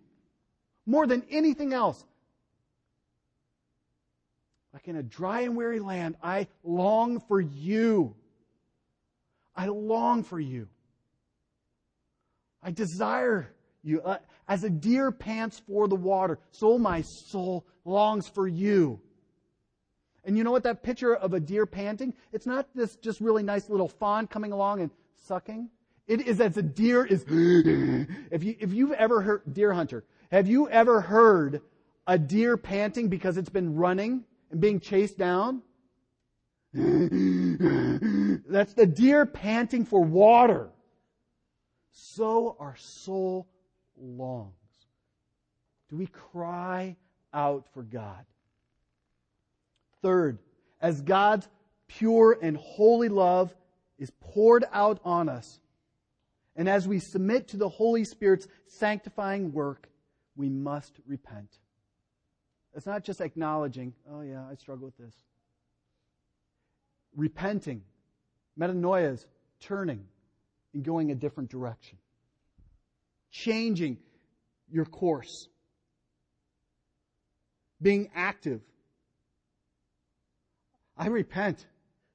more 0.86 1.08
than 1.08 1.24
anything 1.28 1.72
else. 1.72 2.04
Like 4.72 4.86
in 4.86 4.94
a 4.94 5.02
dry 5.02 5.40
and 5.40 5.56
weary 5.56 5.80
land, 5.80 6.14
I 6.22 6.46
long 6.62 7.18
for 7.18 7.40
you. 7.40 8.14
I 9.56 9.66
long 9.66 10.22
for 10.22 10.38
you. 10.38 10.68
I 12.62 12.70
desire 12.70 13.55
you. 13.86 14.02
Uh, 14.02 14.18
as 14.48 14.64
a 14.64 14.70
deer 14.70 15.10
pants 15.10 15.60
for 15.66 15.88
the 15.88 15.96
water, 15.96 16.38
so 16.50 16.78
my 16.78 17.02
soul 17.02 17.66
longs 17.84 18.28
for 18.28 18.46
you. 18.46 19.00
And 20.24 20.36
you 20.36 20.44
know 20.44 20.50
what 20.50 20.64
that 20.64 20.82
picture 20.82 21.14
of 21.14 21.34
a 21.34 21.40
deer 21.40 21.66
panting? 21.66 22.14
It's 22.32 22.46
not 22.46 22.68
this 22.74 22.96
just 22.96 23.20
really 23.20 23.44
nice 23.44 23.70
little 23.70 23.88
fawn 23.88 24.26
coming 24.26 24.52
along 24.52 24.80
and 24.80 24.90
sucking. 25.14 25.70
It 26.08 26.26
is 26.26 26.40
as 26.40 26.56
a 26.56 26.62
deer 26.62 27.04
is, 27.04 27.22
if 27.28 28.44
you, 28.44 28.56
if 28.58 28.72
you've 28.72 28.92
ever 28.92 29.22
heard, 29.22 29.42
deer 29.52 29.72
hunter, 29.72 30.04
have 30.30 30.48
you 30.48 30.68
ever 30.68 31.00
heard 31.00 31.62
a 32.06 32.18
deer 32.18 32.56
panting 32.56 33.08
because 33.08 33.36
it's 33.36 33.48
been 33.48 33.76
running 33.76 34.24
and 34.50 34.60
being 34.60 34.80
chased 34.80 35.18
down? 35.18 35.62
That's 36.72 38.74
the 38.74 38.86
deer 38.86 39.26
panting 39.26 39.84
for 39.84 40.02
water. 40.02 40.70
So 41.92 42.56
our 42.60 42.76
soul 42.76 43.48
longs. 44.00 44.52
Do 45.88 45.96
we 45.96 46.06
cry 46.06 46.96
out 47.32 47.66
for 47.72 47.82
God? 47.82 48.24
Third, 50.02 50.38
as 50.80 51.00
God's 51.00 51.48
pure 51.88 52.38
and 52.40 52.56
holy 52.56 53.08
love 53.08 53.54
is 53.98 54.10
poured 54.20 54.64
out 54.72 55.00
on 55.04 55.28
us, 55.28 55.60
and 56.54 56.68
as 56.68 56.88
we 56.88 56.98
submit 56.98 57.48
to 57.48 57.56
the 57.56 57.68
Holy 57.68 58.04
Spirit's 58.04 58.48
sanctifying 58.66 59.52
work, 59.52 59.88
we 60.36 60.48
must 60.48 60.92
repent. 61.06 61.58
It's 62.74 62.86
not 62.86 63.04
just 63.04 63.20
acknowledging, 63.20 63.94
oh 64.10 64.20
yeah, 64.20 64.44
I 64.50 64.54
struggle 64.54 64.86
with 64.86 64.98
this. 64.98 65.14
Repenting, 67.14 67.82
metanoia 68.58 69.12
is 69.12 69.26
turning 69.60 70.04
and 70.74 70.84
going 70.84 71.10
a 71.10 71.14
different 71.14 71.50
direction. 71.50 71.98
Changing 73.44 73.98
your 74.70 74.84
course. 74.84 75.48
Being 77.80 78.10
active 78.14 78.62
I 80.96 81.08
repent. 81.08 81.66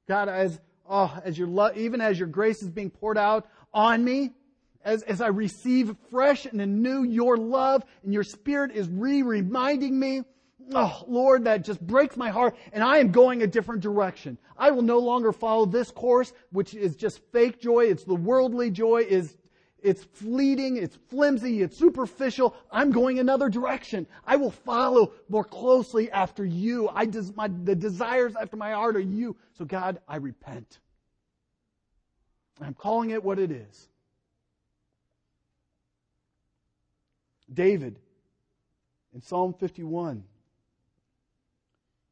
God, 0.08 0.28
as, 0.28 0.60
oh, 0.90 1.16
as 1.24 1.38
your 1.38 1.48
love, 1.48 1.78
even 1.78 2.02
as 2.02 2.18
your 2.18 2.28
grace 2.28 2.64
is 2.64 2.70
being 2.70 2.90
poured 2.90 3.18
out 3.18 3.48
on 3.74 4.04
me, 4.04 4.32
as, 4.84 5.04
as 5.04 5.22
I 5.22 5.28
receive 5.28 5.96
fresh 6.10 6.46
and 6.46 6.60
anew 6.60 7.04
your 7.04 7.38
love 7.38 7.84
and 8.04 8.14
your 8.14 8.24
spirit 8.24 8.72
is 8.72 8.90
re-reminding 8.90 9.98
me, 9.98 10.24
oh, 10.74 11.04
Lord, 11.08 11.44
that 11.44 11.64
just 11.64 11.80
breaks 11.86 12.18
my 12.18 12.32
heart 12.32 12.56
and 12.74 12.84
I 12.84 12.98
am 12.98 13.12
going 13.12 13.44
a 13.44 13.48
different 13.48 13.82
direction. 13.82 14.40
I 14.58 14.72
will 14.72 14.82
no 14.82 14.98
longer 14.98 15.32
follow 15.32 15.68
this 15.68 15.92
course, 15.92 16.34
which 16.52 16.74
is 16.74 16.96
just 16.96 17.22
fake 17.32 17.62
joy. 17.62 17.86
It's 17.86 18.04
the 18.04 18.16
worldly 18.16 18.72
joy 18.72 19.06
is 19.08 19.38
it's 19.82 20.04
fleeting, 20.04 20.78
it's 20.78 20.96
flimsy, 21.10 21.62
it's 21.62 21.78
superficial. 21.78 22.56
I'm 22.72 22.92
going 22.92 23.20
another 23.20 23.50
direction. 23.50 24.06
I 24.26 24.36
will 24.36 24.52
follow 24.52 25.14
more 25.28 25.44
closely 25.44 26.12
after 26.12 26.46
you. 26.46 26.88
I 26.90 27.06
des- 27.06 27.34
my, 27.36 27.48
the 27.48 27.76
desires 27.76 28.36
after 28.40 28.58
my 28.58 28.74
heart 28.74 28.96
are 28.96 29.00
you. 29.00 29.36
So 29.58 29.66
God, 29.66 30.00
I 30.08 30.18
repent. 30.18 30.80
I'm 32.62 32.76
calling 32.76 33.10
it 33.10 33.24
what 33.24 33.40
it 33.40 33.52
is. 33.52 33.90
David, 37.52 38.00
in 39.16 39.22
Psalm 39.22 39.54
51, 39.54 40.24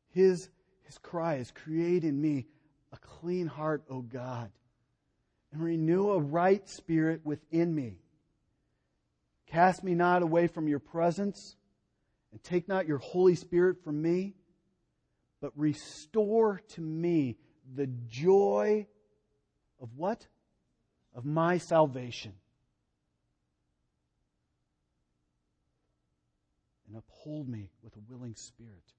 his, 0.09 0.49
his 0.83 0.97
cry 0.97 1.35
is, 1.35 1.51
Create 1.51 2.03
in 2.03 2.19
me 2.19 2.47
a 2.91 2.97
clean 2.97 3.45
heart, 3.45 3.83
O 3.89 4.01
God 4.01 4.49
and 5.51 5.61
renew 5.61 6.11
a 6.11 6.19
right 6.19 6.67
spirit 6.69 7.21
within 7.23 7.73
me. 7.73 7.97
Cast 9.47 9.83
me 9.83 9.95
not 9.95 10.21
away 10.21 10.47
from 10.47 10.67
your 10.67 10.79
presence, 10.79 11.55
and 12.31 12.43
take 12.43 12.67
not 12.67 12.87
your 12.87 12.99
Holy 12.99 13.35
Spirit 13.35 13.83
from 13.83 14.01
me, 14.01 14.35
but 15.41 15.51
restore 15.55 16.61
to 16.69 16.81
me 16.81 17.37
the 17.75 17.87
joy 18.07 18.85
of 19.81 19.89
what? 19.95 20.27
Of 21.15 21.25
my 21.25 21.57
salvation. 21.57 22.33
And 26.87 26.97
uphold 26.97 27.47
me 27.47 27.69
with 27.81 27.95
a 27.95 27.99
willing 28.11 28.35
spirit. 28.35 28.93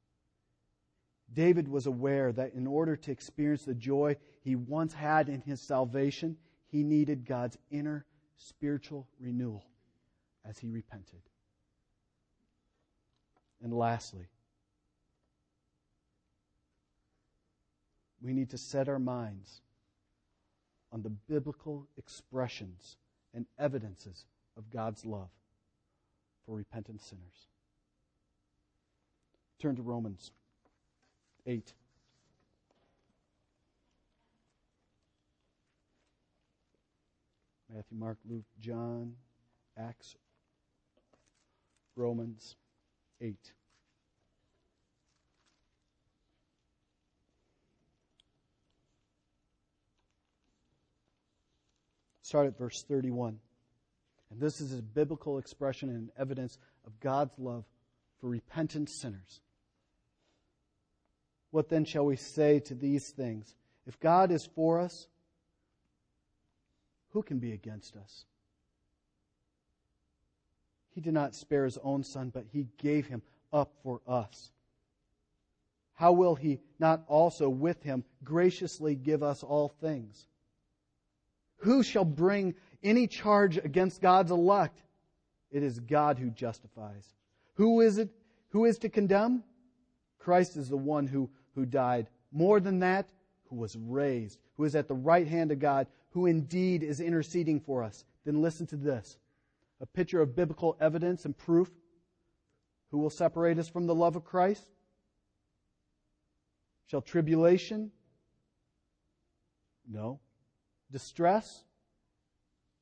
David 1.32 1.68
was 1.68 1.86
aware 1.86 2.32
that 2.32 2.54
in 2.54 2.66
order 2.66 2.96
to 2.96 3.12
experience 3.12 3.64
the 3.64 3.74
joy 3.74 4.16
he 4.42 4.56
once 4.56 4.92
had 4.92 5.28
in 5.28 5.40
his 5.40 5.60
salvation, 5.60 6.36
he 6.66 6.82
needed 6.82 7.24
God's 7.24 7.56
inner 7.70 8.04
spiritual 8.36 9.06
renewal 9.20 9.64
as 10.44 10.58
he 10.58 10.70
repented. 10.70 11.20
And 13.62 13.72
lastly, 13.72 14.26
we 18.20 18.32
need 18.32 18.50
to 18.50 18.58
set 18.58 18.88
our 18.88 18.98
minds 18.98 19.60
on 20.92 21.02
the 21.02 21.10
biblical 21.10 21.86
expressions 21.96 22.96
and 23.34 23.46
evidences 23.58 24.24
of 24.56 24.70
God's 24.70 25.04
love 25.04 25.30
for 26.44 26.56
repentant 26.56 27.00
sinners. 27.02 27.46
Turn 29.60 29.76
to 29.76 29.82
Romans 29.82 30.32
8. 31.47 31.72
Matthew, 37.72 37.97
Mark, 37.99 38.18
Luke, 38.28 38.45
John, 38.61 39.14
Acts, 39.78 40.16
Romans 41.97 42.57
8. 43.20 43.53
Start 52.22 52.47
at 52.47 52.59
verse 52.59 52.84
31. 52.88 53.38
And 54.30 54.41
this 54.41 54.61
is 54.61 54.72
a 54.72 54.82
biblical 54.82 55.38
expression 55.38 55.88
and 55.88 56.11
evidence 56.18 56.59
of 56.86 56.99
God's 57.01 57.36
love 57.38 57.64
for 58.20 58.28
repentant 58.28 58.88
sinners. 58.88 59.41
What 61.51 61.68
then 61.68 61.84
shall 61.84 62.07
we 62.07 62.16
say 62.16 62.61
to 62.61 62.74
these 62.74 63.11
things? 63.11 63.55
If 63.86 63.98
God 63.98 64.30
is 64.30 64.46
for 64.46 64.80
us, 64.80 65.09
who 67.11 67.22
can 67.22 67.38
be 67.38 67.53
against 67.53 67.96
us? 67.96 68.24
He 70.94 71.01
did 71.01 71.14
not 71.14 71.34
spare 71.34 71.64
his 71.64 71.78
own 71.82 72.03
son, 72.03 72.30
but 72.30 72.44
he 72.53 72.66
gave 72.78 73.07
him 73.07 73.22
up 73.53 73.72
for 73.82 74.01
us. 74.07 74.53
How 75.94 76.12
will 76.12 76.34
he 76.34 76.61
not 76.78 77.03
also 77.09 77.48
with 77.48 77.82
him 77.82 78.05
graciously 78.24 78.94
give 78.94 79.22
us 79.22 79.42
all 79.42 79.68
things? 79.68 80.26
Who 81.59 81.82
shall 81.82 82.05
bring 82.05 82.55
any 82.82 83.07
charge 83.07 83.59
against 83.59 84.01
God's 84.01 84.30
elect? 84.30 84.82
It 85.51 85.62
is 85.62 85.78
God 85.80 86.18
who 86.18 86.30
justifies. 86.30 87.07
Who 87.55 87.80
is 87.80 87.98
it 87.98 88.09
who 88.51 88.64
is 88.64 88.78
to 88.78 88.88
condemn? 88.88 89.44
Christ 90.18 90.57
is 90.57 90.68
the 90.68 90.76
one 90.76 91.07
who, 91.07 91.30
who 91.55 91.66
died. 91.66 92.09
More 92.32 92.61
than 92.61 92.80
that, 92.80 93.09
who 93.48 93.57
was 93.57 93.76
raised, 93.76 94.38
who 94.57 94.64
is 94.64 94.74
at 94.74 94.88
the 94.88 94.94
right 94.94 95.26
hand 95.26 95.51
of 95.53 95.59
God, 95.59 95.86
who 96.11 96.26
indeed 96.26 96.82
is 96.82 97.01
interceding 97.01 97.61
for 97.61 97.82
us. 97.82 98.05
Then 98.24 98.42
listen 98.42 98.66
to 98.68 98.76
this 98.76 99.18
a 99.80 99.86
picture 99.86 100.20
of 100.20 100.36
biblical 100.36 100.76
evidence 100.80 101.24
and 101.24 101.36
proof. 101.36 101.70
Who 102.90 102.98
will 102.98 103.11
separate 103.11 103.59
us 103.59 103.68
from 103.68 103.86
the 103.86 103.94
love 103.94 104.16
of 104.16 104.24
Christ? 104.24 104.66
Shall 106.86 107.01
tribulation? 107.01 107.92
No. 109.88 110.18
Distress? 110.90 111.64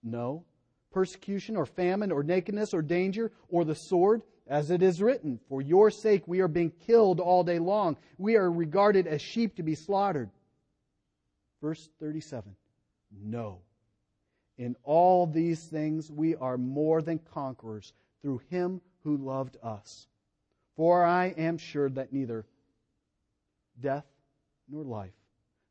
No. 0.03 0.45
Persecution 0.91 1.57
or 1.57 1.67
famine 1.67 2.11
or 2.11 2.23
nakedness 2.23 2.73
or 2.73 2.81
danger 2.81 3.33
or 3.49 3.65
the 3.65 3.75
sword? 3.75 4.23
As 4.49 4.71
it 4.71 4.83
is 4.83 5.03
written, 5.03 5.39
For 5.49 5.61
your 5.61 5.91
sake 5.91 6.27
we 6.27 6.41
are 6.41 6.49
being 6.49 6.73
killed 6.87 7.21
all 7.21 7.45
day 7.45 7.59
long. 7.59 7.99
We 8.17 8.37
are 8.37 8.51
regarded 8.51 9.07
as 9.07 9.21
sheep 9.21 9.57
to 9.57 9.63
be 9.63 9.75
slaughtered. 9.75 10.31
Verse 11.61 11.89
37. 12.01 12.57
No. 13.23 13.61
In 14.57 14.75
all 14.85 15.27
these 15.27 15.63
things 15.63 16.11
we 16.11 16.35
are 16.35 16.57
more 16.57 17.03
than 17.03 17.19
conquerors 17.19 17.93
through 18.23 18.41
him 18.49 18.81
who 19.05 19.19
loved 19.19 19.59
us. 19.63 20.07
For 20.77 21.05
I 21.05 21.27
am 21.37 21.59
sure 21.59 21.91
that 21.91 22.13
neither 22.13 22.47
death 23.81 24.07
nor 24.69 24.83
life, 24.83 25.13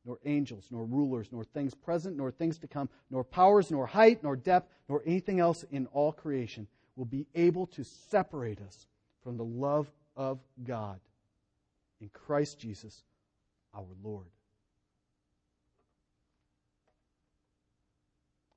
nor 0.05 0.19
angels, 0.23 0.67
nor 0.69 0.86
rulers, 0.86 1.30
nor 1.32 1.43
things 1.43 1.73
present, 1.73 2.15
nor 2.15 2.32
things 2.32 2.59
to 2.59 2.67
come, 2.67 2.89
nor 3.09 3.23
powers, 3.23 3.71
nor 3.71 3.88
height, 3.88 4.23
nor 4.23 4.36
depth, 4.36 4.69
nor 4.88 5.01
anything 5.05 5.39
else 5.39 5.63
in 5.71 5.88
all 5.88 6.11
creation 6.11 6.67
will 6.98 7.06
be 7.06 7.28
able 7.36 7.68
to 7.68 7.86
separate 7.86 8.60
us 8.60 8.88
from 9.24 9.38
the 9.38 9.45
love 9.45 9.89
of 10.18 10.39
God 10.66 11.00
in 12.02 12.10
Christ 12.10 12.60
Jesus 12.60 13.04
our 13.74 13.86
Lord. 14.04 14.28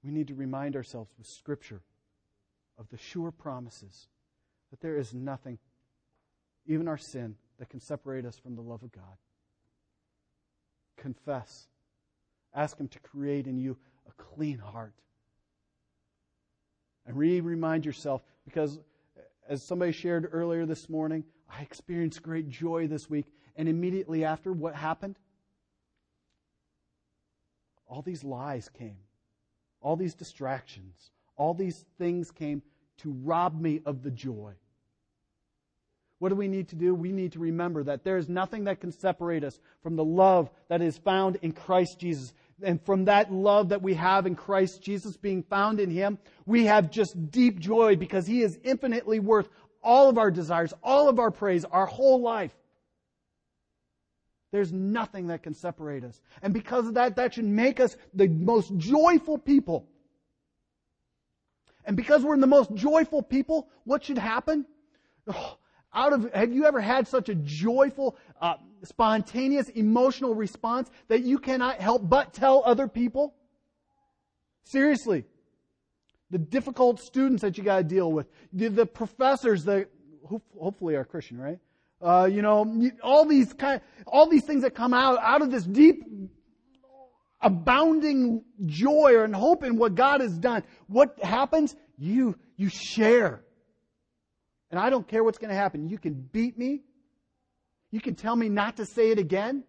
we 0.03 0.11
need 0.11 0.29
to 0.29 0.35
remind 0.35 0.77
ourselves 0.77 1.11
with 1.19 1.27
Scripture 1.27 1.83
of 2.79 2.89
the 2.89 2.97
sure 2.97 3.31
promises 3.31 4.09
that 4.71 4.81
there 4.81 4.97
is 4.97 5.13
nothing, 5.13 5.59
even 6.67 6.89
our 6.89 6.99
sin, 6.99 7.37
that 7.59 7.69
can 7.69 7.81
separate 7.81 8.25
us 8.25 8.39
from 8.39 8.55
the 8.55 8.63
love 8.63 8.83
of 8.83 8.93
God. 8.93 9.19
Confess. 10.97 11.69
Ask 12.55 12.79
Him 12.79 12.89
to 12.89 12.99
create 13.01 13.47
in 13.47 13.59
you 13.59 13.77
a 14.09 14.23
clean 14.23 14.59
heart. 14.59 14.95
And 17.07 17.17
re 17.17 17.41
remind 17.41 17.85
yourself, 17.85 18.23
because 18.45 18.79
as 19.49 19.63
somebody 19.63 19.93
shared 19.93 20.29
earlier 20.33 20.67
this 20.67 20.89
morning, 20.89 21.25
I 21.49 21.63
experienced 21.63 22.23
great 22.23 22.49
joy 22.49 22.87
this 22.87 23.11
week. 23.11 23.27
And 23.57 23.69
immediately 23.69 24.25
after, 24.25 24.53
what 24.53 24.75
happened? 24.75 25.19
All 27.87 28.03
these 28.03 28.23
lies 28.23 28.69
came 28.69 28.97
all 29.81 29.97
these 29.97 30.15
distractions, 30.15 31.11
all 31.37 31.55
these 31.55 31.85
things 31.99 32.31
came 32.31 32.63
to 32.99 33.11
rob 33.11 33.59
me 33.61 33.81
of 33.87 34.03
the 34.03 34.11
joy. 34.11 34.53
What 36.19 36.29
do 36.29 36.35
we 36.35 36.49
need 36.49 36.69
to 36.69 36.77
do? 36.77 36.95
We 36.95 37.13
need 37.13 37.33
to 37.33 37.39
remember 37.39 37.83
that 37.85 38.05
there 38.05 38.19
is 38.19 38.29
nothing 38.29 38.65
that 38.65 38.81
can 38.81 38.93
separate 38.93 39.43
us 39.43 39.59
from 39.83 39.97
the 39.97 40.05
love 40.05 40.51
that 40.69 40.83
is 40.83 40.99
found 40.99 41.37
in 41.41 41.53
Christ 41.53 41.99
Jesus. 41.99 42.35
And 42.63 42.85
from 42.85 43.07
that 43.07 43.33
love 43.33 43.71
that 43.71 43.83
we 43.83 43.95
have 43.95 44.27
in 44.27 44.35
Christ 44.35 44.83
Jesus 44.83 45.17
being 45.17 45.43
found 45.43 45.81
in 45.81 45.91
Him, 45.91 46.19
we 46.47 46.67
have 46.67 46.91
just 46.91 47.31
deep 47.31 47.59
joy 47.59 47.97
because 47.97 48.27
He 48.27 48.43
is 48.43 48.59
infinitely 48.63 49.21
worth 49.21 49.49
all 49.83 50.09
of 50.09 50.19
our 50.19 50.31
desires, 50.31 50.75
all 50.83 51.09
of 51.09 51.19
our 51.19 51.31
praise, 51.31 51.65
our 51.65 51.87
whole 51.87 52.21
life. 52.21 52.55
There's 54.53 54.73
nothing 54.73 55.29
that 55.29 55.43
can 55.43 55.55
separate 55.55 56.05
us. 56.05 56.21
And 56.43 56.53
because 56.53 56.89
of 56.89 56.95
that, 56.95 57.17
that 57.17 57.35
should 57.35 57.45
make 57.45 57.79
us 57.79 57.97
the 58.13 58.29
most 58.29 58.77
joyful 58.77 59.39
people. 59.39 59.87
And 61.85 61.97
because 61.97 62.23
we're 62.23 62.37
the 62.37 62.47
most 62.47 62.75
joyful 62.75 63.23
people, 63.23 63.69
what 63.85 64.05
should 64.05 64.19
happen? 64.19 64.67
Oh, 65.29 65.57
out 65.95 66.13
of, 66.13 66.33
have 66.33 66.53
you 66.53 66.67
ever 66.67 66.81
had 66.81 67.09
such 67.09 67.29
a 67.29 67.35
joyful, 67.35 68.17
uh, 68.41 68.55
spontaneous, 68.85 69.69
emotional 69.71 70.35
response 70.35 70.91
that 71.09 71.23
you 71.23 71.39
cannot 71.39 71.81
help 71.81 72.09
but 72.09 72.33
tell 72.33 72.63
other 72.65 72.89
people? 72.89 73.35
Seriously. 74.65 75.25
The 76.31 76.39
difficult 76.39 77.01
students 77.01 77.43
that 77.43 77.59
you 77.59 77.65
gotta 77.65 77.85
deal 77.85 78.13
with, 78.13 78.29
the, 78.53 78.69
the 78.69 78.87
professors 78.87 79.65
that 79.65 79.89
hopefully 80.59 80.95
are 80.95 81.05
Christian, 81.05 81.39
right? 81.39 81.59
Uh, 82.01 82.29
you 82.31 82.41
know, 82.41 82.91
all 83.03 83.27
these 83.27 83.53
kind, 83.53 83.81
all 84.07 84.29
these 84.29 84.45
things 84.45 84.63
that 84.63 84.75
come 84.75 84.95
out 84.95 85.19
out 85.21 85.43
of 85.43 85.51
this 85.51 85.65
deep, 85.65 86.03
abounding 87.43 88.43
joy 88.65 89.23
and 89.23 89.35
hope 89.35 89.65
in 89.65 89.77
what 89.77 89.95
God 89.95 90.21
has 90.21 90.39
done. 90.39 90.63
What 90.87 91.19
happens? 91.23 91.77
You 91.99 92.37
you 92.57 92.71
share, 92.71 93.43
and 94.71 94.81
I 94.81 94.89
don't 94.89 95.07
care 95.07 95.23
what's 95.23 95.39
going 95.39 95.51
to 95.51 95.57
happen. 95.57 95.89
You 95.89 95.99
can 95.99 96.15
beat 96.15 96.57
me. 96.57 96.83
You 97.91 98.01
can 98.01 98.15
tell 98.15 98.37
me 98.37 98.49
not 98.49 98.77
to 98.77 98.87
say 98.87 99.11
it 99.11 99.19
again, 99.19 99.65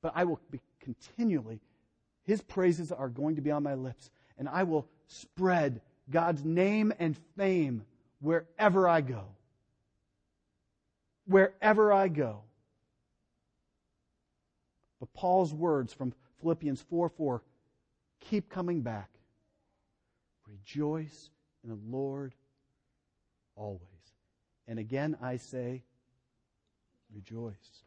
but 0.00 0.12
I 0.14 0.24
will 0.24 0.40
be 0.50 0.60
continually. 0.80 1.60
His 2.24 2.40
praises 2.40 2.92
are 2.92 3.08
going 3.08 3.36
to 3.36 3.42
be 3.42 3.50
on 3.50 3.62
my 3.62 3.74
lips, 3.74 4.10
and 4.38 4.48
I 4.48 4.62
will 4.62 4.88
spread 5.06 5.80
God's 6.10 6.44
name 6.44 6.92
and 6.98 7.16
fame 7.36 7.84
wherever 8.20 8.88
I 8.88 9.00
go 9.00 9.24
wherever 11.26 11.92
I 11.92 12.08
go. 12.08 12.42
But 15.00 15.12
Paul's 15.14 15.52
words 15.52 15.92
from 15.92 16.14
Philippians 16.40 16.82
4 16.82 17.08
4 17.08 17.42
keep 18.20 18.48
coming 18.48 18.82
back. 18.82 19.10
Rejoice 20.46 21.30
in 21.64 21.70
the 21.70 21.78
Lord 21.88 22.34
always. 23.56 23.80
And 24.68 24.78
again, 24.78 25.16
I 25.20 25.36
say, 25.36 25.82
rejoice. 27.14 27.82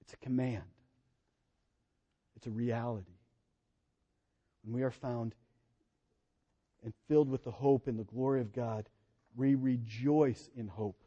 It's 0.00 0.12
a 0.12 0.16
command, 0.18 0.64
it's 2.36 2.46
a 2.46 2.50
reality. 2.50 3.10
When 4.62 4.74
we 4.74 4.82
are 4.82 4.90
found 4.90 5.34
and 6.82 6.92
filled 7.08 7.28
with 7.28 7.44
the 7.44 7.50
hope 7.50 7.86
and 7.86 7.98
the 7.98 8.04
glory 8.04 8.40
of 8.40 8.52
God, 8.52 8.88
we 9.36 9.54
rejoice 9.54 10.48
in 10.56 10.68
hope. 10.68 11.00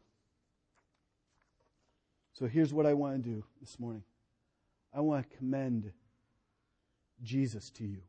So 2.34 2.46
here's 2.46 2.74
what 2.74 2.86
I 2.86 2.94
want 2.94 3.24
to 3.24 3.30
do 3.30 3.44
this 3.60 3.80
morning 3.80 4.04
I 4.94 5.02
want 5.02 5.30
to 5.30 5.38
commend 5.38 5.92
Jesus 7.24 7.70
to 7.72 7.84
you. 7.84 8.02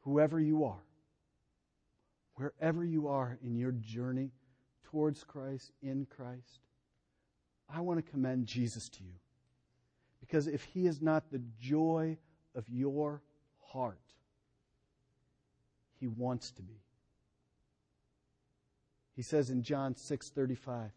Whoever 0.00 0.38
you 0.38 0.64
are, 0.64 0.82
wherever 2.34 2.84
you 2.84 3.08
are 3.08 3.38
in 3.42 3.56
your 3.56 3.72
journey 3.72 4.30
towards 4.94 5.24
Christ, 5.24 5.72
in 5.82 6.06
Christ, 6.06 6.60
I 7.68 7.80
want 7.80 7.98
to 7.98 8.10
commend 8.12 8.46
Jesus 8.46 8.88
to 8.90 9.02
you. 9.02 9.14
Because 10.20 10.46
if 10.46 10.62
he 10.62 10.86
is 10.86 11.02
not 11.02 11.32
the 11.32 11.42
joy 11.60 12.16
of 12.54 12.68
your 12.68 13.20
heart. 13.72 13.98
He 15.98 16.06
wants 16.06 16.52
to 16.52 16.62
be. 16.62 16.80
He 19.16 19.22
says 19.22 19.50
in 19.50 19.64
John 19.64 19.94
6:35, 19.94 20.92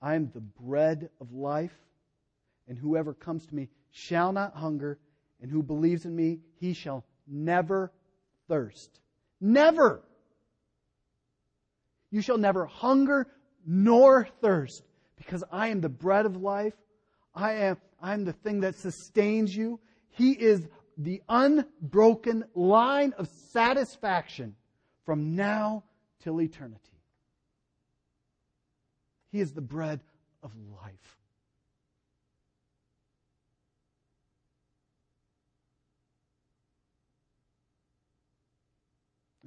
I 0.00 0.14
am 0.14 0.30
the 0.32 0.40
bread 0.40 1.10
of 1.20 1.34
life, 1.34 1.76
and 2.66 2.78
whoever 2.78 3.12
comes 3.12 3.44
to 3.46 3.54
me 3.54 3.68
shall 3.90 4.32
not 4.32 4.54
hunger, 4.54 4.98
and 5.42 5.50
who 5.50 5.62
believes 5.62 6.06
in 6.06 6.16
me, 6.16 6.40
he 6.60 6.72
shall 6.72 7.04
never 7.26 7.92
thirst. 8.48 9.00
Never! 9.38 10.02
You 12.16 12.22
shall 12.22 12.38
never 12.38 12.64
hunger 12.64 13.26
nor 13.66 14.26
thirst, 14.40 14.82
because 15.16 15.44
I 15.52 15.68
am 15.68 15.82
the 15.82 15.90
bread 15.90 16.24
of 16.24 16.40
life. 16.40 16.72
I 17.34 17.52
am, 17.52 17.76
I 18.00 18.14
am 18.14 18.24
the 18.24 18.32
thing 18.32 18.60
that 18.60 18.74
sustains 18.74 19.54
you. 19.54 19.80
He 20.12 20.30
is 20.32 20.66
the 20.96 21.20
unbroken 21.28 22.44
line 22.54 23.12
of 23.18 23.28
satisfaction 23.28 24.56
from 25.04 25.36
now 25.36 25.84
till 26.22 26.40
eternity. 26.40 27.02
He 29.30 29.40
is 29.40 29.52
the 29.52 29.60
bread 29.60 30.00
of 30.42 30.52
life. 30.82 31.18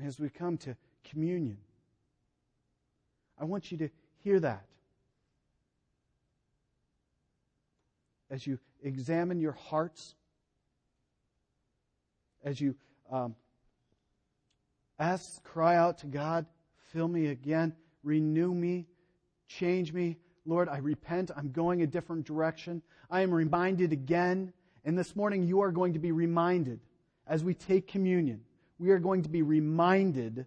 As 0.05 0.20
we 0.20 0.30
come 0.30 0.55
to 0.59 0.76
communion, 1.03 1.57
I 3.39 3.45
want 3.45 3.71
you 3.71 3.77
to 3.79 3.89
hear 4.23 4.39
that. 4.39 4.65
As 8.29 8.45
you 8.45 8.59
examine 8.83 9.39
your 9.39 9.53
hearts, 9.53 10.13
as 12.43 12.59
you 12.61 12.75
um, 13.11 13.35
ask, 14.99 15.43
cry 15.43 15.75
out 15.75 15.99
to 15.99 16.07
God, 16.07 16.45
fill 16.91 17.07
me 17.07 17.27
again, 17.27 17.73
renew 18.03 18.53
me, 18.53 18.85
change 19.47 19.93
me. 19.93 20.17
Lord, 20.45 20.69
I 20.69 20.77
repent. 20.77 21.31
I'm 21.35 21.51
going 21.51 21.81
a 21.81 21.87
different 21.87 22.25
direction. 22.25 22.81
I 23.09 23.21
am 23.21 23.31
reminded 23.31 23.93
again. 23.93 24.53
And 24.85 24.97
this 24.97 25.15
morning, 25.15 25.43
you 25.43 25.61
are 25.61 25.71
going 25.71 25.93
to 25.93 25.99
be 25.99 26.11
reminded 26.11 26.79
as 27.27 27.43
we 27.43 27.53
take 27.53 27.87
communion. 27.87 28.41
We 28.79 28.91
are 28.91 28.99
going 28.99 29.23
to 29.23 29.29
be 29.29 29.41
reminded 29.41 30.45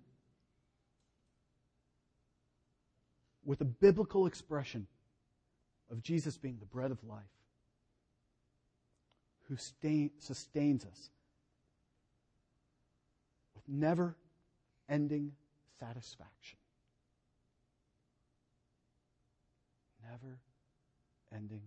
with 3.44 3.60
a 3.60 3.64
biblical 3.64 4.26
expression 4.26 4.86
of 5.90 6.02
Jesus 6.02 6.36
being 6.36 6.58
the 6.58 6.66
bread 6.66 6.90
of 6.90 7.02
life 7.04 7.22
who 9.48 9.56
sustains 9.56 10.84
us 10.84 11.10
with 13.54 13.64
never 13.68 14.16
ending 14.88 15.32
satisfaction. 15.78 16.58
Never 20.08 20.38
ending 21.34 21.62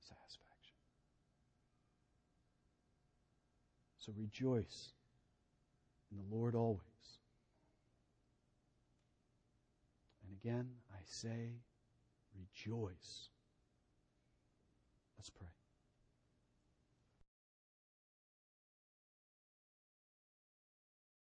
satisfaction. 0.00 0.74
So 3.98 4.12
rejoice 4.16 4.90
in 6.10 6.18
the 6.18 6.36
Lord 6.36 6.54
always. 6.54 6.80
And 10.28 10.35
again, 10.46 10.68
I 10.92 11.02
say, 11.04 11.58
rejoice. 12.32 13.30